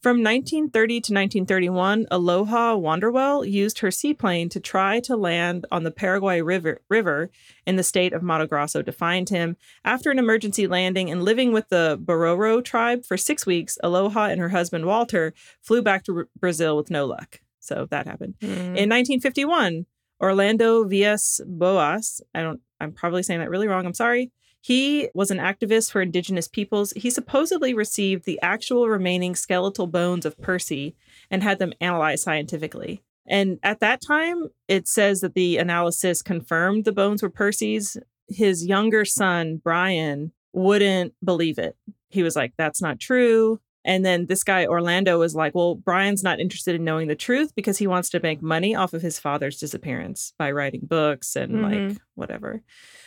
From 0.00 0.22
1930 0.22 0.94
to 0.94 0.96
1931, 0.96 2.06
Aloha 2.10 2.76
Wanderwell 2.76 3.48
used 3.48 3.80
her 3.80 3.90
seaplane 3.90 4.48
to 4.50 4.60
try 4.60 5.00
to 5.00 5.16
land 5.16 5.66
on 5.70 5.84
the 5.84 5.90
Paraguay 5.90 6.40
River, 6.40 6.80
River 6.88 7.30
in 7.66 7.76
the 7.76 7.82
state 7.82 8.12
of 8.12 8.22
Mato 8.22 8.46
Grosso 8.46 8.82
to 8.82 8.92
find 8.92 9.28
him. 9.28 9.56
After 9.84 10.10
an 10.10 10.18
emergency 10.18 10.66
landing 10.66 11.10
and 11.10 11.22
living 11.22 11.52
with 11.52 11.68
the 11.68 12.00
Bororo 12.02 12.64
tribe 12.64 13.04
for 13.04 13.16
six 13.16 13.46
weeks, 13.46 13.78
Aloha 13.82 14.24
and 14.26 14.40
her 14.40 14.50
husband 14.50 14.86
Walter 14.86 15.34
flew 15.60 15.82
back 15.82 16.04
to 16.04 16.28
Brazil 16.38 16.76
with 16.76 16.90
no 16.90 17.06
luck. 17.06 17.40
So 17.60 17.86
that 17.90 18.06
happened. 18.06 18.34
Mm. 18.40 18.76
In 18.76 18.88
1951, 18.88 19.86
Orlando 20.20 20.84
Villas 20.84 21.40
Boas, 21.46 22.20
I 22.34 22.42
don't 22.42 22.60
I'm 22.80 22.92
probably 22.92 23.22
saying 23.22 23.40
that 23.40 23.50
really 23.50 23.68
wrong. 23.68 23.84
I'm 23.84 23.94
sorry. 23.94 24.32
He 24.60 25.08
was 25.14 25.30
an 25.30 25.38
activist 25.38 25.90
for 25.90 26.02
indigenous 26.02 26.46
peoples. 26.46 26.92
He 26.94 27.10
supposedly 27.10 27.72
received 27.72 28.24
the 28.24 28.38
actual 28.42 28.88
remaining 28.88 29.34
skeletal 29.34 29.86
bones 29.86 30.26
of 30.26 30.38
Percy 30.38 30.94
and 31.30 31.42
had 31.42 31.58
them 31.58 31.72
analyzed 31.80 32.24
scientifically. 32.24 33.02
And 33.26 33.58
at 33.62 33.80
that 33.80 34.00
time, 34.00 34.48
it 34.68 34.88
says 34.88 35.20
that 35.20 35.34
the 35.34 35.56
analysis 35.56 36.20
confirmed 36.20 36.84
the 36.84 36.92
bones 36.92 37.22
were 37.22 37.30
Percy's. 37.30 37.96
His 38.28 38.66
younger 38.66 39.04
son, 39.04 39.60
Brian, 39.62 40.32
wouldn't 40.52 41.14
believe 41.24 41.58
it. 41.58 41.76
He 42.08 42.22
was 42.22 42.36
like, 42.36 42.52
that's 42.58 42.82
not 42.82 42.98
true. 42.98 43.60
And 43.84 44.04
then 44.04 44.26
this 44.26 44.44
guy, 44.44 44.66
Orlando, 44.66 45.18
was 45.18 45.34
like, 45.34 45.54
well, 45.54 45.74
Brian's 45.74 46.22
not 46.22 46.38
interested 46.40 46.74
in 46.74 46.84
knowing 46.84 47.08
the 47.08 47.14
truth 47.14 47.54
because 47.54 47.78
he 47.78 47.86
wants 47.86 48.10
to 48.10 48.20
make 48.20 48.42
money 48.42 48.74
off 48.74 48.92
of 48.92 49.00
his 49.02 49.18
father's 49.18 49.58
disappearance 49.58 50.34
by 50.38 50.50
writing 50.50 50.82
books 50.84 51.34
and 51.36 51.52
Mhm. 51.56 51.62
like 51.90 51.98
whatever. 52.14 52.62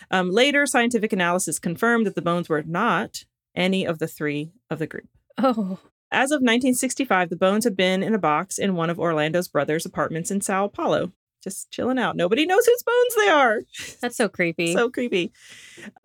Um, 0.10 0.32
later, 0.32 0.66
scientific 0.66 1.14
analysis 1.14 1.60
confirmed 1.60 2.06
that 2.08 2.16
the 2.16 2.22
bones 2.24 2.50
were 2.50 2.64
not 2.64 3.24
any 3.56 3.86
of 3.86 4.00
the 4.00 4.08
three 4.08 4.52
of 4.72 4.80
the 4.80 4.88
group. 4.88 5.08
oh, 5.38 5.80
As 6.12 6.32
of 6.32 6.42
1965, 6.42 7.30
the 7.30 7.36
bones 7.36 7.64
have 7.66 7.76
been 7.76 8.04
in 8.04 8.14
a 8.14 8.20
box 8.20 8.58
in 8.60 8.76
one 8.76 8.90
of 8.92 9.00
Orlando's 9.00 9.48
brother's 9.48 9.86
apartments 9.86 10.30
in 10.30 10.42
Sao 10.42 10.68
Paulo, 10.68 11.12
just 11.44 11.70
chilling 11.72 12.00
out. 12.00 12.16
Nobody 12.16 12.46
knows 12.46 12.66
whose 12.66 12.84
bones 12.84 13.16
they 13.16 13.28
are. 13.30 13.62
that's 14.02 14.16
so 14.18 14.30
creepy. 14.30 14.74
So 14.74 14.90
creepy. 14.90 15.32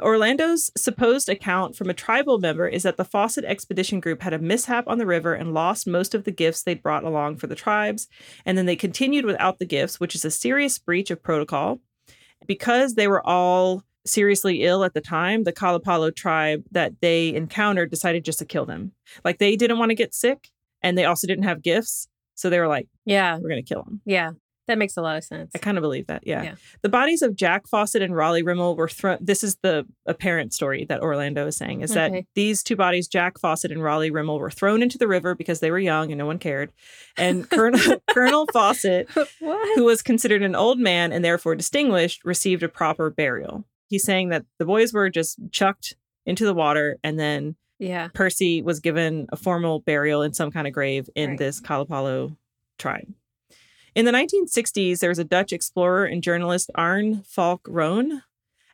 Orlando's 0.00 0.70
supposed 0.76 1.28
account 1.28 1.76
from 1.76 1.88
a 1.90 1.94
tribal 1.94 2.38
member 2.38 2.66
is 2.66 2.82
that 2.82 2.96
the 2.96 3.04
Fawcett 3.04 3.44
Expedition 3.44 4.00
Group 4.00 4.22
had 4.22 4.32
a 4.32 4.38
mishap 4.38 4.84
on 4.88 4.98
the 4.98 5.06
river 5.06 5.34
and 5.34 5.54
lost 5.54 5.86
most 5.86 6.14
of 6.14 6.24
the 6.24 6.30
gifts 6.30 6.62
they'd 6.62 6.82
brought 6.82 7.04
along 7.04 7.36
for 7.36 7.46
the 7.46 7.54
tribes. 7.54 8.08
And 8.44 8.58
then 8.58 8.66
they 8.66 8.76
continued 8.76 9.24
without 9.24 9.58
the 9.58 9.66
gifts, 9.66 10.00
which 10.00 10.14
is 10.14 10.24
a 10.24 10.30
serious 10.30 10.78
breach 10.78 11.10
of 11.10 11.22
protocol. 11.22 11.80
Because 12.46 12.94
they 12.94 13.08
were 13.08 13.26
all 13.26 13.82
seriously 14.06 14.62
ill 14.64 14.84
at 14.84 14.94
the 14.94 15.00
time, 15.00 15.44
the 15.44 15.52
Kalapalo 15.52 16.14
tribe 16.14 16.64
that 16.70 16.92
they 17.00 17.34
encountered 17.34 17.90
decided 17.90 18.24
just 18.24 18.38
to 18.38 18.44
kill 18.44 18.64
them. 18.64 18.92
Like 19.24 19.38
they 19.38 19.56
didn't 19.56 19.78
want 19.78 19.90
to 19.90 19.94
get 19.94 20.14
sick 20.14 20.48
and 20.82 20.96
they 20.96 21.04
also 21.04 21.26
didn't 21.26 21.44
have 21.44 21.62
gifts. 21.62 22.08
So 22.34 22.48
they 22.48 22.60
were 22.60 22.68
like, 22.68 22.86
yeah, 23.04 23.36
we're 23.36 23.48
going 23.48 23.62
to 23.64 23.68
kill 23.68 23.82
them. 23.82 24.00
yeah, 24.04 24.30
that 24.68 24.78
makes 24.78 24.96
a 24.96 25.02
lot 25.02 25.16
of 25.16 25.24
sense. 25.24 25.50
I 25.54 25.58
kind 25.58 25.76
of 25.76 25.82
believe 25.82 26.06
that. 26.06 26.22
Yeah. 26.26 26.42
Yeah. 26.42 26.54
The 26.82 26.88
bodies 26.88 27.22
of 27.22 27.34
Jack 27.34 27.66
Fawcett 27.66 28.00
and 28.02 28.14
Raleigh 28.14 28.42
Rimell 28.44 28.76
were 28.76 28.88
thrown. 28.88 29.18
This 29.20 29.42
is 29.42 29.56
the 29.62 29.84
apparent 30.06 30.54
story 30.54 30.84
that 30.88 31.00
Orlando 31.02 31.46
is 31.46 31.56
saying 31.56 31.80
is 31.80 31.90
that 31.94 32.12
these 32.34 32.62
two 32.62 32.76
bodies, 32.76 33.08
Jack 33.08 33.38
Fawcett 33.40 33.72
and 33.72 33.82
Raleigh 33.82 34.10
Rimell, 34.10 34.38
were 34.38 34.50
thrown 34.50 34.82
into 34.82 34.96
the 34.98 35.08
river 35.08 35.34
because 35.34 35.60
they 35.60 35.70
were 35.70 35.78
young 35.78 36.12
and 36.12 36.18
no 36.18 36.26
one 36.26 36.38
cared. 36.38 36.70
And 37.16 37.48
Colonel, 37.50 38.00
Colonel 38.10 38.46
Fawcett, 38.52 39.08
what? 39.40 39.76
who 39.76 39.84
was 39.84 40.00
considered 40.02 40.42
an 40.42 40.54
old 40.54 40.78
man 40.78 41.12
and 41.12 41.24
therefore 41.24 41.56
distinguished, 41.56 42.24
received 42.24 42.62
a 42.62 42.68
proper 42.68 43.10
burial. 43.10 43.64
He's 43.88 44.04
saying 44.04 44.28
that 44.28 44.44
the 44.58 44.64
boys 44.64 44.92
were 44.92 45.10
just 45.10 45.38
chucked 45.50 45.96
into 46.26 46.44
the 46.44 46.54
water 46.54 46.98
and 47.02 47.18
then 47.18 47.56
yeah, 47.80 48.08
Percy 48.12 48.60
was 48.60 48.80
given 48.80 49.26
a 49.30 49.36
formal 49.36 49.78
burial 49.78 50.22
in 50.22 50.32
some 50.34 50.50
kind 50.50 50.66
of 50.66 50.72
grave 50.72 51.08
in 51.14 51.30
Right. 51.30 51.38
this 51.38 51.60
Kalapalo 51.60 52.36
tribe. 52.76 53.06
In 53.94 54.04
the 54.04 54.12
1960s, 54.12 55.00
there 55.00 55.10
was 55.10 55.18
a 55.18 55.24
Dutch 55.24 55.52
explorer 55.52 56.04
and 56.04 56.22
journalist, 56.22 56.70
Arne 56.74 57.22
Falk 57.22 57.66
Roon. 57.66 58.22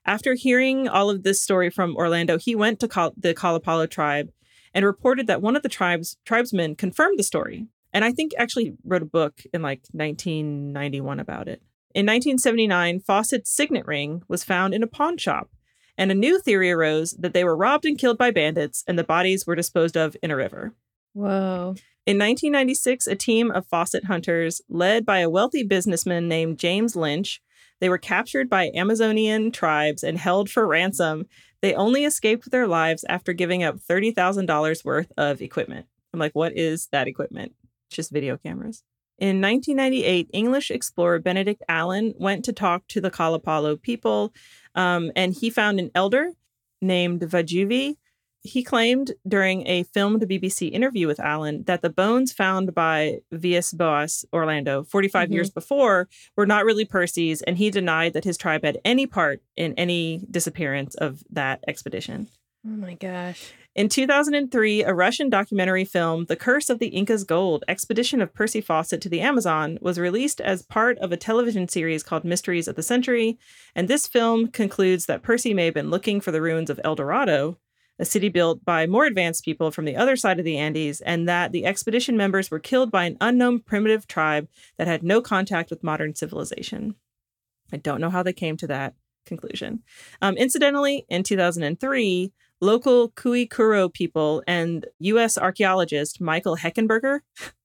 After 0.05 0.35
hearing 0.35 0.89
all 0.89 1.09
of 1.09 1.23
this 1.23 1.41
story 1.41 1.71
from 1.71 1.97
Orlando, 1.97 2.37
he 2.37 2.55
went 2.55 2.81
to 2.81 3.13
the 3.17 3.35
Kalapalo 3.35 3.89
tribe 3.89 4.31
and 4.75 4.85
reported 4.85 5.27
that 5.29 5.41
one 5.41 5.57
of 5.57 5.63
the 5.63 5.69
tribe's 5.69 6.17
tribesmen 6.25 6.75
confirmed 6.75 7.19
the 7.19 7.23
story. 7.23 7.69
And 7.93 8.05
I 8.05 8.11
think 8.11 8.33
actually 8.37 8.75
wrote 8.85 9.03
a 9.03 9.07
book 9.07 9.43
in 9.53 9.63
like 9.63 9.83
1991 9.93 11.21
about 11.21 11.49
it. 11.49 11.63
In 11.95 12.07
1979, 12.07 13.01
Fawcett's 13.01 13.51
signet 13.51 13.87
ring 13.87 14.23
was 14.27 14.43
found 14.43 14.75
in 14.75 14.83
a 14.83 14.89
pawn 14.89 15.17
shop, 15.17 15.49
and 15.97 16.11
a 16.11 16.15
new 16.15 16.41
theory 16.41 16.73
arose 16.73 17.13
that 17.13 17.33
they 17.33 17.45
were 17.45 17.57
robbed 17.57 17.87
and 17.87 17.97
killed 17.97 18.19
by 18.19 18.33
bandits 18.33 18.83
and 18.89 18.99
the 18.99 19.05
bodies 19.05 19.47
were 19.47 19.55
disposed 19.55 19.97
of 19.97 20.17
in 20.21 20.33
a 20.33 20.37
river. 20.37 20.75
whoa, 21.13 21.77
In 22.07 22.19
1996, 22.19 23.07
a 23.07 23.17
team 23.17 23.51
of 23.51 23.67
Fawcett 23.67 24.05
hunters, 24.05 24.61
led 24.69 25.07
by 25.07 25.21
a 25.21 25.31
wealthy 25.31 25.63
businessman 25.63 26.29
named 26.29 26.59
James 26.59 26.95
Lynch, 26.95 27.41
they 27.81 27.89
were 27.89 27.97
captured 27.97 28.51
by 28.51 28.71
Amazonian 28.75 29.51
tribes 29.51 30.05
and 30.05 30.19
held 30.19 30.51
for 30.51 30.67
ransom. 30.67 31.27
They 31.63 31.75
only 31.75 32.05
escaped 32.05 32.51
their 32.51 32.67
lives 32.67 33.07
after 33.09 33.33
giving 33.33 33.63
up 33.63 33.77
$30,000 33.79 34.85
worth 34.85 35.13
of 35.17 35.41
equipment. 35.41 35.87
I'm 36.13 36.21
like, 36.21 36.35
what 36.35 36.55
is 36.55 36.89
that 36.93 37.09
equipment? 37.09 37.53
Just 37.91 38.13
video 38.13 38.37
cameras. 38.37 38.83
In 39.19 39.41
1998, 39.41 40.29
English 40.35 40.71
explorer 40.71 41.21
Benedict 41.21 41.63
Allen 41.71 42.13
went 42.19 42.45
to 42.45 42.53
talk 42.53 42.87
to 42.89 43.01
the 43.01 43.11
Kalapalo 43.11 43.81
people, 43.81 44.35
um, 44.75 45.11
and 45.17 45.33
he 45.33 45.49
found 45.49 45.81
an 45.81 45.91
elder 45.95 46.33
named 46.83 47.23
Vajuvi 47.23 47.97
he 48.45 48.63
claimed 48.63 49.13
during 49.27 49.67
a 49.67 49.83
filmed 49.85 50.23
BBC 50.29 50.71
interview 50.71 51.07
with 51.07 51.19
Allen 51.19 51.65
that 51.65 51.81
the 51.83 51.91
bones 51.91 52.31
found 52.33 52.75
by 52.75 53.19
Villas 53.33 53.73
Boas 53.73 54.25
Orlando 54.33 54.85
45 54.85 55.31
Mhm. 55.31 55.33
years 55.33 55.51
before 55.51 56.09
were 56.37 56.47
not 56.47 56.65
really 56.67 56.85
Percy's, 56.85 57.41
and 57.43 57.57
he 57.57 57.71
denied 57.71 58.13
that 58.13 58.25
his 58.25 58.37
tribe 58.37 58.63
had 58.63 58.79
any 58.85 59.07
part 59.07 59.43
in 59.57 59.73
any 59.79 60.23
disappearance 60.31 60.95
of 60.97 61.25
that 61.31 61.65
expedition. 61.67 62.29
oh 62.67 62.71
my 62.77 62.95
gosh, 62.95 63.53
In 63.77 63.89
2003, 63.89 64.85
a 64.85 64.95
Russian 64.95 65.29
documentary 65.29 65.85
film, 65.85 66.27
The 66.27 66.37
Curse 66.37 66.71
of 66.71 66.79
the 66.79 66.87
Inca's 66.89 67.25
Gold 67.25 67.65
Expedition 67.67 68.23
of 68.23 68.33
Percy 68.33 68.61
Fawcett 68.61 69.01
to 69.01 69.09
the 69.09 69.21
Amazon, 69.21 69.79
was 69.83 69.99
released 69.99 70.41
as 70.41 70.63
part 70.63 70.97
of 70.99 71.11
a 71.13 71.17
television 71.17 71.67
series 71.69 72.03
called 72.05 72.25
Mysteries 72.25 72.69
of 72.69 72.77
the 72.77 72.83
Century. 72.85 73.37
And 73.75 73.89
this 73.89 74.07
film 74.07 74.47
concludes 74.47 75.07
that 75.07 75.23
Percy 75.25 75.53
may 75.53 75.65
have 75.65 75.75
been 75.75 75.91
looking 75.91 76.21
for 76.21 76.31
the 76.31 76.41
ruins 76.41 76.71
of 76.71 76.81
El 76.85 76.95
Dorado, 76.95 77.59
a 77.99 78.05
city 78.05 78.29
built 78.29 78.65
by 78.65 78.87
more 78.87 79.05
advanced 79.05 79.45
people 79.45 79.71
from 79.71 79.85
the 79.85 79.97
other 79.97 80.17
side 80.17 80.39
of 80.39 80.45
the 80.45 80.59
Andes, 80.59 81.01
and 81.01 81.29
that 81.29 81.53
the 81.53 81.65
expedition 81.65 82.17
members 82.17 82.51
were 82.51 82.59
killed 82.59 82.91
by 82.91 83.05
an 83.05 83.17
unknown 83.21 83.61
primitive 83.61 84.07
tribe 84.07 84.49
that 84.77 84.87
had 84.87 85.03
no 85.03 85.21
contact 85.21 85.71
with 85.71 85.85
modern 85.85 86.15
civilization. 86.15 86.97
I 87.73 87.77
don't 87.77 88.01
know 88.01 88.11
how 88.11 88.23
they 88.23 88.33
came 88.33 88.57
to 88.59 88.67
that 88.69 88.95
conclusion. 89.27 89.83
Um, 90.21 90.37
incidentally, 90.37 91.07
in 91.09 91.23
2003, 91.23 92.33
local 92.61 93.11
Kuikuro 93.11 93.93
people 93.93 94.43
and 94.47 94.87
U.S. 95.01 95.39
archaeologist 95.39 96.21
Michael 96.21 96.57
Heckenberger, 96.57 97.21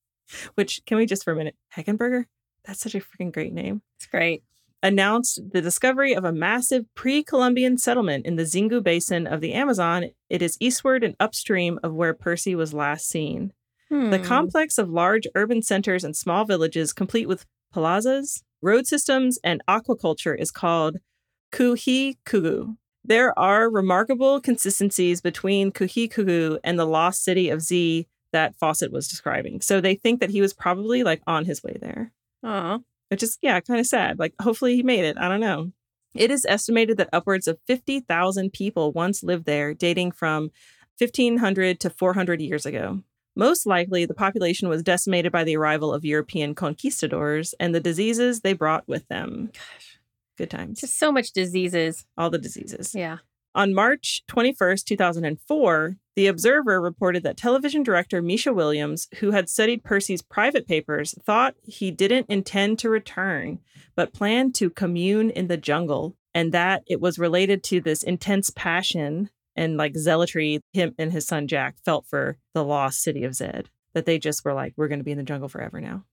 which 0.55 0.81
can 0.85 0.97
we 0.97 1.05
just 1.05 1.23
for 1.23 1.33
a 1.33 1.35
minute, 1.35 1.55
Heckenberger? 1.75 2.25
That's 2.65 2.81
such 2.81 2.95
a 2.95 2.99
freaking 2.99 3.33
great 3.33 3.53
name. 3.53 3.81
it's 3.97 4.05
great. 4.05 4.43
Announced 4.81 5.41
the 5.51 5.61
discovery 5.61 6.13
of 6.13 6.23
a 6.23 6.31
massive 6.31 6.85
pre 6.95 7.21
Columbian 7.23 7.77
settlement 7.77 8.25
in 8.25 8.37
the 8.37 8.43
Xingu 8.43 8.81
Basin 8.81 9.27
of 9.27 9.41
the 9.41 9.53
Amazon. 9.53 10.05
It 10.29 10.41
is 10.41 10.57
eastward 10.61 11.03
and 11.03 11.15
upstream 11.19 11.79
of 11.83 11.93
where 11.93 12.13
Percy 12.13 12.55
was 12.55 12.73
last 12.73 13.07
seen. 13.09 13.51
The 13.89 14.19
Hmm. 14.19 14.23
complex 14.23 14.77
of 14.77 14.89
large 14.89 15.27
urban 15.35 15.61
centers 15.63 16.03
and 16.03 16.15
small 16.15 16.45
villages, 16.45 16.93
complete 16.93 17.27
with 17.27 17.45
plazas, 17.73 18.43
road 18.61 18.85
systems, 18.87 19.37
and 19.43 19.61
aquaculture, 19.67 20.39
is 20.39 20.51
called 20.51 20.97
Kuhikugu. 21.51 22.77
There 23.03 23.37
are 23.37 23.69
remarkable 23.69 24.39
consistencies 24.39 25.21
between 25.21 25.71
Kuhikugu 25.71 26.59
and 26.63 26.77
the 26.77 26.85
lost 26.85 27.23
city 27.23 27.49
of 27.49 27.61
Z 27.61 28.07
that 28.31 28.55
Fawcett 28.55 28.91
was 28.91 29.07
describing. 29.07 29.59
So 29.61 29.81
they 29.81 29.95
think 29.95 30.19
that 30.19 30.29
he 30.29 30.41
was 30.41 30.53
probably 30.53 31.03
like 31.03 31.21
on 31.25 31.45
his 31.45 31.63
way 31.63 31.77
there 31.81 32.11
Aw. 32.43 32.79
Which 33.09 33.21
is 33.23 33.37
yeah 33.41 33.59
kind 33.59 33.79
of 33.79 33.85
sad 33.85 34.17
like 34.19 34.33
hopefully 34.41 34.75
he 34.75 34.83
made 34.83 35.03
it 35.05 35.17
i 35.19 35.27
don't 35.29 35.39
know 35.41 35.71
it 36.15 36.31
is 36.31 36.45
estimated 36.49 36.97
that 36.97 37.09
upwards 37.13 37.47
of 37.47 37.59
50,000 37.67 38.51
people 38.51 38.91
once 38.91 39.21
lived 39.23 39.45
there 39.45 39.73
dating 39.75 40.11
from 40.11 40.49
1500 40.97 41.79
to 41.79 41.89
400 41.89 42.41
years 42.41 42.65
ago 42.65 43.01
most 43.35 43.65
likely 43.65 44.05
the 44.05 44.13
population 44.13 44.67
was 44.69 44.83
decimated 44.83 45.31
by 45.31 45.43
the 45.43 45.55
arrival 45.55 45.93
of 45.93 46.03
european 46.05 46.53
conquistadors 46.55 47.53
and 47.59 47.73
the 47.75 47.79
diseases 47.79 48.41
they 48.41 48.53
brought 48.53 48.87
with 48.87 49.07
them 49.07 49.49
Gosh. 49.53 49.99
good 50.37 50.49
times 50.49 50.81
Just 50.81 50.97
so 50.99 51.11
much 51.11 51.31
diseases. 51.31 52.05
all 52.17 52.29
the 52.29 52.37
diseases 52.37 52.93
Yeah. 52.95 53.17
on 53.55 53.73
March 53.73 54.23
21st, 54.29 54.83
2004, 54.85 55.95
The 56.19 56.27
Observer 56.27 56.81
reported 56.81 57.23
that 57.23 57.37
television 57.37 57.81
director 57.81 58.21
Misha 58.21 58.51
Williams, 58.51 59.07
who 59.19 59.31
had 59.31 59.47
studied 59.47 59.85
Percy's 59.85 60.21
private 60.21 60.67
papers, 60.67 61.15
thought 61.25 61.55
he 61.63 61.91
didn't 61.91 62.25
intend 62.27 62.77
to 62.79 62.89
return, 62.89 63.59
but 63.95 64.11
planned 64.11 64.53
to 64.55 64.69
commune 64.69 65.29
in 65.29 65.47
the 65.47 65.55
jungle, 65.55 66.17
and 66.33 66.51
that 66.51 66.83
it 66.87 66.99
was 66.99 67.19
related 67.19 67.63
to 67.63 67.79
this 67.79 68.03
intense 68.03 68.49
passion 68.49 69.29
and 69.55 69.77
like 69.77 69.95
zealotry 69.95 70.59
him 70.73 70.93
and 70.99 71.13
his 71.13 71.25
son 71.25 71.47
Jack 71.47 71.77
felt 71.85 72.05
for 72.05 72.37
the 72.53 72.65
lost 72.65 73.01
city 73.01 73.23
of 73.23 73.33
Zed, 73.33 73.69
that 73.93 74.05
they 74.05 74.19
just 74.19 74.43
were 74.43 74.53
like, 74.53 74.73
we're 74.75 74.89
going 74.89 74.99
to 74.99 75.05
be 75.05 75.13
in 75.13 75.17
the 75.17 75.23
jungle 75.23 75.47
forever 75.47 75.79
now. 75.79 76.03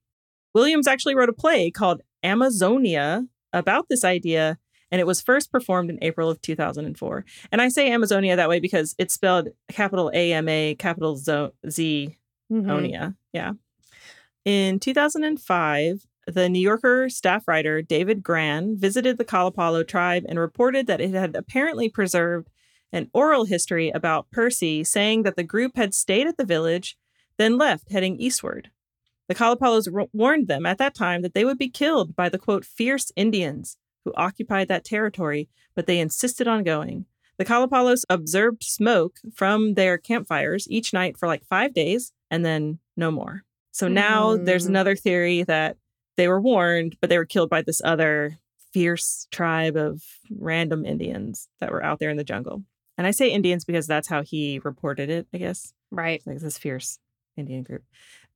Williams 0.55 0.87
actually 0.87 1.15
wrote 1.15 1.27
a 1.27 1.33
play 1.33 1.69
called 1.69 2.01
Amazonia 2.23 3.25
about 3.51 3.89
this 3.89 4.05
idea 4.05 4.57
and 4.91 5.01
it 5.01 5.07
was 5.07 5.21
first 5.21 5.51
performed 5.51 5.89
in 5.89 5.99
April 6.01 6.29
of 6.29 6.41
2004. 6.41 7.25
And 7.51 7.61
I 7.61 7.69
say 7.69 7.91
Amazonia 7.91 8.35
that 8.35 8.49
way 8.49 8.59
because 8.59 8.95
it's 8.97 9.13
spelled 9.13 9.49
capital 9.69 10.11
A 10.13 10.33
M 10.33 10.47
A, 10.47 10.75
capital 10.75 11.17
Z, 11.17 12.17
Mhm. 12.51 13.15
Yeah. 13.33 13.53
In 14.45 14.79
2005, 14.79 16.05
the 16.25 16.49
New 16.49 16.59
Yorker 16.59 17.09
staff 17.09 17.47
writer 17.47 17.81
David 17.81 18.23
Grann 18.23 18.77
visited 18.77 19.17
the 19.17 19.25
Kalapalo 19.25 19.85
tribe 19.85 20.23
and 20.27 20.39
reported 20.39 20.87
that 20.87 21.01
it 21.01 21.11
had 21.11 21.35
apparently 21.35 21.89
preserved 21.89 22.49
an 22.93 23.09
oral 23.13 23.45
history 23.45 23.89
about 23.89 24.31
Percy, 24.31 24.83
saying 24.83 25.23
that 25.23 25.35
the 25.35 25.43
group 25.43 25.75
had 25.75 25.93
stayed 25.93 26.27
at 26.27 26.37
the 26.37 26.45
village, 26.45 26.97
then 27.37 27.57
left, 27.57 27.91
heading 27.91 28.17
eastward. 28.17 28.71
The 29.27 29.35
Kalapalos 29.35 30.07
warned 30.13 30.47
them 30.47 30.65
at 30.65 30.77
that 30.77 30.95
time 30.95 31.21
that 31.21 31.33
they 31.33 31.43
would 31.43 31.57
be 31.57 31.69
killed 31.69 32.15
by 32.15 32.29
the 32.29 32.37
quote, 32.37 32.63
fierce 32.63 33.11
Indians 33.17 33.75
who 34.05 34.13
occupied 34.15 34.67
that 34.69 34.85
territory, 34.85 35.49
but 35.75 35.85
they 35.87 35.99
insisted 35.99 36.47
on 36.47 36.63
going. 36.63 37.05
The 37.37 37.45
Kalapalos 37.45 38.03
observed 38.09 38.63
smoke 38.63 39.17
from 39.33 39.75
their 39.75 39.97
campfires 39.97 40.67
each 40.69 40.91
night 40.93 41.17
for 41.17 41.27
like 41.27 41.45
five 41.45 41.73
days 41.73 42.11
and 42.31 42.43
then 42.43 42.79
no 42.95 43.11
more. 43.11 43.43
So 43.71 43.87
now 43.87 44.35
there's 44.37 44.63
Hmm. 44.63 44.69
another 44.71 44.95
theory 44.95 45.43
that 45.43 45.77
they 46.15 46.27
were 46.27 46.41
warned, 46.41 46.97
but 46.99 47.09
they 47.11 47.17
were 47.17 47.25
killed 47.25 47.49
by 47.49 47.61
this 47.61 47.79
other 47.83 48.39
fierce 48.73 49.27
tribe 49.31 49.75
of 49.77 50.01
random 50.31 50.83
Indians 50.85 51.47
that 51.59 51.71
were 51.71 51.83
out 51.83 51.99
there 51.99 52.09
in 52.09 52.17
the 52.17 52.23
jungle. 52.23 52.63
And 52.97 53.05
I 53.05 53.11
say 53.11 53.29
Indians 53.29 53.65
because 53.65 53.85
that's 53.85 54.07
how 54.07 54.23
he 54.23 54.59
reported 54.63 55.09
it, 55.11 55.27
I 55.33 55.37
guess 55.37 55.73
Right. 55.91 56.21
like 56.25 56.39
this 56.39 56.57
fierce 56.57 56.97
Indian 57.37 57.61
group. 57.61 57.83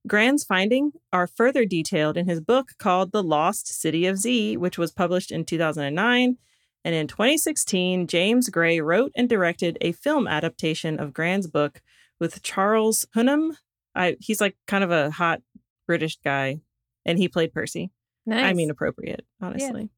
Grann's 0.06 0.44
findings 0.44 0.94
are 1.12 1.26
further 1.26 1.64
detailed 1.64 2.16
in 2.16 2.26
his 2.28 2.40
book 2.40 2.70
called 2.78 3.12
The 3.12 3.22
Lost 3.22 3.68
City 3.68 4.06
of 4.06 4.18
Z, 4.18 4.56
which 4.56 4.76
was 4.78 4.90
published 4.92 5.30
in 5.30 5.44
2009. 5.44 6.36
And 6.84 6.94
in 6.94 7.06
2016, 7.06 8.08
James 8.08 8.48
Gray 8.48 8.80
wrote 8.80 9.12
and 9.14 9.28
directed 9.28 9.78
a 9.80 9.92
film 9.92 10.26
adaptation 10.26 10.98
of 10.98 11.12
Grann's 11.12 11.46
book 11.46 11.80
with 12.18 12.42
Charles 12.42 13.06
Hunnam. 13.14 13.52
I, 13.94 14.16
he's 14.20 14.40
like 14.40 14.56
kind 14.66 14.82
of 14.82 14.90
a 14.90 15.10
hot 15.12 15.40
British 15.86 16.18
guy, 16.24 16.60
and 17.06 17.18
he 17.18 17.28
played 17.28 17.52
Percy. 17.52 17.92
Nice. 18.26 18.44
I 18.44 18.52
mean, 18.54 18.70
appropriate, 18.70 19.24
honestly. 19.40 19.90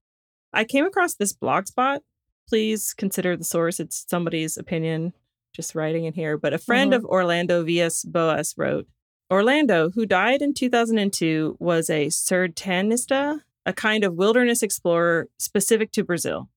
I 0.52 0.64
came 0.64 0.84
across 0.84 1.14
this 1.14 1.32
blog 1.32 1.66
spot. 1.66 2.02
Please 2.48 2.92
consider 2.92 3.36
the 3.36 3.44
source. 3.44 3.80
It's 3.80 4.04
somebody's 4.08 4.58
opinion, 4.58 5.14
just 5.54 5.74
writing 5.74 6.04
in 6.04 6.12
here. 6.12 6.36
But 6.36 6.52
a 6.52 6.58
friend 6.58 6.92
Mhm. 6.92 6.96
of 6.96 7.04
Orlando 7.06 7.64
Villas 7.64 8.04
Boas 8.04 8.54
wrote 8.58 8.86
Orlando, 9.30 9.90
who 9.90 10.06
died 10.06 10.42
in 10.42 10.54
2002, 10.54 11.56
was 11.58 11.88
a 11.88 12.06
sertanista, 12.06 13.40
a 13.66 13.72
kind 13.72 14.04
of 14.04 14.14
wilderness 14.14 14.62
explorer 14.62 15.28
specific 15.38 15.90
to 15.92 16.04
Brazil. 16.04 16.48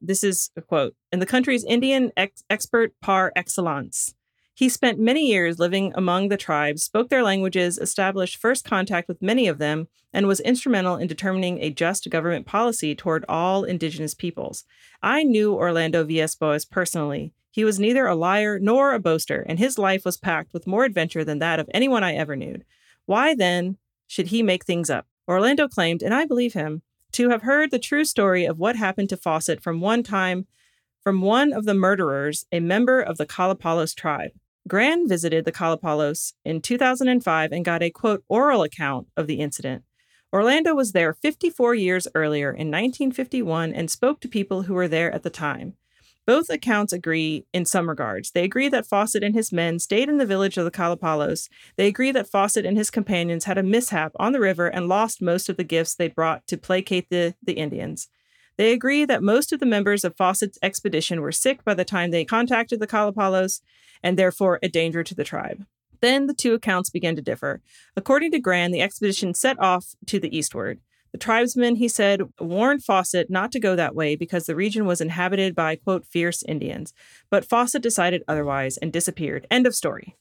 This 0.00 0.24
is 0.24 0.50
a 0.56 0.62
quote 0.62 0.94
in 1.12 1.20
the 1.20 1.26
country's 1.26 1.64
Indian 1.64 2.12
ex- 2.16 2.42
expert 2.50 2.92
par 3.00 3.32
excellence. 3.36 4.14
He 4.58 4.70
spent 4.70 4.98
many 4.98 5.26
years 5.26 5.58
living 5.58 5.92
among 5.94 6.28
the 6.28 6.38
tribes, 6.38 6.82
spoke 6.82 7.10
their 7.10 7.22
languages, 7.22 7.76
established 7.76 8.38
first 8.38 8.64
contact 8.64 9.06
with 9.06 9.20
many 9.20 9.48
of 9.48 9.58
them, 9.58 9.88
and 10.14 10.26
was 10.26 10.40
instrumental 10.40 10.96
in 10.96 11.06
determining 11.06 11.58
a 11.60 11.68
just 11.68 12.08
government 12.08 12.46
policy 12.46 12.94
toward 12.94 13.26
all 13.28 13.64
indigenous 13.64 14.14
peoples. 14.14 14.64
I 15.02 15.24
knew 15.24 15.52
Orlando 15.52 16.04
Villas 16.04 16.64
personally. 16.64 17.34
He 17.50 17.64
was 17.64 17.78
neither 17.78 18.06
a 18.06 18.14
liar 18.14 18.58
nor 18.58 18.94
a 18.94 18.98
boaster, 18.98 19.44
and 19.46 19.58
his 19.58 19.76
life 19.76 20.06
was 20.06 20.16
packed 20.16 20.54
with 20.54 20.66
more 20.66 20.86
adventure 20.86 21.22
than 21.22 21.38
that 21.40 21.60
of 21.60 21.68
anyone 21.74 22.02
I 22.02 22.14
ever 22.14 22.34
knew. 22.34 22.62
Why 23.04 23.34
then 23.34 23.76
should 24.06 24.28
he 24.28 24.42
make 24.42 24.64
things 24.64 24.88
up? 24.88 25.06
Orlando 25.28 25.68
claimed, 25.68 26.02
and 26.02 26.14
I 26.14 26.24
believe 26.24 26.54
him, 26.54 26.80
to 27.12 27.28
have 27.28 27.42
heard 27.42 27.70
the 27.70 27.78
true 27.78 28.06
story 28.06 28.46
of 28.46 28.58
what 28.58 28.76
happened 28.76 29.10
to 29.10 29.18
Fawcett 29.18 29.62
from 29.62 29.82
one 29.82 30.02
time 30.02 30.46
from 31.02 31.20
one 31.20 31.52
of 31.52 31.66
the 31.66 31.74
murderers, 31.74 32.46
a 32.50 32.60
member 32.60 33.02
of 33.02 33.18
the 33.18 33.26
Kalapalos 33.26 33.94
tribe. 33.94 34.30
Grann 34.66 35.08
visited 35.08 35.44
the 35.44 35.52
Kalapalos 35.52 36.32
in 36.44 36.60
2005 36.60 37.52
and 37.52 37.64
got 37.64 37.82
a 37.82 37.90
quote 37.90 38.24
oral 38.28 38.62
account 38.62 39.06
of 39.16 39.28
the 39.28 39.40
incident. 39.40 39.84
Orlando 40.32 40.74
was 40.74 40.92
there 40.92 41.14
54 41.14 41.74
years 41.76 42.08
earlier 42.14 42.50
in 42.50 42.66
1951 42.66 43.72
and 43.72 43.90
spoke 43.90 44.20
to 44.20 44.28
people 44.28 44.62
who 44.62 44.74
were 44.74 44.88
there 44.88 45.12
at 45.12 45.22
the 45.22 45.30
time. 45.30 45.74
Both 46.26 46.50
accounts 46.50 46.92
agree 46.92 47.46
in 47.52 47.64
some 47.64 47.88
regards. 47.88 48.32
They 48.32 48.42
agree 48.42 48.68
that 48.70 48.86
Fawcett 48.86 49.22
and 49.22 49.36
his 49.36 49.52
men 49.52 49.78
stayed 49.78 50.08
in 50.08 50.18
the 50.18 50.26
village 50.26 50.58
of 50.58 50.64
the 50.64 50.72
Kalapalos. 50.72 51.48
They 51.76 51.86
agree 51.86 52.10
that 52.10 52.28
Fawcett 52.28 52.66
and 52.66 52.76
his 52.76 52.90
companions 52.90 53.44
had 53.44 53.58
a 53.58 53.62
mishap 53.62 54.10
on 54.16 54.32
the 54.32 54.40
river 54.40 54.66
and 54.66 54.88
lost 54.88 55.22
most 55.22 55.48
of 55.48 55.56
the 55.56 55.62
gifts 55.62 55.94
they 55.94 56.08
brought 56.08 56.44
to 56.48 56.56
placate 56.56 57.08
the, 57.08 57.36
the 57.40 57.52
Indians. 57.52 58.08
They 58.56 58.72
agree 58.72 59.04
that 59.04 59.22
most 59.22 59.52
of 59.52 59.60
the 59.60 59.66
members 59.66 60.04
of 60.04 60.16
Fawcett's 60.16 60.58
expedition 60.62 61.20
were 61.20 61.32
sick 61.32 61.64
by 61.64 61.74
the 61.74 61.84
time 61.84 62.10
they 62.10 62.24
contacted 62.24 62.80
the 62.80 62.86
Kalapalos 62.86 63.60
and 64.02 64.18
therefore 64.18 64.58
a 64.62 64.68
danger 64.68 65.02
to 65.02 65.14
the 65.14 65.24
tribe. 65.24 65.66
Then 66.00 66.26
the 66.26 66.34
two 66.34 66.54
accounts 66.54 66.90
began 66.90 67.16
to 67.16 67.22
differ. 67.22 67.60
According 67.96 68.30
to 68.32 68.38
Grann, 68.38 68.70
the 68.70 68.82
expedition 68.82 69.34
set 69.34 69.58
off 69.58 69.94
to 70.06 70.18
the 70.18 70.36
eastward. 70.36 70.80
The 71.12 71.18
tribesmen, 71.18 71.76
he 71.76 71.88
said, 71.88 72.22
warned 72.38 72.84
Fawcett 72.84 73.30
not 73.30 73.50
to 73.52 73.60
go 73.60 73.74
that 73.76 73.94
way 73.94 74.16
because 74.16 74.44
the 74.46 74.56
region 74.56 74.84
was 74.84 75.00
inhabited 75.00 75.54
by, 75.54 75.76
quote, 75.76 76.04
fierce 76.04 76.42
Indians. 76.42 76.92
But 77.30 77.48
Fawcett 77.48 77.82
decided 77.82 78.22
otherwise 78.28 78.76
and 78.76 78.92
disappeared. 78.92 79.46
End 79.50 79.66
of 79.66 79.74
story. 79.74 80.16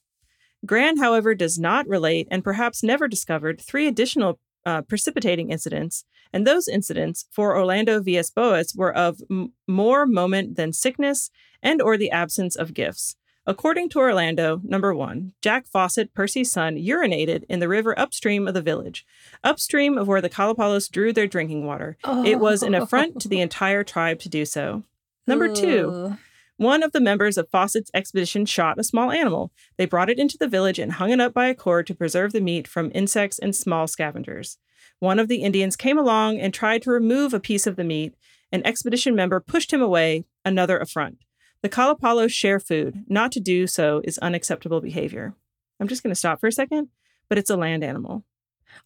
Grann, 0.66 0.98
however, 0.98 1.36
does 1.36 1.60
not 1.60 1.88
relate 1.88 2.28
and 2.32 2.44
perhaps 2.44 2.82
never 2.82 3.08
discovered 3.08 3.60
three 3.60 3.88
additional 3.88 4.40
uh, 4.66 4.82
precipitating 4.82 5.52
incidents. 5.52 6.06
And 6.34 6.46
those 6.46 6.68
incidents 6.68 7.26
for 7.32 7.56
Orlando 7.58 8.02
Villas 8.02 8.32
Boas 8.32 8.74
were 8.76 8.96
of 8.96 9.22
m- 9.30 9.54
more 9.68 10.06
moment 10.06 10.56
than 10.56 10.74
sickness 10.74 11.30
and 11.62 11.82
or 11.82 11.98
the 11.98 12.12
absence 12.12 12.56
of 12.56 12.74
gifts. 12.74 13.16
According 13.48 13.90
to 13.90 14.00
Orlando, 14.00 14.60
number 14.64 14.94
one, 14.96 15.34
Jack 15.42 15.68
Fawcett, 15.68 16.16
Percy's 16.16 16.52
son, 16.52 16.78
urinated 16.78 17.44
in 17.48 17.60
the 17.60 17.68
river 17.68 17.98
upstream 17.98 18.48
of 18.48 18.56
the 18.56 18.62
village, 18.62 19.06
upstream 19.44 20.00
of 20.00 20.08
where 20.08 20.22
the 20.22 20.32
Kalapalos 20.32 20.90
drew 20.90 21.14
their 21.14 21.28
drinking 21.28 21.64
water. 21.64 21.96
It 22.26 22.40
was 22.40 22.64
an 22.64 22.74
affront 22.74 23.22
to 23.22 23.28
the 23.28 23.42
entire 23.42 23.84
tribe 23.84 24.20
to 24.22 24.30
do 24.30 24.46
so. 24.46 24.84
Number 25.28 25.54
two, 25.54 25.92
Ooh. 25.92 26.18
One 26.58 26.84
of 26.84 26.92
the 26.92 27.02
members 27.02 27.38
of 27.38 27.50
Fawcett's 27.50 27.92
expedition 27.94 28.46
shot 28.46 28.80
a 28.80 28.84
small 28.84 29.12
animal. 29.12 29.52
They 29.78 29.86
brought 29.86 30.10
it 30.10 30.20
into 30.20 30.38
the 30.38 30.48
village 30.48 30.80
and 30.80 30.94
hung 30.94 31.12
it 31.12 31.20
up 31.20 31.34
by 31.34 31.48
a 31.48 31.56
cord 31.56 31.88
to 31.88 31.96
preserve 31.96 32.32
the 32.32 32.42
meat 32.42 32.68
from 32.68 32.92
insects 32.94 33.40
and 33.40 33.56
small 33.56 33.88
scavengers. 33.88 34.58
One 35.00 35.20
of 35.20 35.28
the 35.28 35.44
Indians 35.44 35.76
came 35.76 35.98
along 35.98 36.40
and 36.40 36.54
tried 36.54 36.82
to 36.84 36.92
remove 36.92 37.34
a 37.34 37.40
piece 37.40 37.68
of 37.68 37.76
the 37.76 37.84
meat. 37.84 38.16
An 38.52 38.66
expedition 38.66 39.16
member 39.16 39.40
pushed 39.40 39.74
him 39.74 39.82
away, 39.82 40.24
another 40.46 40.78
affront. 40.78 41.18
The 41.62 41.70
Kalapalos 41.70 42.32
share 42.32 42.60
food. 42.60 43.04
Not 43.08 43.32
to 43.34 43.40
do 43.40 43.68
so 43.68 44.02
is 44.04 44.18
unacceptable 44.20 44.80
behavior. 44.80 45.34
I'm 45.80 45.88
just 45.88 46.04
going 46.04 46.12
to 46.12 46.18
stop 46.18 46.40
for 46.40 46.48
a 46.48 46.52
second, 46.52 46.90
but 47.28 47.38
it's 47.38 47.50
a 47.50 47.58
land 47.58 47.84
animal. 47.84 48.24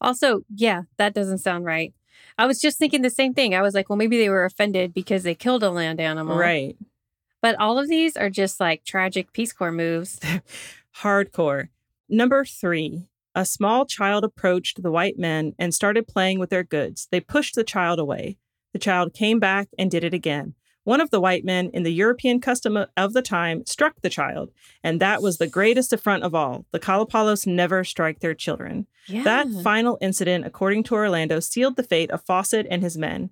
Also, 0.01 0.41
yeah, 0.53 0.83
that 0.97 1.13
doesn't 1.13 1.39
sound 1.39 1.65
right. 1.65 1.93
I 2.37 2.45
was 2.45 2.59
just 2.59 2.79
thinking 2.79 3.01
the 3.01 3.09
same 3.09 3.33
thing. 3.33 3.53
I 3.53 3.61
was 3.61 3.73
like, 3.73 3.89
well, 3.89 3.97
maybe 3.97 4.17
they 4.17 4.29
were 4.29 4.45
offended 4.45 4.93
because 4.93 5.23
they 5.23 5.35
killed 5.35 5.63
a 5.63 5.69
land 5.69 5.99
animal. 5.99 6.37
Right. 6.37 6.77
But 7.41 7.55
all 7.59 7.79
of 7.79 7.87
these 7.87 8.17
are 8.17 8.29
just 8.29 8.59
like 8.59 8.83
tragic 8.83 9.33
Peace 9.33 9.53
Corps 9.53 9.71
moves. 9.71 10.19
Hardcore. 10.97 11.69
Number 12.09 12.43
three, 12.43 13.05
a 13.35 13.45
small 13.45 13.85
child 13.85 14.23
approached 14.23 14.81
the 14.81 14.91
white 14.91 15.17
men 15.17 15.53
and 15.57 15.73
started 15.73 16.07
playing 16.07 16.39
with 16.39 16.49
their 16.49 16.63
goods. 16.63 17.07
They 17.11 17.19
pushed 17.19 17.55
the 17.55 17.63
child 17.63 17.99
away. 17.99 18.37
The 18.73 18.79
child 18.79 19.13
came 19.13 19.39
back 19.39 19.69
and 19.77 19.89
did 19.89 20.03
it 20.03 20.13
again. 20.13 20.55
One 20.83 21.01
of 21.01 21.11
the 21.11 21.21
white 21.21 21.45
men, 21.45 21.69
in 21.71 21.83
the 21.83 21.93
European 21.93 22.39
custom 22.39 22.85
of 22.97 23.13
the 23.13 23.21
time, 23.21 23.65
struck 23.65 24.01
the 24.01 24.09
child, 24.09 24.49
and 24.83 24.99
that 24.99 25.21
was 25.21 25.37
the 25.37 25.45
greatest 25.45 25.93
affront 25.93 26.23
of 26.23 26.33
all. 26.33 26.65
The 26.71 26.79
Kalapalos 26.79 27.45
never 27.45 27.83
strike 27.83 28.21
their 28.21 28.33
children. 28.33 28.87
Yeah. 29.05 29.23
That 29.23 29.47
final 29.61 29.99
incident, 30.01 30.45
according 30.47 30.83
to 30.85 30.95
Orlando, 30.95 31.41
sealed 31.41 31.75
the 31.75 31.83
fate 31.83 32.09
of 32.09 32.25
Fawcett 32.25 32.65
and 32.71 32.81
his 32.81 32.97
men. 32.97 33.29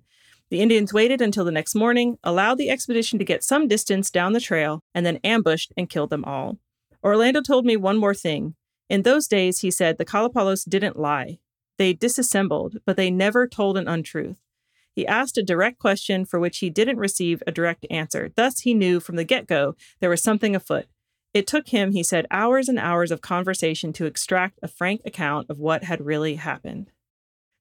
The 0.50 0.60
Indians 0.60 0.92
waited 0.92 1.20
until 1.20 1.44
the 1.44 1.52
next 1.52 1.74
morning, 1.74 2.18
allowed 2.24 2.56
the 2.56 2.70
expedition 2.70 3.18
to 3.18 3.24
get 3.24 3.44
some 3.44 3.68
distance 3.68 4.10
down 4.10 4.32
the 4.32 4.40
trail, 4.40 4.80
and 4.94 5.04
then 5.04 5.20
ambushed 5.22 5.72
and 5.76 5.90
killed 5.90 6.10
them 6.10 6.24
all. 6.24 6.58
Orlando 7.04 7.42
told 7.42 7.66
me 7.66 7.76
one 7.76 7.98
more 7.98 8.14
thing. 8.14 8.54
In 8.88 9.02
those 9.02 9.28
days, 9.28 9.60
he 9.60 9.70
said, 9.70 9.98
the 9.98 10.04
Kalapalos 10.06 10.68
didn't 10.68 10.98
lie. 10.98 11.38
They 11.76 11.92
disassembled, 11.92 12.78
but 12.86 12.96
they 12.96 13.10
never 13.10 13.46
told 13.46 13.76
an 13.76 13.86
untruth. 13.86 14.38
He 14.94 15.06
asked 15.06 15.38
a 15.38 15.44
direct 15.44 15.78
question 15.78 16.24
for 16.24 16.40
which 16.40 16.58
he 16.58 16.70
didn't 16.70 16.98
receive 16.98 17.42
a 17.46 17.52
direct 17.52 17.86
answer. 17.90 18.32
Thus, 18.34 18.60
he 18.60 18.74
knew 18.74 18.98
from 18.98 19.16
the 19.16 19.24
get 19.24 19.46
go 19.46 19.76
there 20.00 20.10
was 20.10 20.22
something 20.22 20.56
afoot. 20.56 20.86
It 21.34 21.46
took 21.46 21.68
him, 21.68 21.92
he 21.92 22.02
said, 22.02 22.26
hours 22.30 22.68
and 22.68 22.78
hours 22.78 23.12
of 23.12 23.20
conversation 23.20 23.92
to 23.92 24.06
extract 24.06 24.58
a 24.62 24.66
frank 24.66 25.02
account 25.04 25.48
of 25.50 25.60
what 25.60 25.84
had 25.84 26.04
really 26.04 26.36
happened. 26.36 26.90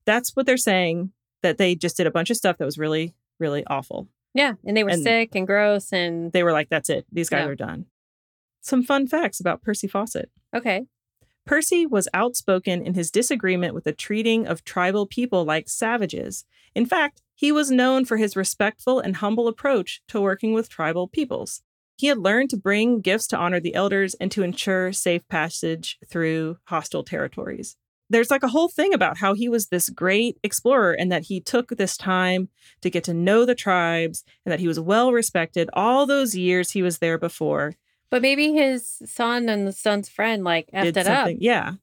That's 0.05 0.35
what 0.35 0.45
they're 0.45 0.57
saying, 0.57 1.11
that 1.47 1.57
they 1.57 1.75
just 1.75 1.97
did 1.97 2.07
a 2.07 2.11
bunch 2.11 2.29
of 2.29 2.37
stuff 2.37 2.57
that 2.57 2.65
was 2.65 2.77
really, 2.77 3.15
really 3.39 3.65
awful. 3.67 4.07
yeah. 4.33 4.53
And 4.65 4.77
they 4.77 4.83
were 4.83 4.91
And- 4.91 5.01
sick 5.03 5.33
and 5.35 5.47
gross. 5.47 5.91
And 5.91 6.31
They 6.31 6.43
were 6.43 6.51
like, 6.51 6.69
that's 6.69 6.89
it. 6.89 7.05
These 7.11 7.29
guys 7.29 7.45
Yeah. 7.45 7.49
are 7.51 7.55
done. 7.55 7.85
Some 8.61 8.83
fun 8.83 9.07
facts 9.07 9.39
about 9.39 9.61
Percy 9.63 9.87
Fawcett. 9.87 10.29
okay. 10.55 10.85
Percy 11.45 11.85
was 11.85 12.09
outspoken 12.13 12.81
in 12.85 12.93
his 12.93 13.09
disagreement 13.09 13.73
with 13.73 13.85
the 13.85 13.93
treating 13.93 14.45
of 14.45 14.65
tribal 14.65 15.05
people 15.07 15.45
like 15.45 15.69
savages. 15.69 16.43
In 16.75 16.85
fact, 16.85 17.21
he 17.35 17.53
was 17.53 17.71
known 17.71 18.03
for 18.03 18.17
his 18.17 18.35
respectful 18.35 18.99
and 18.99 19.15
humble 19.17 19.47
approach 19.47 20.01
to 20.09 20.19
working 20.19 20.51
with 20.53 20.67
tribal 20.67 21.07
peoples. 21.07 21.61
He 21.97 22.07
had 22.07 22.17
learned 22.17 22.49
to 22.49 22.57
bring 22.57 22.99
gifts 22.99 23.27
to 23.27 23.37
honor 23.37 23.61
the 23.61 23.75
elders 23.75 24.13
and 24.15 24.29
to 24.33 24.43
ensure 24.43 24.91
safe 24.91 25.25
passage 25.29 25.97
through 26.05 26.57
hostile 26.65 27.03
territories. 27.03 27.77
There's 28.09 28.31
like 28.31 28.43
a 28.43 28.47
whole 28.47 28.69
thing 28.69 28.93
about 28.93 29.17
how 29.17 29.33
he 29.33 29.49
was 29.49 29.67
this 29.67 29.89
great 29.89 30.37
explorer 30.43 30.93
and 30.93 31.11
that 31.11 31.23
he 31.23 31.41
took 31.41 31.69
this 31.71 31.97
time 31.97 32.47
to 32.81 32.89
get 32.89 33.03
to 33.05 33.13
know 33.13 33.45
the 33.45 33.55
tribes 33.55 34.23
and 34.45 34.51
that 34.51 34.59
he 34.61 34.67
was 34.67 34.79
well 34.79 35.11
respected 35.11 35.69
all 35.73 36.05
those 36.05 36.35
years 36.35 36.71
he 36.71 36.81
was 36.81 36.99
there 36.99 37.17
before 37.17 37.73
But 38.09 38.21
maybe 38.21 38.53
his 38.53 39.01
son 39.05 39.49
and 39.49 39.67
the 39.67 39.73
son's 39.73 40.07
friend 40.07 40.43
like 40.45 40.69
effed 40.73 40.95
it 40.95 41.07
up. 41.07 41.29
Yeah. 41.37 41.73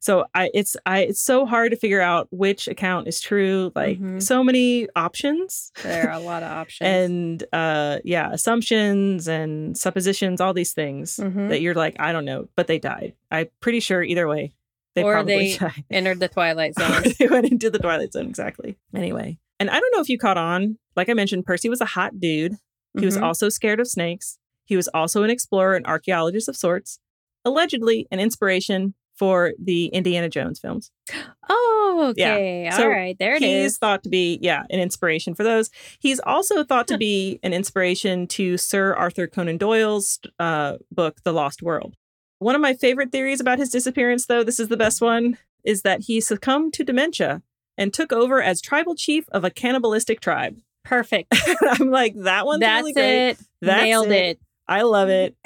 So 0.00 0.26
I 0.34 0.50
it's 0.52 0.76
I 0.84 0.98
it's 1.04 1.22
so 1.22 1.46
hard 1.46 1.70
to 1.70 1.78
figure 1.78 2.02
out 2.02 2.28
which 2.30 2.68
account 2.68 3.08
is 3.08 3.22
true. 3.22 3.72
Like 3.74 3.98
Mhm. 3.98 4.22
so 4.22 4.44
many 4.44 4.86
options 4.94 5.72
There 5.82 6.10
are 6.10 6.12
a 6.12 6.18
lot 6.18 6.42
of 6.42 6.52
options. 6.62 6.86
and 6.86 7.44
uh 7.54 8.00
yeah, 8.04 8.30
assumptions 8.30 9.26
and 9.28 9.78
suppositions, 9.78 10.42
all 10.42 10.52
these 10.52 10.74
things 10.74 11.16
Mhm. 11.16 11.48
that 11.48 11.62
you're 11.62 11.72
like, 11.74 11.96
I 11.98 12.12
don't 12.12 12.26
know, 12.26 12.48
but 12.54 12.66
they 12.66 12.78
died. 12.78 13.14
I'm 13.30 13.46
pretty 13.60 13.80
sure 13.80 14.02
either 14.02 14.28
way. 14.28 14.52
They 14.94 15.02
Or 15.02 15.12
probably 15.14 15.52
they 15.52 15.56
died. 15.58 15.84
entered 15.90 16.20
the 16.20 16.28
Twilight 16.28 16.74
Zone. 16.78 17.04
they 17.18 17.26
went 17.26 17.46
into 17.50 17.70
the 17.70 17.78
Twilight 17.78 18.12
Zone, 18.12 18.26
exactly. 18.28 18.76
Anyway. 18.94 19.38
And 19.60 19.70
I 19.70 19.78
don't 19.80 19.94
know 19.94 20.00
if 20.00 20.08
you 20.08 20.18
caught 20.18 20.38
on. 20.38 20.78
Like 20.96 21.08
I 21.08 21.14
mentioned, 21.14 21.44
Percy 21.46 21.68
was 21.68 21.80
a 21.80 21.84
hot 21.86 22.20
dude. 22.20 22.54
He 22.98 23.04
was 23.04 23.16
Mhm. 23.16 23.22
also 23.22 23.48
scared 23.48 23.80
of 23.80 23.88
snakes. 23.88 24.38
He 24.64 24.76
was 24.76 24.88
also 24.88 25.22
an 25.24 25.30
explorer 25.30 25.74
and 25.76 25.86
archaeologist 25.86 26.48
of 26.48 26.56
sorts, 26.56 26.98
allegedly 27.44 28.06
an 28.10 28.20
inspiration 28.20 28.94
for 29.16 29.52
the 29.62 29.86
Indiana 29.86 30.28
Jones 30.28 30.58
films. 30.58 30.90
Oh, 31.48 32.12
Yeah. 32.16 32.34
okay. 32.34 32.70
So 32.76 32.82
All 32.82 32.88
right. 32.88 33.16
There 33.18 33.34
it 33.36 33.42
He's 33.42 33.72
is. 33.72 33.78
thought 33.78 34.02
to 34.02 34.08
be, 34.08 34.38
yeah, 34.42 34.64
an 34.70 34.80
inspiration 34.80 35.34
for 35.34 35.44
those. 35.44 35.70
He's 36.00 36.18
also 36.20 36.64
thought 36.64 36.88
to 36.88 36.98
be 36.98 37.38
an 37.44 37.52
inspiration 37.52 38.26
to 38.28 38.56
Sir 38.56 38.94
Arthur 38.94 39.26
Conan 39.28 39.56
Doyle's 39.58 40.18
uh, 40.40 40.78
book, 40.90 41.18
The 41.24 41.32
Lost 41.32 41.62
World. 41.62 41.94
One 42.38 42.54
of 42.54 42.60
my 42.60 42.74
favorite 42.74 43.12
theories 43.12 43.40
about 43.40 43.58
his 43.58 43.70
disappearance, 43.70 44.26
though, 44.26 44.42
this 44.44 44.60
is 44.60 44.68
the 44.68 44.76
best 44.76 45.00
one, 45.00 45.38
is 45.64 45.82
that 45.82 46.02
he 46.02 46.20
succumbed 46.20 46.72
to 46.74 46.84
dementia 46.84 47.42
and 47.78 47.92
took 47.92 48.12
over 48.12 48.42
as 48.42 48.60
tribal 48.60 48.94
chief 48.94 49.24
of 49.30 49.44
a 49.44 49.50
cannibalistic 49.50 50.20
tribe. 50.20 50.58
Perfect. 50.84 51.34
I'm 51.80 51.90
like, 51.90 52.14
that 52.16 52.44
one's 52.46 52.60
That's 52.60 52.82
really 52.82 52.92
great. 52.92 53.28
it. 53.30 53.38
That's 53.62 53.82
Nailed 53.82 54.08
it. 54.08 54.12
it. 54.12 54.40
I 54.68 54.82
love 54.82 55.08
it. 55.10 55.36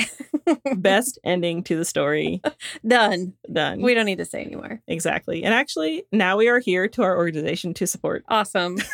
Best 0.76 1.18
ending 1.24 1.62
to 1.64 1.76
the 1.76 1.84
story. 1.84 2.40
Done. 2.86 3.34
Done. 3.52 3.82
We 3.82 3.94
don't 3.94 4.06
need 4.06 4.18
to 4.18 4.24
say 4.24 4.42
anymore. 4.44 4.80
exactly. 4.86 5.42
And 5.44 5.52
actually, 5.52 6.04
now 6.12 6.36
we 6.36 6.48
are 6.48 6.60
here 6.60 6.86
to 6.88 7.02
our 7.02 7.16
organization 7.16 7.74
to 7.74 7.86
support. 7.86 8.24
Awesome. 8.28 8.76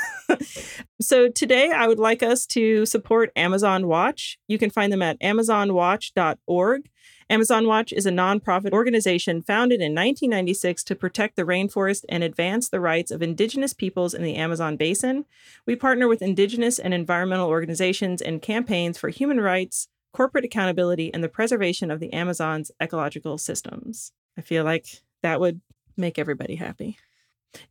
So 1.00 1.28
today, 1.28 1.70
I 1.70 1.86
would 1.86 1.98
like 1.98 2.22
us 2.22 2.46
to 2.46 2.86
support 2.86 3.30
Amazon 3.36 3.86
Watch. 3.88 4.38
You 4.48 4.56
can 4.58 4.70
find 4.70 4.90
them 4.92 5.02
at 5.02 5.20
amazonwatch.org. 5.20 6.88
Amazon 7.30 7.66
Watch 7.66 7.92
is 7.92 8.06
a 8.06 8.10
nonprofit 8.10 8.72
organization 8.72 9.42
founded 9.42 9.80
in 9.80 9.94
1996 9.94 10.84
to 10.84 10.94
protect 10.94 11.36
the 11.36 11.44
rainforest 11.44 12.04
and 12.08 12.22
advance 12.22 12.68
the 12.68 12.80
rights 12.80 13.10
of 13.10 13.22
Indigenous 13.22 13.72
peoples 13.72 14.14
in 14.14 14.22
the 14.22 14.36
Amazon 14.36 14.76
basin. 14.76 15.24
We 15.66 15.76
partner 15.76 16.06
with 16.06 16.22
Indigenous 16.22 16.78
and 16.78 16.92
environmental 16.92 17.48
organizations 17.48 18.20
in 18.20 18.40
campaigns 18.40 18.98
for 18.98 19.08
human 19.08 19.40
rights, 19.40 19.88
corporate 20.12 20.44
accountability, 20.44 21.12
and 21.12 21.24
the 21.24 21.28
preservation 21.28 21.90
of 21.90 22.00
the 22.00 22.12
Amazon's 22.12 22.70
ecological 22.80 23.38
systems. 23.38 24.12
I 24.36 24.42
feel 24.42 24.64
like 24.64 24.86
that 25.22 25.40
would 25.40 25.60
make 25.96 26.18
everybody 26.18 26.56
happy. 26.56 26.98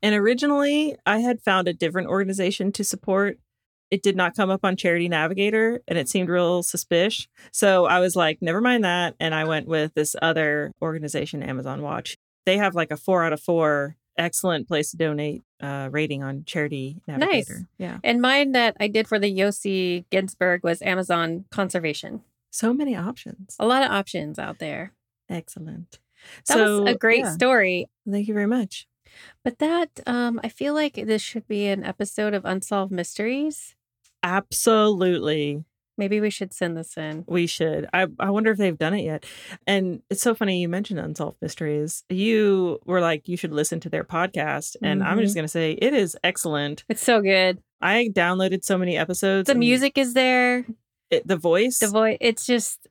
And 0.01 0.15
originally, 0.15 0.95
I 1.05 1.19
had 1.19 1.41
found 1.41 1.67
a 1.67 1.73
different 1.73 2.07
organization 2.07 2.71
to 2.73 2.83
support. 2.83 3.37
It 3.93 4.01
did 4.01 4.15
not 4.15 4.35
come 4.35 4.49
up 4.49 4.61
on 4.65 4.75
Charity 4.75 5.07
Navigator 5.07 5.79
and 5.87 5.99
it 5.99 6.09
seemed 6.09 6.27
real 6.27 6.63
suspicious. 6.63 7.27
So 7.51 7.85
I 7.85 7.99
was 7.99 8.15
like, 8.15 8.41
never 8.41 8.59
mind 8.59 8.83
that. 8.85 9.13
And 9.19 9.35
I 9.35 9.43
went 9.43 9.67
with 9.67 9.93
this 9.93 10.15
other 10.19 10.71
organization, 10.81 11.43
Amazon 11.43 11.83
Watch. 11.83 12.17
They 12.47 12.57
have 12.57 12.73
like 12.73 12.89
a 12.89 12.97
four 12.97 13.23
out 13.23 13.33
of 13.33 13.39
four 13.39 13.95
excellent 14.17 14.67
place 14.67 14.89
to 14.89 14.97
donate 14.97 15.43
uh, 15.61 15.89
rating 15.91 16.23
on 16.23 16.43
Charity 16.43 17.03
Navigator. 17.07 17.53
Nice. 17.53 17.65
Yeah. 17.77 17.99
and 18.03 18.19
mine 18.19 18.53
that 18.53 18.75
I 18.79 18.87
did 18.87 19.07
for 19.07 19.19
the 19.19 19.31
Yossi 19.31 20.05
Ghinsberg 20.11 20.63
was 20.63 20.81
Amazon 20.81 21.45
Conservation. 21.51 22.23
So 22.49 22.73
many 22.73 22.95
options. 22.95 23.55
A 23.59 23.67
lot 23.67 23.83
of 23.83 23.91
options 23.91 24.39
out 24.39 24.57
there. 24.57 24.93
Excellent. 25.29 25.99
That 26.47 26.57
so, 26.57 26.81
was 26.81 26.95
a 26.95 26.97
great 26.97 27.25
yeah, 27.25 27.33
story. 27.33 27.89
Thank 28.09 28.27
you 28.27 28.33
very 28.33 28.47
much. 28.47 28.87
But 29.43 29.59
that, 29.59 29.99
um, 30.07 30.39
I 30.43 30.49
feel 30.49 30.73
like 30.73 30.95
this 30.95 31.21
should 31.21 31.47
be 31.47 31.67
an 31.67 31.83
episode 31.83 32.33
of 32.33 32.43
Unsolved 32.43 32.91
Mysteries. 32.91 33.75
Absolutely. 34.23 35.63
Maybe 35.95 36.19
we 36.19 36.31
should 36.31 36.53
send 36.53 36.75
this 36.75 36.97
in. 36.97 37.23
We 37.27 37.45
should. 37.45 37.87
I, 37.93 38.07
I 38.19 38.31
wonder 38.31 38.49
if 38.51 38.57
they've 38.57 38.77
done 38.77 38.95
it 38.95 39.03
yet. 39.03 39.25
And 39.67 40.01
it's 40.09 40.21
so 40.23 40.33
funny 40.33 40.59
you 40.59 40.67
mentioned 40.67 40.99
Unsolved 40.99 41.37
Mysteries. 41.39 42.03
You 42.09 42.79
were 42.85 42.99
like, 42.99 43.27
you 43.27 43.37
should 43.37 43.51
listen 43.53 43.79
to 43.81 43.89
their 43.89 44.03
podcast. 44.03 44.75
And 44.81 45.03
I'm 45.03 45.19
Mhm. 45.19 45.21
just 45.21 45.35
going 45.35 45.43
to 45.45 45.49
say, 45.49 45.73
it 45.73 45.93
is 45.93 46.17
excellent. 46.23 46.83
It's 46.89 47.03
so 47.03 47.21
good. 47.21 47.59
I 47.79 48.09
downloaded 48.11 48.63
so 48.63 48.75
many 48.77 48.97
episodes. 48.97 49.45
The 49.47 49.53
music 49.55 49.97
is 49.99 50.13
there. 50.15 50.65
it- 51.11 51.27
the 51.27 51.37
voice. 51.37 51.77
The 51.77 51.87
voice. 51.89 52.17
It's 52.21 52.45
just 52.47 52.87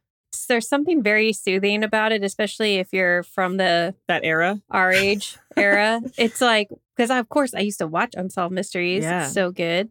there's 0.49 0.69
something 0.69 1.03
very 1.03 1.33
soothing 1.33 1.83
about 1.83 2.13
it, 2.13 2.23
especially 2.23 2.77
if 2.77 2.93
you're 2.93 3.23
from 3.25 3.57
the 3.57 3.95
that 4.07 4.23
era. 4.25 4.61
our 4.71 4.93
age 5.09 5.37
era. 5.57 6.01
It's 6.17 6.41
like 6.41 6.69
because 6.97 7.11
of 7.11 7.29
course 7.29 7.53
I 7.53 7.61
used 7.61 7.79
to 7.81 7.87
watch 7.89 8.15
Unsolved 8.17 8.55
Mysteries. 8.55 9.03
Yeah. 9.03 9.25
It's 9.25 9.35
so 9.35 9.51
good 9.51 9.91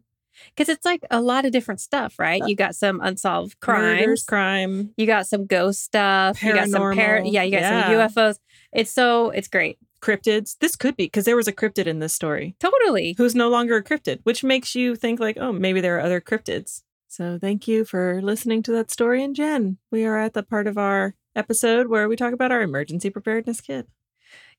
because 0.54 0.68
it's 0.68 0.84
like 0.84 1.02
a 1.10 1.20
lot 1.20 1.44
of 1.44 1.52
different 1.52 1.80
stuff, 1.80 2.18
right? 2.18 2.42
You 2.46 2.54
got 2.56 2.74
some 2.74 3.00
unsolved 3.02 3.60
crimes. 3.60 4.00
Murders, 4.00 4.24
crime. 4.24 4.92
You 4.96 5.06
got 5.06 5.26
some 5.26 5.46
ghost 5.46 5.82
stuff. 5.82 6.42
You 6.42 6.52
got 6.54 6.68
some 6.68 6.80
par- 6.80 7.22
yeah, 7.24 7.42
you 7.42 7.50
got 7.52 7.60
Yeah. 7.62 7.82
some 7.84 7.92
UFOs. 7.92 8.38
It's 8.72 8.90
so 8.90 9.30
it's 9.30 9.48
great. 9.48 9.78
Cryptids. 10.00 10.56
This 10.58 10.74
could 10.74 10.96
be 10.96 11.04
because 11.04 11.24
there 11.26 11.36
was 11.36 11.46
a 11.46 11.52
cryptid 11.52 11.86
in 11.86 12.00
this 12.00 12.12
story 12.12 12.56
Totally. 12.58 13.14
who's 13.18 13.34
no 13.36 13.48
longer 13.48 13.76
a 13.76 13.84
cryptid, 13.84 14.18
which 14.24 14.42
makes 14.42 14.74
you 14.74 14.96
think 14.96 15.20
like, 15.20 15.36
oh, 15.38 15.52
maybe 15.52 15.80
there 15.80 15.96
are 15.96 16.00
other 16.00 16.20
cryptids. 16.20 16.82
So 17.06 17.38
thank 17.40 17.68
you 17.68 17.84
for 17.84 18.20
listening 18.22 18.62
to 18.64 18.72
that 18.72 18.90
story. 18.90 19.22
And 19.22 19.36
Jen, 19.36 19.76
we 19.92 20.04
are 20.04 20.18
at 20.18 20.32
the 20.32 20.42
part 20.42 20.66
of 20.66 20.76
our 20.78 21.14
episode 21.36 21.86
where 21.88 22.08
we 22.08 22.16
talk 22.16 22.32
about 22.32 22.50
our 22.50 22.62
emergency 22.62 23.10
preparedness 23.10 23.60
kit. 23.60 23.86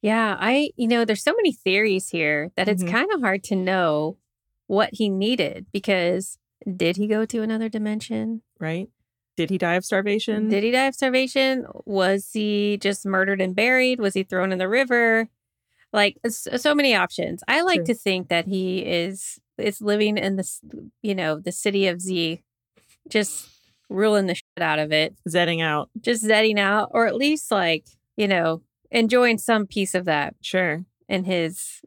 Yeah, 0.02 0.38
I 0.40 0.70
you 0.76 0.88
know, 0.88 1.04
there's 1.06 1.24
so 1.24 1.34
many 1.36 1.52
theories 1.54 2.10
here 2.10 2.52
that 2.56 2.68
it's 2.70 2.84
Mhm. 2.84 2.92
kind 2.92 3.12
of 3.14 3.22
hard 3.22 3.44
to 3.46 3.56
know 3.56 4.18
what 4.68 4.90
he 4.94 5.10
needed 5.10 5.66
because 5.72 6.38
did 6.76 6.98
he 6.98 7.08
go 7.08 7.26
to 7.26 7.42
another 7.42 7.70
dimension? 7.70 8.42
right? 8.60 8.88
Did 9.36 9.50
he 9.50 9.58
die 9.58 9.74
of 9.74 9.84
starvation? 9.84 10.48
Did 10.50 10.64
he 10.64 10.70
die 10.72 10.86
of 10.86 10.94
starvation? 10.94 11.66
Was 11.86 12.30
he 12.34 12.78
just 12.78 13.04
murdered 13.06 13.42
and 13.42 13.56
buried? 13.56 14.00
Was 14.00 14.14
he 14.14 14.22
thrown 14.24 14.52
in 14.52 14.60
the 14.60 14.70
river? 14.70 15.28
Like 15.92 16.18
so 16.28 16.74
many 16.76 16.96
options. 16.96 17.44
I 17.48 17.62
like 17.64 17.80
True. 17.80 17.86
to 17.88 17.94
think 17.96 18.30
that 18.30 18.46
he 18.48 18.80
is 18.80 19.40
is 19.58 19.82
living 19.82 20.18
in 20.18 20.36
this, 20.36 20.62
you 21.02 21.14
know, 21.16 21.40
the 21.40 21.52
city 21.52 21.88
of 21.88 22.00
Z, 22.02 22.42
just 23.10 23.48
ruling 23.90 24.26
the 24.28 24.36
shit 24.36 24.44
out 24.62 24.80
of 24.80 24.92
it, 24.92 25.16
Zetting 25.30 25.62
out. 25.64 25.90
just 26.00 26.24
zetting 26.24 26.58
out, 26.60 26.90
or 26.92 27.06
at 27.08 27.16
least 27.16 27.52
like 27.52 27.86
you 28.18 28.28
know 28.28 28.62
enjoying 28.92 29.38
some 29.40 29.66
piece 29.68 29.94
of 29.96 30.06
that 30.06 30.36
Sure. 30.42 30.86
in 31.10 31.24
his 31.26 31.82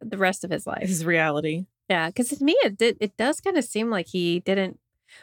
the 0.00 0.16
rest 0.18 0.44
of 0.44 0.50
his 0.50 0.66
life. 0.66 0.88
His 0.88 1.04
reality. 1.04 1.66
Yeah, 1.92 2.06
because 2.08 2.30
to 2.30 2.42
me, 2.42 2.56
it 2.64 2.78
did, 2.78 2.96
it 3.00 3.18
does 3.18 3.42
kind 3.42 3.58
of 3.58 3.64
seem 3.66 3.90
like 3.90 4.06
he 4.06 4.40
didn't. 4.40 4.78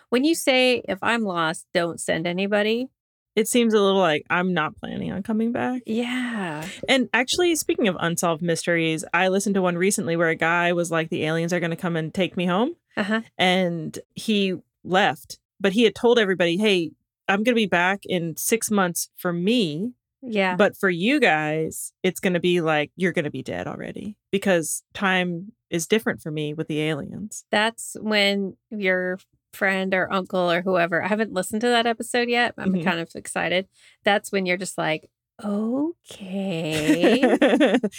When 0.09 0.23
you 0.23 0.35
say 0.35 0.83
if 0.87 0.99
I'm 1.01 1.23
lost, 1.23 1.65
don't 1.73 1.99
send 1.99 2.27
anybody. 2.27 2.89
It 3.35 3.47
seems 3.47 3.73
a 3.73 3.81
little 3.81 3.99
like 3.99 4.23
I'm 4.29 4.53
not 4.53 4.75
planning 4.75 5.11
on 5.11 5.23
coming 5.23 5.51
back. 5.51 5.81
Yeah. 5.87 6.67
And 6.87 7.09
actually, 7.11 7.55
speaking 7.55 7.87
of 7.87 7.97
unsolved 7.99 8.43
mysteries, 8.43 9.03
I 9.15 9.29
listened 9.29 9.55
to 9.55 9.63
one 9.63 9.79
recently 9.79 10.15
where 10.15 10.29
a 10.29 10.35
guy 10.35 10.71
was 10.73 10.91
like, 10.91 11.09
the 11.09 11.25
aliens 11.25 11.53
are 11.53 11.59
going 11.59 11.71
to 11.71 11.75
come 11.75 11.95
and 11.95 12.13
take 12.13 12.37
me 12.37 12.45
home. 12.45 12.75
Uh 12.95 13.03
huh. 13.03 13.21
And 13.35 13.97
he 14.13 14.61
left, 14.83 15.39
but 15.59 15.73
he 15.73 15.85
had 15.85 15.95
told 15.95 16.19
everybody, 16.19 16.57
hey, 16.57 16.91
I'm 17.27 17.39
going 17.39 17.55
to 17.55 17.63
be 17.63 17.65
back 17.65 18.01
in 18.05 18.37
six 18.37 18.69
months 18.69 19.09
for 19.15 19.33
me. 19.33 19.93
Yeah. 20.21 20.55
But 20.55 20.77
for 20.77 20.89
you 20.89 21.19
guys, 21.19 21.93
it's 22.03 22.19
going 22.19 22.33
to 22.33 22.39
be 22.39 22.61
like, 22.61 22.91
you're 22.95 23.13
going 23.13 23.25
to 23.25 23.31
be 23.31 23.43
dead 23.43 23.67
already 23.67 24.15
because 24.31 24.83
time 24.93 25.53
is 25.69 25.87
different 25.87 26.21
for 26.21 26.31
me 26.31 26.53
with 26.53 26.67
the 26.67 26.81
aliens. 26.81 27.45
That's 27.51 27.95
when 28.01 28.57
your 28.69 29.19
friend 29.53 29.93
or 29.93 30.11
uncle 30.11 30.51
or 30.51 30.61
whoever. 30.61 31.03
I 31.03 31.07
haven't 31.07 31.33
listened 31.33 31.61
to 31.61 31.67
that 31.67 31.87
episode 31.87 32.29
yet. 32.29 32.53
I'm 32.57 32.73
Mhm. 32.73 32.83
kind 32.83 32.99
of 32.99 33.09
excited. 33.15 33.67
That's 34.03 34.31
when 34.31 34.45
you're 34.45 34.57
just 34.57 34.77
like, 34.77 35.09
okay. 35.43 37.37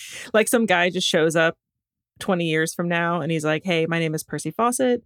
like 0.35 0.49
some 0.49 0.67
guy 0.67 0.91
just 0.91 1.09
shows 1.09 1.37
up 1.37 1.57
20 2.21 2.45
years 2.45 2.75
from 2.75 2.89
now 2.89 3.21
and 3.21 3.33
he's 3.33 3.45
like, 3.45 3.65
hey, 3.65 3.87
my 3.87 3.99
name 3.99 4.15
is 4.15 4.23
Percy 4.23 4.51
Fawcett. 4.51 5.03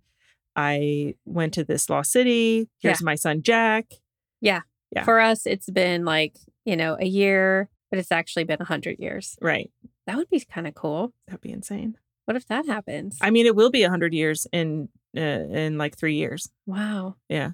I 0.57 1.15
went 1.25 1.55
to 1.55 1.65
this 1.65 1.89
lost 1.91 2.13
city. 2.13 2.69
Here's 2.81 3.03
my 3.03 3.15
son, 3.15 3.43
Jack. 3.43 3.87
Yeah. 4.41 4.61
Yeah. 4.95 5.05
For 5.05 5.19
us, 5.21 5.47
it's 5.47 5.69
been 5.71 6.05
like 6.05 6.37
you 6.65 6.77
know 6.77 6.97
a 6.99 7.07
year, 7.07 7.69
but 7.91 7.99
it's 7.99 8.13
actually 8.13 8.45
been 8.45 8.61
a 8.61 8.65
hundred 8.65 8.99
years. 8.99 9.37
Right. 9.41 9.71
That 10.07 10.17
would 10.17 10.29
be 10.31 10.41
kind 10.41 10.67
of 10.67 10.75
cool. 10.75 11.13
That'd 11.27 11.41
be 11.41 11.51
insane. 11.53 11.97
What 12.27 12.37
if 12.37 12.47
that 12.49 12.67
happens? 12.67 13.19
I 13.21 13.31
mean, 13.31 13.47
it 13.47 13.55
will 13.57 13.71
be 13.71 13.83
100 13.83 14.13
years 14.15 14.47
in 14.53 14.89
uh, 15.17 15.21
in 15.21 15.79
like 15.79 15.97
three 15.97 16.17
years. 16.17 16.51
wow. 16.67 17.17
Yeah. 17.29 17.51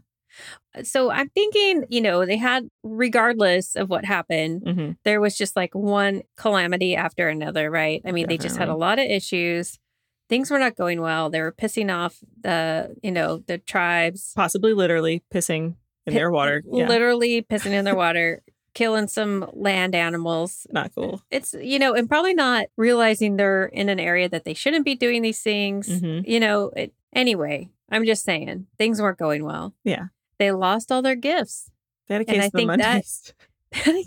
So 0.84 1.10
I'm 1.10 1.28
thinking, 1.30 1.84
you 1.88 2.00
know, 2.00 2.24
they 2.24 2.36
had, 2.36 2.68
regardless 2.84 3.74
of 3.74 3.90
what 3.90 4.04
happened, 4.04 4.62
hmm 4.64 4.90
there 5.04 5.20
was 5.20 5.36
just 5.36 5.56
like 5.56 5.74
one 5.74 6.22
calamity 6.36 6.94
after 6.94 7.28
another, 7.28 7.70
right? 7.70 8.00
I 8.04 8.12
mean, 8.12 8.28
they 8.28 8.38
just 8.38 8.56
had 8.56 8.68
a 8.68 8.76
lot 8.76 8.98
of 9.00 9.06
issues. 9.06 9.78
Things 10.28 10.50
were 10.50 10.58
not 10.60 10.76
going 10.76 11.00
well. 11.00 11.30
They 11.30 11.40
were 11.40 11.50
pissing 11.52 11.92
off 11.92 12.18
the, 12.40 12.94
you 13.02 13.10
know, 13.10 13.38
the 13.48 13.58
tribes, 13.58 14.32
Possibly 14.36 14.72
literally 14.74 15.24
pissing 15.34 15.74
in 16.06 16.12
Pi- 16.12 16.18
their 16.18 16.30
water. 16.30 16.62
Yeah. 16.70 16.86
literally 16.86 17.42
pissing 17.42 17.72
in 17.72 17.84
their 17.84 17.96
water, 18.06 18.42
killing 18.74 19.08
some 19.08 19.48
land 19.52 19.94
animals. 19.94 20.66
Not 20.70 20.94
cool. 20.94 21.22
It's, 21.30 21.54
you 21.54 21.78
know, 21.78 21.94
and 21.94 22.08
probably 22.08 22.34
not 22.34 22.66
realizing 22.76 23.36
they're 23.36 23.66
in 23.66 23.88
an 23.88 24.00
area 24.00 24.28
that 24.28 24.44
they 24.44 24.54
shouldn't 24.54 24.84
be 24.84 24.94
doing 24.94 25.22
these 25.22 25.40
things. 25.40 25.86
hmm 26.00 26.20
You 26.24 26.40
know, 26.40 26.70
it, 26.76 26.92
anyway, 27.12 27.68
I'm 27.90 28.04
just 28.06 28.24
saying 28.24 28.66
things 28.78 29.00
weren't 29.00 29.18
going 29.18 29.44
well. 29.44 29.74
Yeah. 29.84 30.06
They 30.38 30.52
lost 30.52 30.90
all 30.92 31.02
their 31.02 31.16
gifts. 31.16 31.70
They 32.08 32.14
had 32.14 32.22
a 32.22 32.30
And 32.30 32.34
case 32.36 32.42
I 32.42 32.46
of 32.46 32.52
the 32.52 32.58
think 32.58 32.68
that- 32.68 32.78
Mondays. 32.78 33.34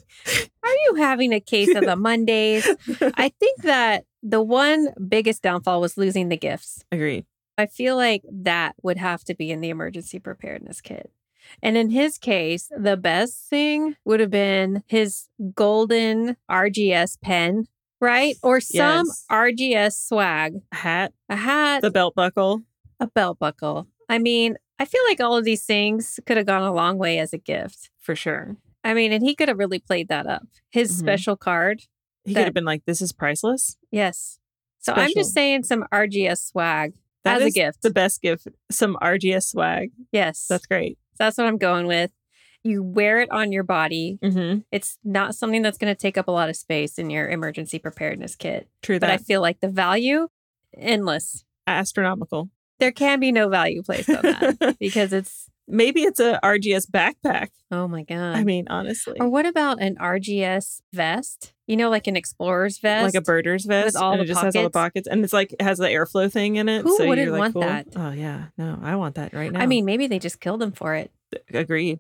Are 0.63 0.75
you 0.87 0.95
having 0.95 1.33
a 1.33 1.39
case 1.39 1.73
of 1.75 1.85
the 1.85 1.95
Mondays? 1.95 2.67
I 3.15 3.29
think 3.39 3.61
that 3.63 4.05
the 4.21 4.41
one 4.41 4.89
biggest 5.07 5.41
downfall 5.41 5.79
was 5.81 5.97
losing 5.97 6.29
the 6.29 6.37
gifts. 6.37 6.83
Agreed. 6.91 7.25
I 7.57 7.67
feel 7.67 7.95
like 7.95 8.23
that 8.31 8.75
would 8.81 8.97
have 8.97 9.23
to 9.25 9.35
be 9.35 9.51
in 9.51 9.61
the 9.61 9.69
emergency 9.69 10.19
preparedness 10.19 10.81
kit. 10.81 11.11
And 11.61 11.77
in 11.77 11.89
his 11.89 12.17
case, 12.17 12.69
the 12.77 12.97
best 12.97 13.49
thing 13.49 13.95
would 14.05 14.19
have 14.19 14.29
been 14.31 14.83
his 14.87 15.27
golden 15.55 16.37
RGS 16.49 17.19
pen, 17.21 17.67
right? 18.01 18.35
Or 18.43 18.59
some 18.59 19.07
Yes. 19.07 19.25
RGS 19.29 20.07
swag, 20.07 20.61
A 20.71 20.75
Hat, 20.75 21.13
a 21.29 21.35
hat, 21.35 21.81
the 21.81 21.91
belt 21.91 22.15
buckle. 22.15 22.63
a 22.99 23.07
belt 23.07 23.39
buckle. 23.39 23.87
I 24.09 24.19
mean, 24.19 24.57
I 24.79 24.85
feel 24.85 25.01
like 25.07 25.21
all 25.21 25.37
of 25.37 25.45
these 25.45 25.63
things 25.65 26.19
could 26.25 26.37
have 26.37 26.45
gone 26.45 26.63
a 26.63 26.73
long 26.73 26.97
way 26.97 27.19
as 27.19 27.31
a 27.33 27.37
gift. 27.37 27.89
For 27.99 28.15
sure. 28.15 28.57
I 28.83 28.93
mean, 28.93 29.13
and 29.13 29.23
he 29.23 29.33
could 29.35 29.47
have 29.47 29.57
really 29.59 29.79
played 29.79 30.09
that 30.09 30.27
up. 30.27 30.43
His 30.71 30.91
Mhm. 30.91 30.99
special 30.99 31.35
card, 31.37 31.83
He 32.25 32.33
That- 32.33 32.39
could 32.39 32.45
have 32.45 32.53
been 32.53 32.63
like, 32.63 32.85
this 32.85 33.01
is 33.01 33.11
priceless. 33.11 33.75
Yes. 33.91 34.39
So 34.79 34.93
I'm 34.93 35.11
just 35.13 35.33
saying 35.33 35.63
some 35.65 35.85
RGS 35.91 36.41
swag 36.47 36.93
That 37.25 37.41
as 37.41 37.47
a 37.47 37.51
gift. 37.51 37.81
The 37.81 37.89
best 37.89 38.21
gift. 38.21 38.47
Some 38.71 38.95
RGS 39.01 39.47
swag. 39.49 39.91
yes. 40.13 40.45
That's 40.47 40.65
great. 40.65 40.97
That's 41.17 41.37
what 41.37 41.47
I'm 41.47 41.57
going 41.57 41.87
with. 41.87 42.11
You 42.63 42.81
wear 42.81 43.19
it 43.19 43.29
on 43.31 43.51
your 43.51 43.63
body. 43.63 44.19
Mm-hmm. 44.23 44.59
It's 44.71 44.97
not 45.03 45.35
something 45.35 45.61
that's 45.61 45.77
going 45.77 45.93
to 45.93 45.99
take 45.99 46.17
up 46.17 46.27
a 46.27 46.31
lot 46.31 46.49
of 46.49 46.55
space 46.55 46.97
in 46.97 47.09
your 47.09 47.29
emergency 47.29 47.77
preparedness 47.77 48.35
kit. 48.35 48.69
True 48.81 48.99
But 48.99 49.09
I 49.09 49.17
feel 49.17 49.41
like 49.41 49.59
the 49.59 49.67
value, 49.67 50.29
endless. 50.77 51.43
Astronomical. 51.67 52.49
There 52.79 52.91
can 52.91 53.19
be 53.19 53.31
no 53.31 53.49
value 53.49 53.83
placed 53.83 54.09
on 54.09 54.21
that 54.21 54.77
because 54.79 55.13
it's, 55.13 55.49
Maybe 55.67 56.01
it's 56.01 56.19
a 56.19 56.39
RGS 56.43 56.89
backpack. 56.91 57.49
oh 57.71 57.87
my 57.87 58.03
God. 58.03 58.35
I 58.35 58.43
mean, 58.43 58.67
honestly. 58.69 59.17
or 59.19 59.29
what 59.29 59.45
about 59.45 59.81
an 59.81 59.95
RGS 59.95 60.81
vest? 60.91 61.53
You 61.67 61.77
know, 61.77 61.89
like 61.89 62.07
an 62.07 62.17
explorer's 62.17 62.79
vest? 62.79 63.03
like 63.15 63.21
a 63.21 63.25
birder's 63.25 63.65
vest 63.65 63.95
all 63.95 64.11
and 64.11 64.19
the 64.19 64.23
it 64.25 64.27
just 64.27 64.41
has 64.41 64.55
all 64.55 64.63
the 64.63 64.69
pockets? 64.69 65.07
pockets 65.07 65.07
and 65.07 65.23
it's 65.23 65.31
like 65.33 65.53
it 65.53 65.61
has 65.61 65.77
the 65.77 65.87
airflow 65.87 66.29
thing 66.31 66.57
in 66.57 66.67
it 66.67 66.81
Who 66.83 66.97
so 66.97 67.07
wouldn't 67.07 67.25
you're 67.25 67.31
like 67.31 67.39
want 67.39 67.53
cool. 67.53 67.61
that? 67.61 67.87
oh 67.95 68.11
yeah 68.11 68.45
no 68.57 68.77
i 68.83 68.95
want 68.97 69.15
that 69.15 69.33
right 69.33 69.49
now 69.51 69.61
I 69.61 69.65
mean, 69.65 69.85
maybe 69.85 70.07
they 70.07 70.19
just 70.19 70.41
killed 70.41 70.61
him 70.61 70.73
for 70.73 70.93
it. 70.95 71.11
agreed 71.53 71.99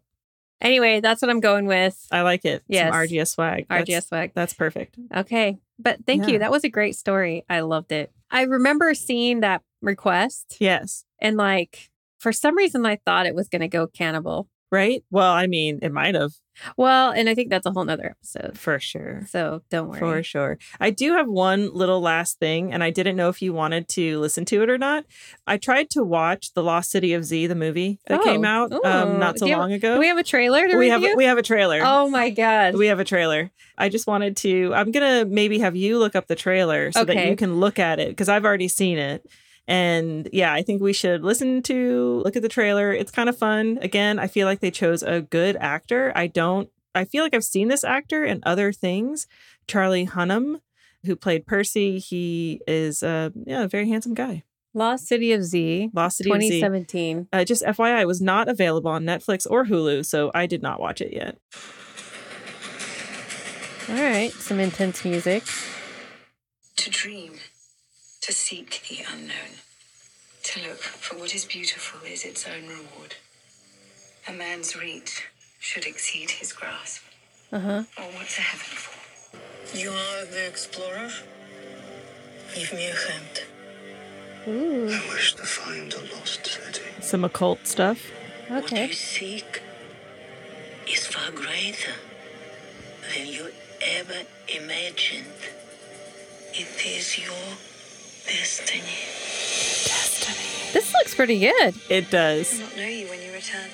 Anyway, 0.61 0.99
that's 1.01 1.21
what 1.21 1.29
I'm 1.31 1.39
going 1.39 1.65
with. 1.65 2.05
i 2.11 2.21
like 2.21 2.43
it 2.45 2.63
Yes. 2.67 2.91
some 2.93 3.01
rgs 3.01 3.27
swag 3.29 3.65
that's, 3.69 3.89
RGS 3.89 4.07
swag. 4.09 4.31
that's 4.35 4.53
perfect 4.53 4.97
Okay. 5.15 5.57
But 5.79 6.05
thank 6.05 6.23
Yeah. 6.27 6.33
you. 6.33 6.39
That 6.39 6.51
was 6.51 6.63
a 6.63 6.69
great 6.69 6.95
story. 6.95 7.43
I 7.49 7.61
loved 7.61 7.91
it. 7.91 8.11
I 8.29 8.43
remember 8.43 8.93
seeing 8.93 9.39
that 9.39 9.61
request 9.81 10.57
yes 10.59 11.05
and 11.19 11.37
like 11.37 11.89
for 12.23 12.31
some 12.31 12.55
reason 12.57 12.85
I 12.85 12.97
thought 13.05 13.25
it 13.27 13.35
was 13.35 13.47
going 13.49 13.61
to 13.61 13.67
go 13.67 13.85
cannibal. 13.87 14.47
right 14.71 15.03
well 15.11 15.31
i 15.31 15.45
mean 15.55 15.77
it 15.87 15.91
might 15.99 16.15
have 16.15 16.31
Well, 16.77 17.11
and 17.17 17.27
I 17.29 17.33
think 17.35 17.49
that's 17.49 17.65
a 17.65 17.71
whole 17.75 17.85
nother 17.85 18.07
episode. 18.15 18.57
for 18.57 18.79
sure 18.79 19.15
So 19.35 19.61
don't 19.73 19.89
worry. 19.89 19.99
for 19.99 20.23
sure 20.23 20.57
i 20.79 20.89
do 20.89 21.07
have 21.17 21.27
one 21.27 21.61
little 21.81 22.01
last 22.01 22.39
thing 22.39 22.61
and 22.73 22.81
i 22.87 22.89
didn't 22.97 23.15
know 23.19 23.29
if 23.33 23.39
you 23.45 23.51
wanted 23.53 23.83
to 23.97 24.05
listen 24.25 24.45
to 24.51 24.57
it 24.63 24.69
or 24.73 24.79
not 24.89 25.05
i 25.53 25.55
tried 25.67 25.87
to 25.95 26.01
watch 26.03 26.43
the 26.57 26.63
lost 26.71 26.89
city 26.95 27.11
of 27.17 27.21
z 27.29 27.45
the 27.53 27.59
movie 27.65 27.99
that 28.07 28.19
Oh. 28.21 28.23
came 28.23 28.45
out 28.55 28.71
um, 28.93 29.19
not 29.19 29.37
so 29.37 29.45
you 29.45 29.51
have- 29.53 29.59
long 29.63 29.73
ago 29.79 29.91
Do 29.95 29.99
we 29.99 30.07
have 30.13 30.17
a 30.25 30.29
trailer 30.35 30.67
to 30.67 30.77
we 30.77 30.89
have 30.89 31.03
we 31.21 31.25
have 31.31 31.37
a 31.37 31.47
trailer 31.53 31.79
oh 31.83 32.09
my 32.09 32.27
God. 32.43 32.69
We 32.83 32.87
have 32.87 32.99
a 32.99 33.09
trailer. 33.13 33.51
I 33.77 33.89
just 33.89 34.05
wanted 34.07 34.37
to. 34.45 34.71
I'm 34.77 34.91
gonna 34.95 35.25
maybe 35.25 35.57
have 35.65 35.75
you 35.75 35.97
look 36.03 36.15
up 36.15 36.25
the 36.27 36.35
trailer 36.45 36.91
so 36.91 37.03
that 37.05 37.17
you 37.27 37.35
can 37.35 37.51
look 37.59 37.77
at 37.89 37.99
it 37.99 38.09
because 38.09 38.29
I've 38.29 38.45
already 38.45 38.67
seen 38.67 38.97
it. 39.11 39.19
And 39.67 40.29
yeah, 40.33 40.53
I 40.53 40.61
think 40.61 40.81
we 40.81 40.93
should 40.93 41.23
listen 41.23 41.61
to 41.63 42.21
look 42.25 42.35
at 42.35 42.41
the 42.41 42.49
trailer. 42.49 42.91
It's 42.91 43.11
kind 43.11 43.29
of 43.29 43.37
fun. 43.37 43.79
Again, 43.81 44.19
I 44.19 44.27
feel 44.27 44.45
like 44.45 44.59
they 44.59 44.71
chose 44.71 45.03
a 45.03 45.21
good 45.21 45.55
actor. 45.57 46.11
I 46.15 46.27
don't. 46.27 46.69
I 46.95 47.05
feel 47.05 47.23
like 47.23 47.33
I've 47.33 47.43
seen 47.43 47.69
this 47.69 47.83
actor 47.83 48.23
in 48.23 48.41
other 48.43 48.71
things. 48.71 49.25
Charlie 49.67 50.05
Hunnam, 50.05 50.59
who 51.05 51.15
played 51.15 51.45
Percy, 51.45 51.97
he 51.97 52.61
is 52.67 53.01
a 53.03 53.31
yeah, 53.45 53.63
a 53.63 53.67
very 53.67 53.87
handsome 53.87 54.13
guy. 54.13 54.43
Lost 54.75 55.07
City 55.07 55.31
of 55.33 55.43
Z, 55.43 55.91
Lost 55.93 56.17
City 56.17 56.31
of 56.31 56.41
Z. 56.41 56.47
2017. 56.61 57.27
Uh, 57.31 57.43
just 57.45 57.63
FYI, 57.63 58.01
it 58.01 58.07
was 58.07 58.21
not 58.21 58.47
available 58.47 58.89
on 58.89 59.03
Netflix 59.03 59.45
or 59.49 59.65
Hulu, 59.65 60.03
so 60.05 60.31
I 60.33 60.47
did 60.47 60.63
not 60.63 60.79
watch 60.79 60.99
it 60.99 61.13
yet. 61.13 61.37
All 63.89 63.95
right. 63.95 64.31
Some 64.31 64.59
intense 64.59 65.03
music. 65.03 65.43
To 66.77 66.89
dream, 66.89 67.33
to 68.23 68.31
seek 68.31 68.81
the 68.87 69.03
unknown, 69.13 69.59
to 70.43 70.61
look 70.61 70.81
for 70.81 71.17
what 71.17 71.35
is 71.35 71.43
beautiful 71.43 71.99
is 72.07 72.23
its 72.23 72.47
own 72.47 72.69
reward. 72.69 73.15
A 74.29 74.31
man's 74.31 74.77
reach 74.77 75.27
should 75.59 75.85
exceed 75.85 76.31
his 76.31 76.53
grasp. 76.53 77.01
Uh 77.51 77.59
huh. 77.59 77.83
Or 77.97 78.05
what's 78.15 78.37
a 78.37 78.41
heaven 78.41 78.77
for? 78.77 79.77
You 79.77 79.89
are 79.89 80.25
the 80.25 80.47
explorer? 80.47 81.09
Give 82.55 82.71
me 82.71 82.87
a 82.87 82.95
hand. 82.95 83.43
Ooh. 84.47 84.87
I 84.89 85.13
wish 85.13 85.35
to 85.35 85.43
find 85.43 85.93
a 85.93 86.15
lost 86.15 86.45
city. 86.47 86.81
Some 87.01 87.25
occult 87.25 87.67
stuff. 87.67 88.09
Okay. 88.45 88.53
What 88.53 88.63
Okay. 88.65 88.87
you 88.87 88.93
seek 88.93 89.61
is 90.87 91.05
far 91.07 91.29
greater 91.31 91.91
than 93.13 93.27
you 93.27 93.47
ever 93.81 94.21
imagined. 94.47 95.25
It 96.53 96.85
is 96.85 97.17
your 97.17 97.57
destiny. 98.25 98.81
This 100.73 100.91
looks 100.93 101.13
pretty 101.15 101.39
good. 101.39 101.75
It 101.89 102.09
does. 102.09 102.59
not 102.59 102.75
know 102.77 102.83
you 102.87 103.07
when 103.07 103.21
you 103.21 103.31
return. 103.31 103.69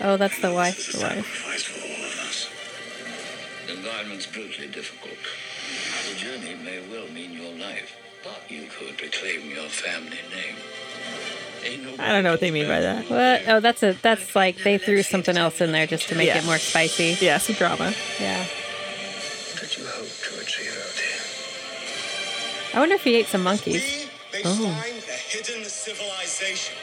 Oh, 0.00 0.16
that's 0.16 0.40
the 0.40 0.52
wife. 0.52 0.78
It's 0.78 0.92
The 0.92 1.00
wife. 1.02 1.26
sacrifice 1.26 1.62
for 1.64 1.80
all 1.80 2.04
of 2.06 2.18
us. 2.28 2.48
The 3.66 3.72
environment's 3.74 4.26
brutally 4.26 4.68
difficult. 4.68 5.16
The 6.10 6.16
journey 6.18 6.54
may 6.62 6.80
well 6.90 7.08
mean 7.08 7.32
your 7.32 7.52
life, 7.54 7.96
but 8.22 8.42
you 8.50 8.66
could 8.68 9.00
reclaim 9.00 9.50
your 9.50 9.68
family 9.68 10.18
name. 10.34 10.56
I 11.98 12.12
don't 12.12 12.22
know 12.24 12.30
what 12.30 12.40
they 12.40 12.50
mean 12.52 12.68
by 12.68 12.80
that. 12.80 13.10
What? 13.10 13.42
Oh, 13.48 13.60
that's 13.60 13.82
a 13.82 13.92
that's 14.00 14.36
like 14.36 14.62
they 14.62 14.78
threw 14.78 15.02
something 15.02 15.36
else 15.36 15.60
in 15.60 15.72
there 15.72 15.86
just 15.86 16.08
to 16.08 16.14
make 16.14 16.28
Yeah. 16.28 16.38
it 16.38 16.44
more 16.46 16.58
spicy. 16.58 17.16
Yeah, 17.20 17.38
some 17.38 17.56
drama. 17.56 17.92
Yeah. 18.20 18.44
I 22.78 22.80
wonder 22.80 22.94
if 22.94 23.02
he 23.02 23.16
ate 23.16 23.26
some 23.26 23.42
monkeys. 23.42 24.06
They 24.30 24.42
Oh. 24.44 24.54
find 24.54 25.02
a 25.02 25.18
hidden 25.32 25.64
civilization 25.64 26.76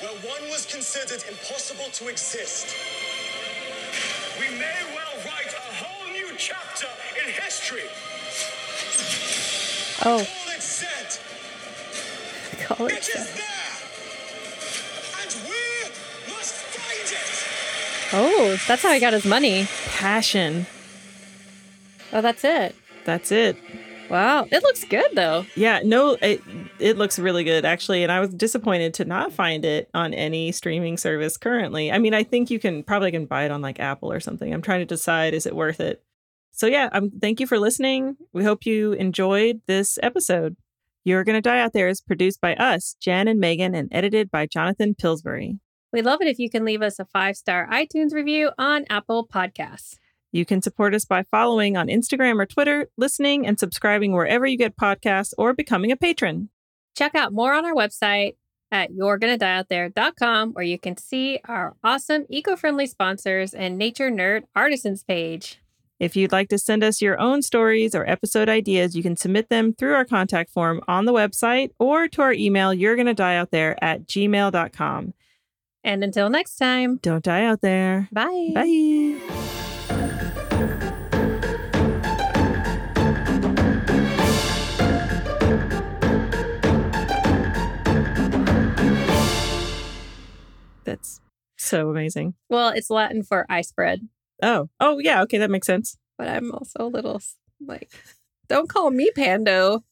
where 0.00 0.12
one 0.32 0.48
was 0.48 0.64
considered 0.64 1.24
impossible 1.28 1.86
to 1.94 2.06
exist. 2.06 2.68
We 4.38 4.46
may 4.60 4.80
well 4.94 5.14
write 5.26 5.52
a 5.52 5.74
whole 5.82 6.12
new 6.12 6.28
chapter 6.38 6.86
in 7.20 7.32
history. 7.32 7.82
Oh, 10.04 10.18
All 10.18 10.50
it 10.54 10.62
said, 10.62 11.18
call 12.64 12.86
it 12.86 12.92
it. 12.92 13.08
is 13.08 13.34
there, 13.34 13.74
and 15.20 15.30
we 15.50 16.32
must 16.32 16.54
find 16.78 17.08
it. 17.10 18.12
Oh, 18.12 18.56
that's 18.68 18.84
how 18.84 18.92
he 18.92 19.00
got 19.00 19.14
his 19.14 19.24
money. 19.24 19.66
Passion. 19.86 20.66
Oh, 22.12 22.20
that's 22.20 22.44
it. 22.44 22.76
That's 23.04 23.32
it. 23.32 23.56
Wow, 24.08 24.46
it 24.50 24.62
looks 24.62 24.84
good 24.84 25.10
though. 25.14 25.46
Yeah, 25.54 25.80
no, 25.84 26.18
it 26.20 26.42
it 26.78 26.98
looks 26.98 27.18
really 27.18 27.44
good 27.44 27.64
actually, 27.64 28.02
and 28.02 28.12
I 28.12 28.20
was 28.20 28.30
disappointed 28.30 28.94
to 28.94 29.04
not 29.04 29.32
find 29.32 29.64
it 29.64 29.88
on 29.94 30.12
any 30.12 30.52
streaming 30.52 30.96
service 30.96 31.36
currently. 31.36 31.90
I 31.90 31.98
mean, 31.98 32.14
I 32.14 32.22
think 32.22 32.50
you 32.50 32.58
can 32.58 32.82
probably 32.82 33.10
can 33.10 33.26
buy 33.26 33.44
it 33.44 33.50
on 33.50 33.62
like 33.62 33.80
Apple 33.80 34.12
or 34.12 34.20
something. 34.20 34.52
I'm 34.52 34.62
trying 34.62 34.80
to 34.80 34.86
decide 34.86 35.34
is 35.34 35.46
it 35.46 35.56
worth 35.56 35.80
it. 35.80 36.02
So 36.52 36.66
yeah, 36.66 36.90
um, 36.92 37.10
thank 37.20 37.40
you 37.40 37.46
for 37.46 37.58
listening. 37.58 38.16
We 38.32 38.44
hope 38.44 38.66
you 38.66 38.92
enjoyed 38.92 39.62
this 39.66 39.98
episode. 40.02 40.56
You're 41.04 41.24
Gonna 41.24 41.40
Die 41.40 41.58
Out 41.58 41.72
There 41.72 41.88
is 41.88 42.00
produced 42.00 42.40
by 42.40 42.54
us, 42.56 42.94
Jen 43.00 43.28
and 43.28 43.40
Megan, 43.40 43.74
and 43.74 43.88
edited 43.90 44.30
by 44.30 44.46
Jonathan 44.46 44.94
Pillsbury. 44.94 45.58
We'd 45.92 46.04
love 46.04 46.22
it 46.22 46.28
if 46.28 46.38
you 46.38 46.48
can 46.48 46.64
leave 46.64 46.80
us 46.80 46.98
a 46.98 47.04
five 47.04 47.36
star 47.36 47.68
iTunes 47.70 48.12
review 48.12 48.50
on 48.58 48.84
Apple 48.88 49.26
Podcasts. 49.26 49.96
You 50.32 50.44
can 50.46 50.62
support 50.62 50.94
us 50.94 51.04
by 51.04 51.24
following 51.30 51.76
on 51.76 51.88
Instagram 51.88 52.40
or 52.40 52.46
Twitter, 52.46 52.88
listening 52.96 53.46
and 53.46 53.60
subscribing 53.60 54.12
wherever 54.12 54.46
you 54.46 54.56
get 54.56 54.76
podcasts, 54.76 55.34
or 55.36 55.52
becoming 55.52 55.92
a 55.92 55.96
patron. 55.96 56.48
Check 56.96 57.14
out 57.14 57.32
more 57.32 57.52
on 57.52 57.64
our 57.64 57.74
website 57.74 58.36
at 58.70 58.90
you'regonnadieoutthere.com 58.92 60.52
where 60.54 60.64
you 60.64 60.78
can 60.78 60.96
see 60.96 61.38
our 61.46 61.76
awesome 61.84 62.24
eco-friendly 62.30 62.86
sponsors 62.86 63.52
and 63.52 63.76
nature 63.76 64.10
nerd 64.10 64.44
artisans 64.56 65.04
page. 65.04 65.58
If 66.00 66.16
you'd 66.16 66.32
like 66.32 66.48
to 66.48 66.58
send 66.58 66.82
us 66.82 67.00
your 67.00 67.20
own 67.20 67.42
stories 67.42 67.94
or 67.94 68.08
episode 68.08 68.48
ideas, 68.48 68.96
you 68.96 69.02
can 69.02 69.16
submit 69.16 69.50
them 69.50 69.72
through 69.74 69.94
our 69.94 70.04
contact 70.04 70.50
form 70.50 70.80
on 70.88 71.04
the 71.04 71.12
website 71.12 71.70
or 71.78 72.08
to 72.08 72.22
our 72.22 72.32
email, 72.32 72.74
you're 72.74 72.96
gonna 72.96 73.14
die 73.14 73.36
out 73.36 73.50
there 73.52 73.76
at 73.84 74.06
gmail.com. 74.08 75.14
And 75.84 76.02
until 76.04 76.30
next 76.30 76.56
time, 76.56 76.98
Don't 77.02 77.24
die 77.24 77.44
out 77.44 77.60
there. 77.60 78.08
bye. 78.10 78.50
Bye. 78.54 79.61
That's 90.84 91.20
so 91.58 91.90
amazing. 91.90 92.34
Well, 92.48 92.70
it's 92.70 92.90
Latin 92.90 93.22
for 93.22 93.46
I 93.48 93.60
spread, 93.62 94.08
Oh, 94.42 94.68
oh 94.80 94.98
yeah, 94.98 95.22
okay, 95.22 95.38
that 95.38 95.50
makes 95.50 95.66
sense. 95.66 95.96
but 96.18 96.28
I'm 96.28 96.52
also 96.52 96.78
a 96.80 96.86
little 96.88 97.20
like, 97.64 97.92
don't 98.48 98.68
call 98.68 98.90
me 98.90 99.10
Pando. 99.14 99.84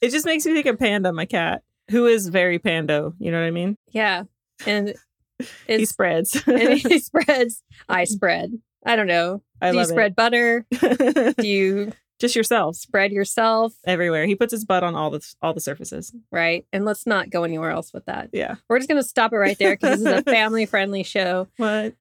It 0.00 0.10
just 0.10 0.24
makes 0.26 0.46
me 0.46 0.54
think 0.54 0.66
of 0.66 0.78
Panda, 0.78 1.12
my 1.12 1.26
cat, 1.26 1.62
who 1.90 2.06
is 2.06 2.28
very 2.28 2.58
Pando. 2.60 3.14
You 3.18 3.32
know 3.32 3.40
what 3.40 3.46
I 3.46 3.50
mean? 3.50 3.76
Yeah. 3.90 4.24
And 4.66 4.94
he 5.66 5.84
spreads. 5.84 6.40
and 6.46 6.78
he 6.78 6.98
spreads, 7.00 7.62
I 7.88 8.04
spread. 8.04 8.52
I 8.86 8.94
don't 8.94 9.08
know. 9.08 9.42
I 9.60 9.72
Do 9.72 9.78
you 9.78 9.84
spread 9.84 10.14
butter? 10.14 10.64
Do 10.70 11.34
you 11.46 11.92
just 12.18 12.34
yourself 12.36 12.76
spread 12.76 13.12
yourself? 13.12 13.74
everywhere. 13.86 14.26
He 14.26 14.34
puts 14.34 14.50
his 14.52 14.64
butt 14.64 14.82
on 14.82 14.94
all 14.94 15.10
the 15.10 15.20
all 15.42 15.54
the 15.54 15.60
surfaces. 15.60 16.12
Right. 16.32 16.66
And 16.72 16.84
let's 16.84 17.06
not 17.06 17.30
go 17.30 17.44
anywhere 17.44 17.70
else 17.70 17.92
with 17.92 18.04
that. 18.06 18.30
Yeah. 18.32 18.56
We're 18.68 18.78
just 18.78 18.88
going 18.88 19.00
to 19.02 19.06
stop 19.08 19.32
it 19.32 19.36
right 19.36 19.58
there 19.58 19.74
because 19.76 20.02
this 20.02 20.12
is 20.12 20.18
a 20.18 20.22
family 20.30 20.66
friendly 20.66 21.02
show. 21.02 21.48
What? 21.56 21.94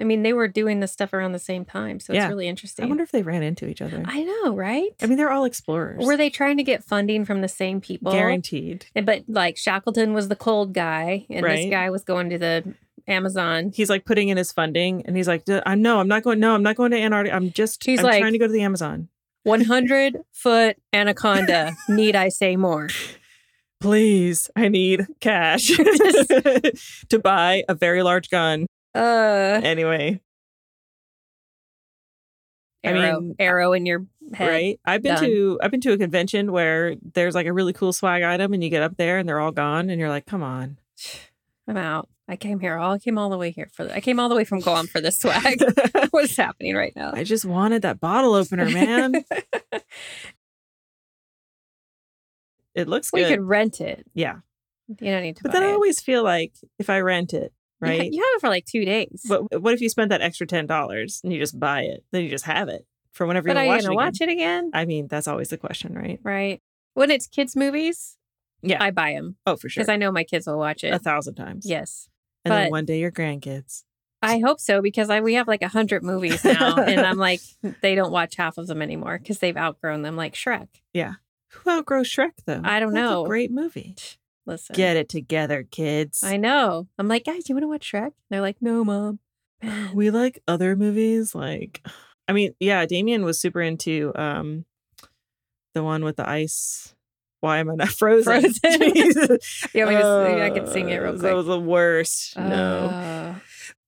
I 0.00 0.04
mean, 0.04 0.22
they 0.22 0.32
were 0.32 0.48
doing 0.48 0.80
this 0.80 0.92
stuff 0.92 1.12
around 1.12 1.32
the 1.32 1.38
same 1.38 1.66
time. 1.66 2.00
So 2.00 2.14
Yeah. 2.14 2.24
it's 2.24 2.30
really 2.30 2.48
interesting. 2.48 2.86
I 2.86 2.88
wonder 2.88 3.02
if 3.02 3.12
they 3.12 3.22
ran 3.22 3.42
into 3.42 3.68
each 3.68 3.82
other. 3.82 4.02
I 4.06 4.22
know, 4.22 4.54
right? 4.56 4.92
I 5.02 5.06
mean, 5.06 5.18
they're 5.18 5.30
all 5.30 5.44
explorers. 5.44 6.02
were 6.06 6.16
they 6.16 6.30
trying 6.30 6.56
to 6.56 6.62
get 6.62 6.82
funding 6.82 7.26
from 7.26 7.42
the 7.42 7.48
same 7.48 7.82
people? 7.82 8.10
guaranteed? 8.10 8.86
But 8.94 9.24
like 9.28 9.58
Shackleton 9.58 10.14
was 10.14 10.28
the 10.28 10.36
cold 10.36 10.72
guy, 10.72 11.26
and 11.28 11.44
Right. 11.44 11.56
this 11.56 11.70
guy 11.70 11.90
was 11.90 12.02
going 12.02 12.30
to 12.30 12.38
the 12.38 12.74
Amazon. 13.08 13.72
He's 13.74 13.88
like 13.90 14.04
putting 14.04 14.28
in 14.28 14.36
his 14.36 14.52
funding, 14.52 15.04
and 15.06 15.16
he's 15.16 15.28
like, 15.28 15.44
"I 15.66 15.74
know, 15.74 16.00
I'm 16.00 16.08
not 16.08 16.22
going. 16.22 16.40
No, 16.40 16.54
I'm 16.54 16.62
not 16.62 16.76
going 16.76 16.90
to 16.92 16.98
Antarctica. 17.00 17.34
I'm 17.34 17.50
just. 17.52 17.84
He's 17.84 18.00
I'm 18.00 18.06
like- 18.06 18.20
trying 18.20 18.32
to 18.32 18.38
go 18.38 18.46
to 18.46 18.52
the 18.52 18.62
Amazon. 18.62 19.08
100 19.44 20.18
foot 20.32 20.76
anaconda. 20.92 21.72
Need 21.88 22.14
I 22.14 22.28
say 22.28 22.56
more? 22.56 22.88
Please, 23.80 24.50
I 24.54 24.68
need 24.68 25.06
cash 25.20 25.68
to 27.08 27.18
buy 27.22 27.64
a 27.66 27.74
very 27.74 28.02
large 28.02 28.28
gun. 28.28 28.66
Uh, 28.94 29.60
Anyway, 29.64 30.20
I 32.84 32.88
arrow, 32.88 33.20
mean, 33.20 33.34
arrow 33.38 33.72
in 33.72 33.86
your 33.86 34.06
head. 34.34 34.48
right? 34.48 34.80
I've 34.84 35.02
been 35.02 35.14
Done. 35.14 35.24
to 35.24 35.58
I've 35.62 35.70
been 35.70 35.80
to 35.82 35.92
a 35.92 35.98
convention 35.98 36.52
where 36.52 36.96
there's 37.14 37.34
like 37.34 37.46
a 37.46 37.52
really 37.52 37.72
cool 37.72 37.92
swag 37.92 38.22
item, 38.22 38.52
and 38.52 38.62
you 38.62 38.70
get 38.70 38.82
up 38.82 38.96
there, 38.98 39.18
and 39.18 39.28
they're 39.28 39.40
all 39.40 39.52
gone, 39.52 39.90
and 39.90 39.98
you're 39.98 40.08
like, 40.10 40.26
"Come 40.26 40.42
on." 40.42 40.76
I'm 41.66 41.76
out. 41.78 42.08
I 42.30 42.36
came 42.36 42.60
here. 42.60 42.76
All 42.78 42.92
I 42.92 42.98
came 42.98 43.18
all 43.18 43.28
the 43.28 43.36
way 43.36 43.50
here 43.50 43.68
for. 43.72 43.90
I 43.92 43.98
came 44.00 44.20
all 44.20 44.28
the 44.28 44.36
way 44.36 44.44
from 44.44 44.60
Guam 44.60 44.86
for 44.86 45.00
this 45.00 45.18
swag. 45.18 45.58
What's 46.12 46.36
happening 46.36 46.76
right 46.76 46.92
now? 46.94 47.10
I 47.12 47.24
just 47.24 47.44
wanted 47.44 47.82
that 47.82 47.98
bottle 47.98 48.34
opener, 48.34 48.70
man. 48.70 49.14
it 52.74 52.88
looks 52.88 53.12
like 53.12 53.20
we 53.22 53.28
good. 53.28 53.38
could 53.38 53.44
rent 53.46 53.80
it. 53.80 54.06
Yeah. 54.14 54.36
You 54.88 55.10
don't 55.12 55.22
need 55.22 55.36
to. 55.36 55.42
But 55.42 55.52
then 55.52 55.62
I 55.62 55.72
always 55.72 56.00
feel 56.00 56.22
like 56.22 56.52
if 56.78 56.88
I 56.90 57.00
rent 57.00 57.32
it, 57.34 57.52
You 57.80 57.88
ha- 57.88 57.92
right? 57.98 58.12
You 58.12 58.22
have 58.22 58.36
it 58.36 58.40
for 58.40 58.48
like 58.48 58.64
two 58.64 58.84
days. 58.84 59.24
But 59.28 59.60
what 59.60 59.74
if 59.74 59.80
you 59.80 59.88
spent 59.88 60.10
that 60.10 60.20
extra 60.20 60.46
ten 60.46 60.66
dollars 60.66 61.20
and 61.24 61.32
you 61.32 61.38
just 61.38 61.58
buy 61.58 61.82
it? 61.82 62.04
Then 62.12 62.22
you 62.24 62.30
just 62.30 62.44
have 62.44 62.68
it 62.68 62.86
for 63.12 63.26
whenever 63.26 63.48
but 63.52 63.60
you 63.60 63.66
want 63.68 63.82
watch, 63.88 63.94
watch 63.96 64.20
it 64.20 64.28
again? 64.28 64.70
I 64.72 64.84
mean, 64.84 65.08
that's 65.08 65.26
always 65.28 65.48
the 65.48 65.58
question, 65.58 65.94
right? 65.94 66.20
Right. 66.22 66.60
When 66.94 67.10
it's 67.10 67.26
kids' 67.26 67.56
movies, 67.56 68.16
Yeah. 68.62 68.82
I 68.82 68.90
buy 68.90 69.12
them 69.14 69.36
Oh, 69.46 69.56
for 69.56 69.68
sure. 69.68 69.80
because 69.82 69.88
I 69.88 69.96
know 69.96 70.10
my 70.12 70.24
kids 70.24 70.46
will 70.46 70.58
watch 70.58 70.84
it 70.84 70.92
a 70.92 70.98
thousand 70.98 71.34
times. 71.36 71.66
Yes, 71.68 72.08
And 72.44 72.52
then 72.52 72.66
but- 72.66 72.70
one 72.70 72.84
day 72.84 73.00
your 73.00 73.12
grandkids. 73.12 73.84
I 74.22 74.38
hope 74.38 74.60
so 74.60 74.82
because 74.82 75.08
I 75.08 75.20
we 75.20 75.32
have 75.34 75.48
like 75.48 75.62
a 75.62 75.68
hundred 75.68 76.02
movies 76.02 76.44
now, 76.44 76.76
and 76.76 77.00
I'm 77.00 77.16
like 77.16 77.40
they 77.80 77.94
don't 77.94 78.12
watch 78.12 78.36
half 78.36 78.58
of 78.58 78.66
them 78.66 78.82
anymore 78.82 79.18
because 79.18 79.38
they've 79.38 79.56
outgrown 79.56 80.02
them, 80.02 80.14
like 80.14 80.34
Shrek. 80.34 80.68
Yeah, 80.92 81.14
who 81.48 81.70
outgrows 81.70 82.06
Shrek 82.06 82.32
though? 82.44 82.60
I 82.62 82.80
don't 82.80 82.92
That's 82.92 83.02
know. 83.10 83.24
A 83.24 83.28
great 83.28 83.50
movie. 83.50 83.96
Listen, 84.44 84.74
Get 84.74 84.96
it 84.98 85.08
together, 85.08 85.66
kids. 85.70 86.22
I 86.22 86.36
know. 86.36 86.88
I'm 86.98 87.08
like, 87.08 87.24
guys, 87.24 87.48
you 87.48 87.54
want 87.54 87.62
to 87.62 87.68
watch 87.68 87.90
Shrek? 87.90 88.12
they're 88.30 88.40
like, 88.42 88.56
no, 88.60 88.84
mom. 88.84 89.20
we 89.94 90.10
like 90.10 90.42
other 90.46 90.76
movies 90.76 91.34
like 91.34 91.86
I 92.28 92.32
mean, 92.32 92.54
yeah, 92.60 92.84
Damien 92.84 93.24
was 93.24 93.40
super 93.40 93.62
into 93.62 94.12
um 94.16 94.66
the 95.72 95.82
one 95.82 96.04
with 96.04 96.16
the 96.16 96.28
ice. 96.28 96.94
Why 97.40 97.58
am 97.58 97.70
I 97.70 97.74
not 97.74 97.88
frozen? 98.00 98.24
Frozen. 98.24 98.60
Want 98.62 98.94
me 98.94 99.12
to 99.12 99.38
s- 99.40 99.66
I 99.74 100.50
can 100.50 100.66
sing 100.66 100.88
it 100.90 100.98
real 100.98 101.08
Uh, 101.08 101.12
quick. 101.12 101.22
That 101.22 101.34
was 101.36 101.46
the 101.46 101.60
worst. 101.60 102.36
no. 102.36 102.86
Uh, 102.86 103.34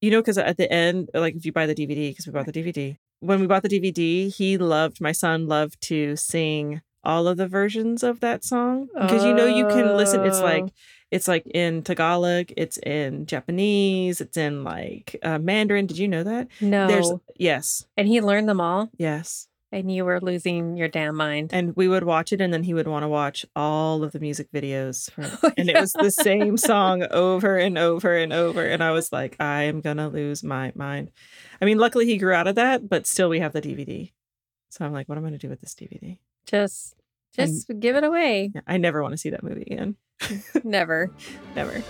You 0.00 0.10
know, 0.10 0.20
because 0.20 0.36
at 0.38 0.56
the 0.56 0.70
end, 0.72 1.10
like 1.14 1.36
if 1.36 1.44
you 1.46 1.52
buy 1.52 1.66
the 1.66 1.74
DVD, 1.74 2.10
because 2.10 2.26
we 2.26 2.32
bought 2.32 2.46
the 2.46 2.52
DVD, 2.52 2.96
when 3.20 3.40
we 3.40 3.46
bought 3.46 3.62
the 3.62 3.68
DVD, 3.68 4.34
he 4.34 4.58
loved, 4.58 5.00
my 5.00 5.12
son 5.12 5.46
loved 5.46 5.80
to 5.82 6.16
sing 6.16 6.80
all 7.04 7.28
of 7.28 7.36
the 7.36 7.46
versions 7.46 8.02
of 8.02 8.18
that 8.20 8.42
song. 8.44 8.88
Because 8.94 9.24
you 9.24 9.32
know, 9.34 9.46
you 9.46 9.66
can 9.68 9.96
listen, 9.96 10.24
it's 10.26 10.40
like, 10.40 10.64
Oh. 10.64 10.70
it's 11.12 11.28
like 11.28 11.46
in 11.46 11.82
Tagalog, 11.82 12.52
it's 12.56 12.78
in 12.78 13.26
Japanese, 13.26 14.20
it's 14.20 14.36
in 14.36 14.64
like 14.64 15.14
uh, 15.22 15.38
Mandarin. 15.38 15.86
Did 15.86 15.98
you 15.98 16.08
know 16.08 16.24
that? 16.24 16.48
no. 16.60 16.86
There's, 16.88 17.12
yes, 17.38 17.84
and 17.96 18.08
he 18.08 18.20
learned 18.20 18.48
them 18.48 18.60
all, 18.60 18.90
yes. 18.98 19.46
And 19.72 19.90
you 19.90 20.04
were 20.04 20.20
losing 20.20 20.76
your 20.76 20.88
damn 20.88 21.16
mind. 21.16 21.50
And 21.52 21.74
we 21.74 21.88
would 21.88 22.04
watch 22.04 22.32
it, 22.32 22.40
and 22.40 22.52
then 22.52 22.62
he 22.62 22.74
would 22.74 22.86
want 22.86 23.02
to 23.02 23.08
watch 23.08 23.46
all 23.56 24.04
of 24.04 24.12
the 24.12 24.20
music 24.20 24.52
videos. 24.52 25.10
Oh, 25.44 25.50
and 25.56 25.68
it 25.70 25.78
was 25.78 25.92
the 25.92 26.10
same 26.10 26.56
song 26.56 27.04
over 27.10 27.56
and 27.56 27.78
over 27.78 28.14
and 28.16 28.32
over. 28.32 28.64
And 28.66 28.82
I 28.82 28.90
was 28.90 29.12
like, 29.12 29.36
I 29.40 29.64
am 29.64 29.80
going 29.80 29.96
to 29.96 30.08
lose 30.08 30.42
my 30.44 30.72
mind. 30.74 31.10
I 31.60 31.64
mean, 31.64 31.78
luckily 31.78 32.06
he 32.06 32.18
grew 32.18 32.34
out 32.34 32.46
of 32.46 32.56
that, 32.56 32.88
but 32.88 33.06
still 33.06 33.28
we 33.28 33.40
have 33.40 33.52
the 33.52 33.62
DVD. 33.62 34.12
So 34.70 34.84
I'm 34.84 34.92
like, 34.92 35.08
what 35.08 35.16
am 35.16 35.24
I 35.24 35.28
going 35.28 35.38
to 35.38 35.46
do 35.46 35.48
with 35.48 35.60
this 35.60 35.74
DVD? 35.74 36.18
Just, 36.44 36.96
just 37.32 37.70
give 37.80 37.96
it 37.96 38.04
away. 38.04 38.52
I 38.66 38.76
never 38.76 39.02
want 39.02 39.12
to 39.12 39.18
see 39.18 39.30
that 39.30 39.42
movie 39.42 39.62
again. 39.62 39.96
Never. 40.64 41.10
Never. 41.56 41.82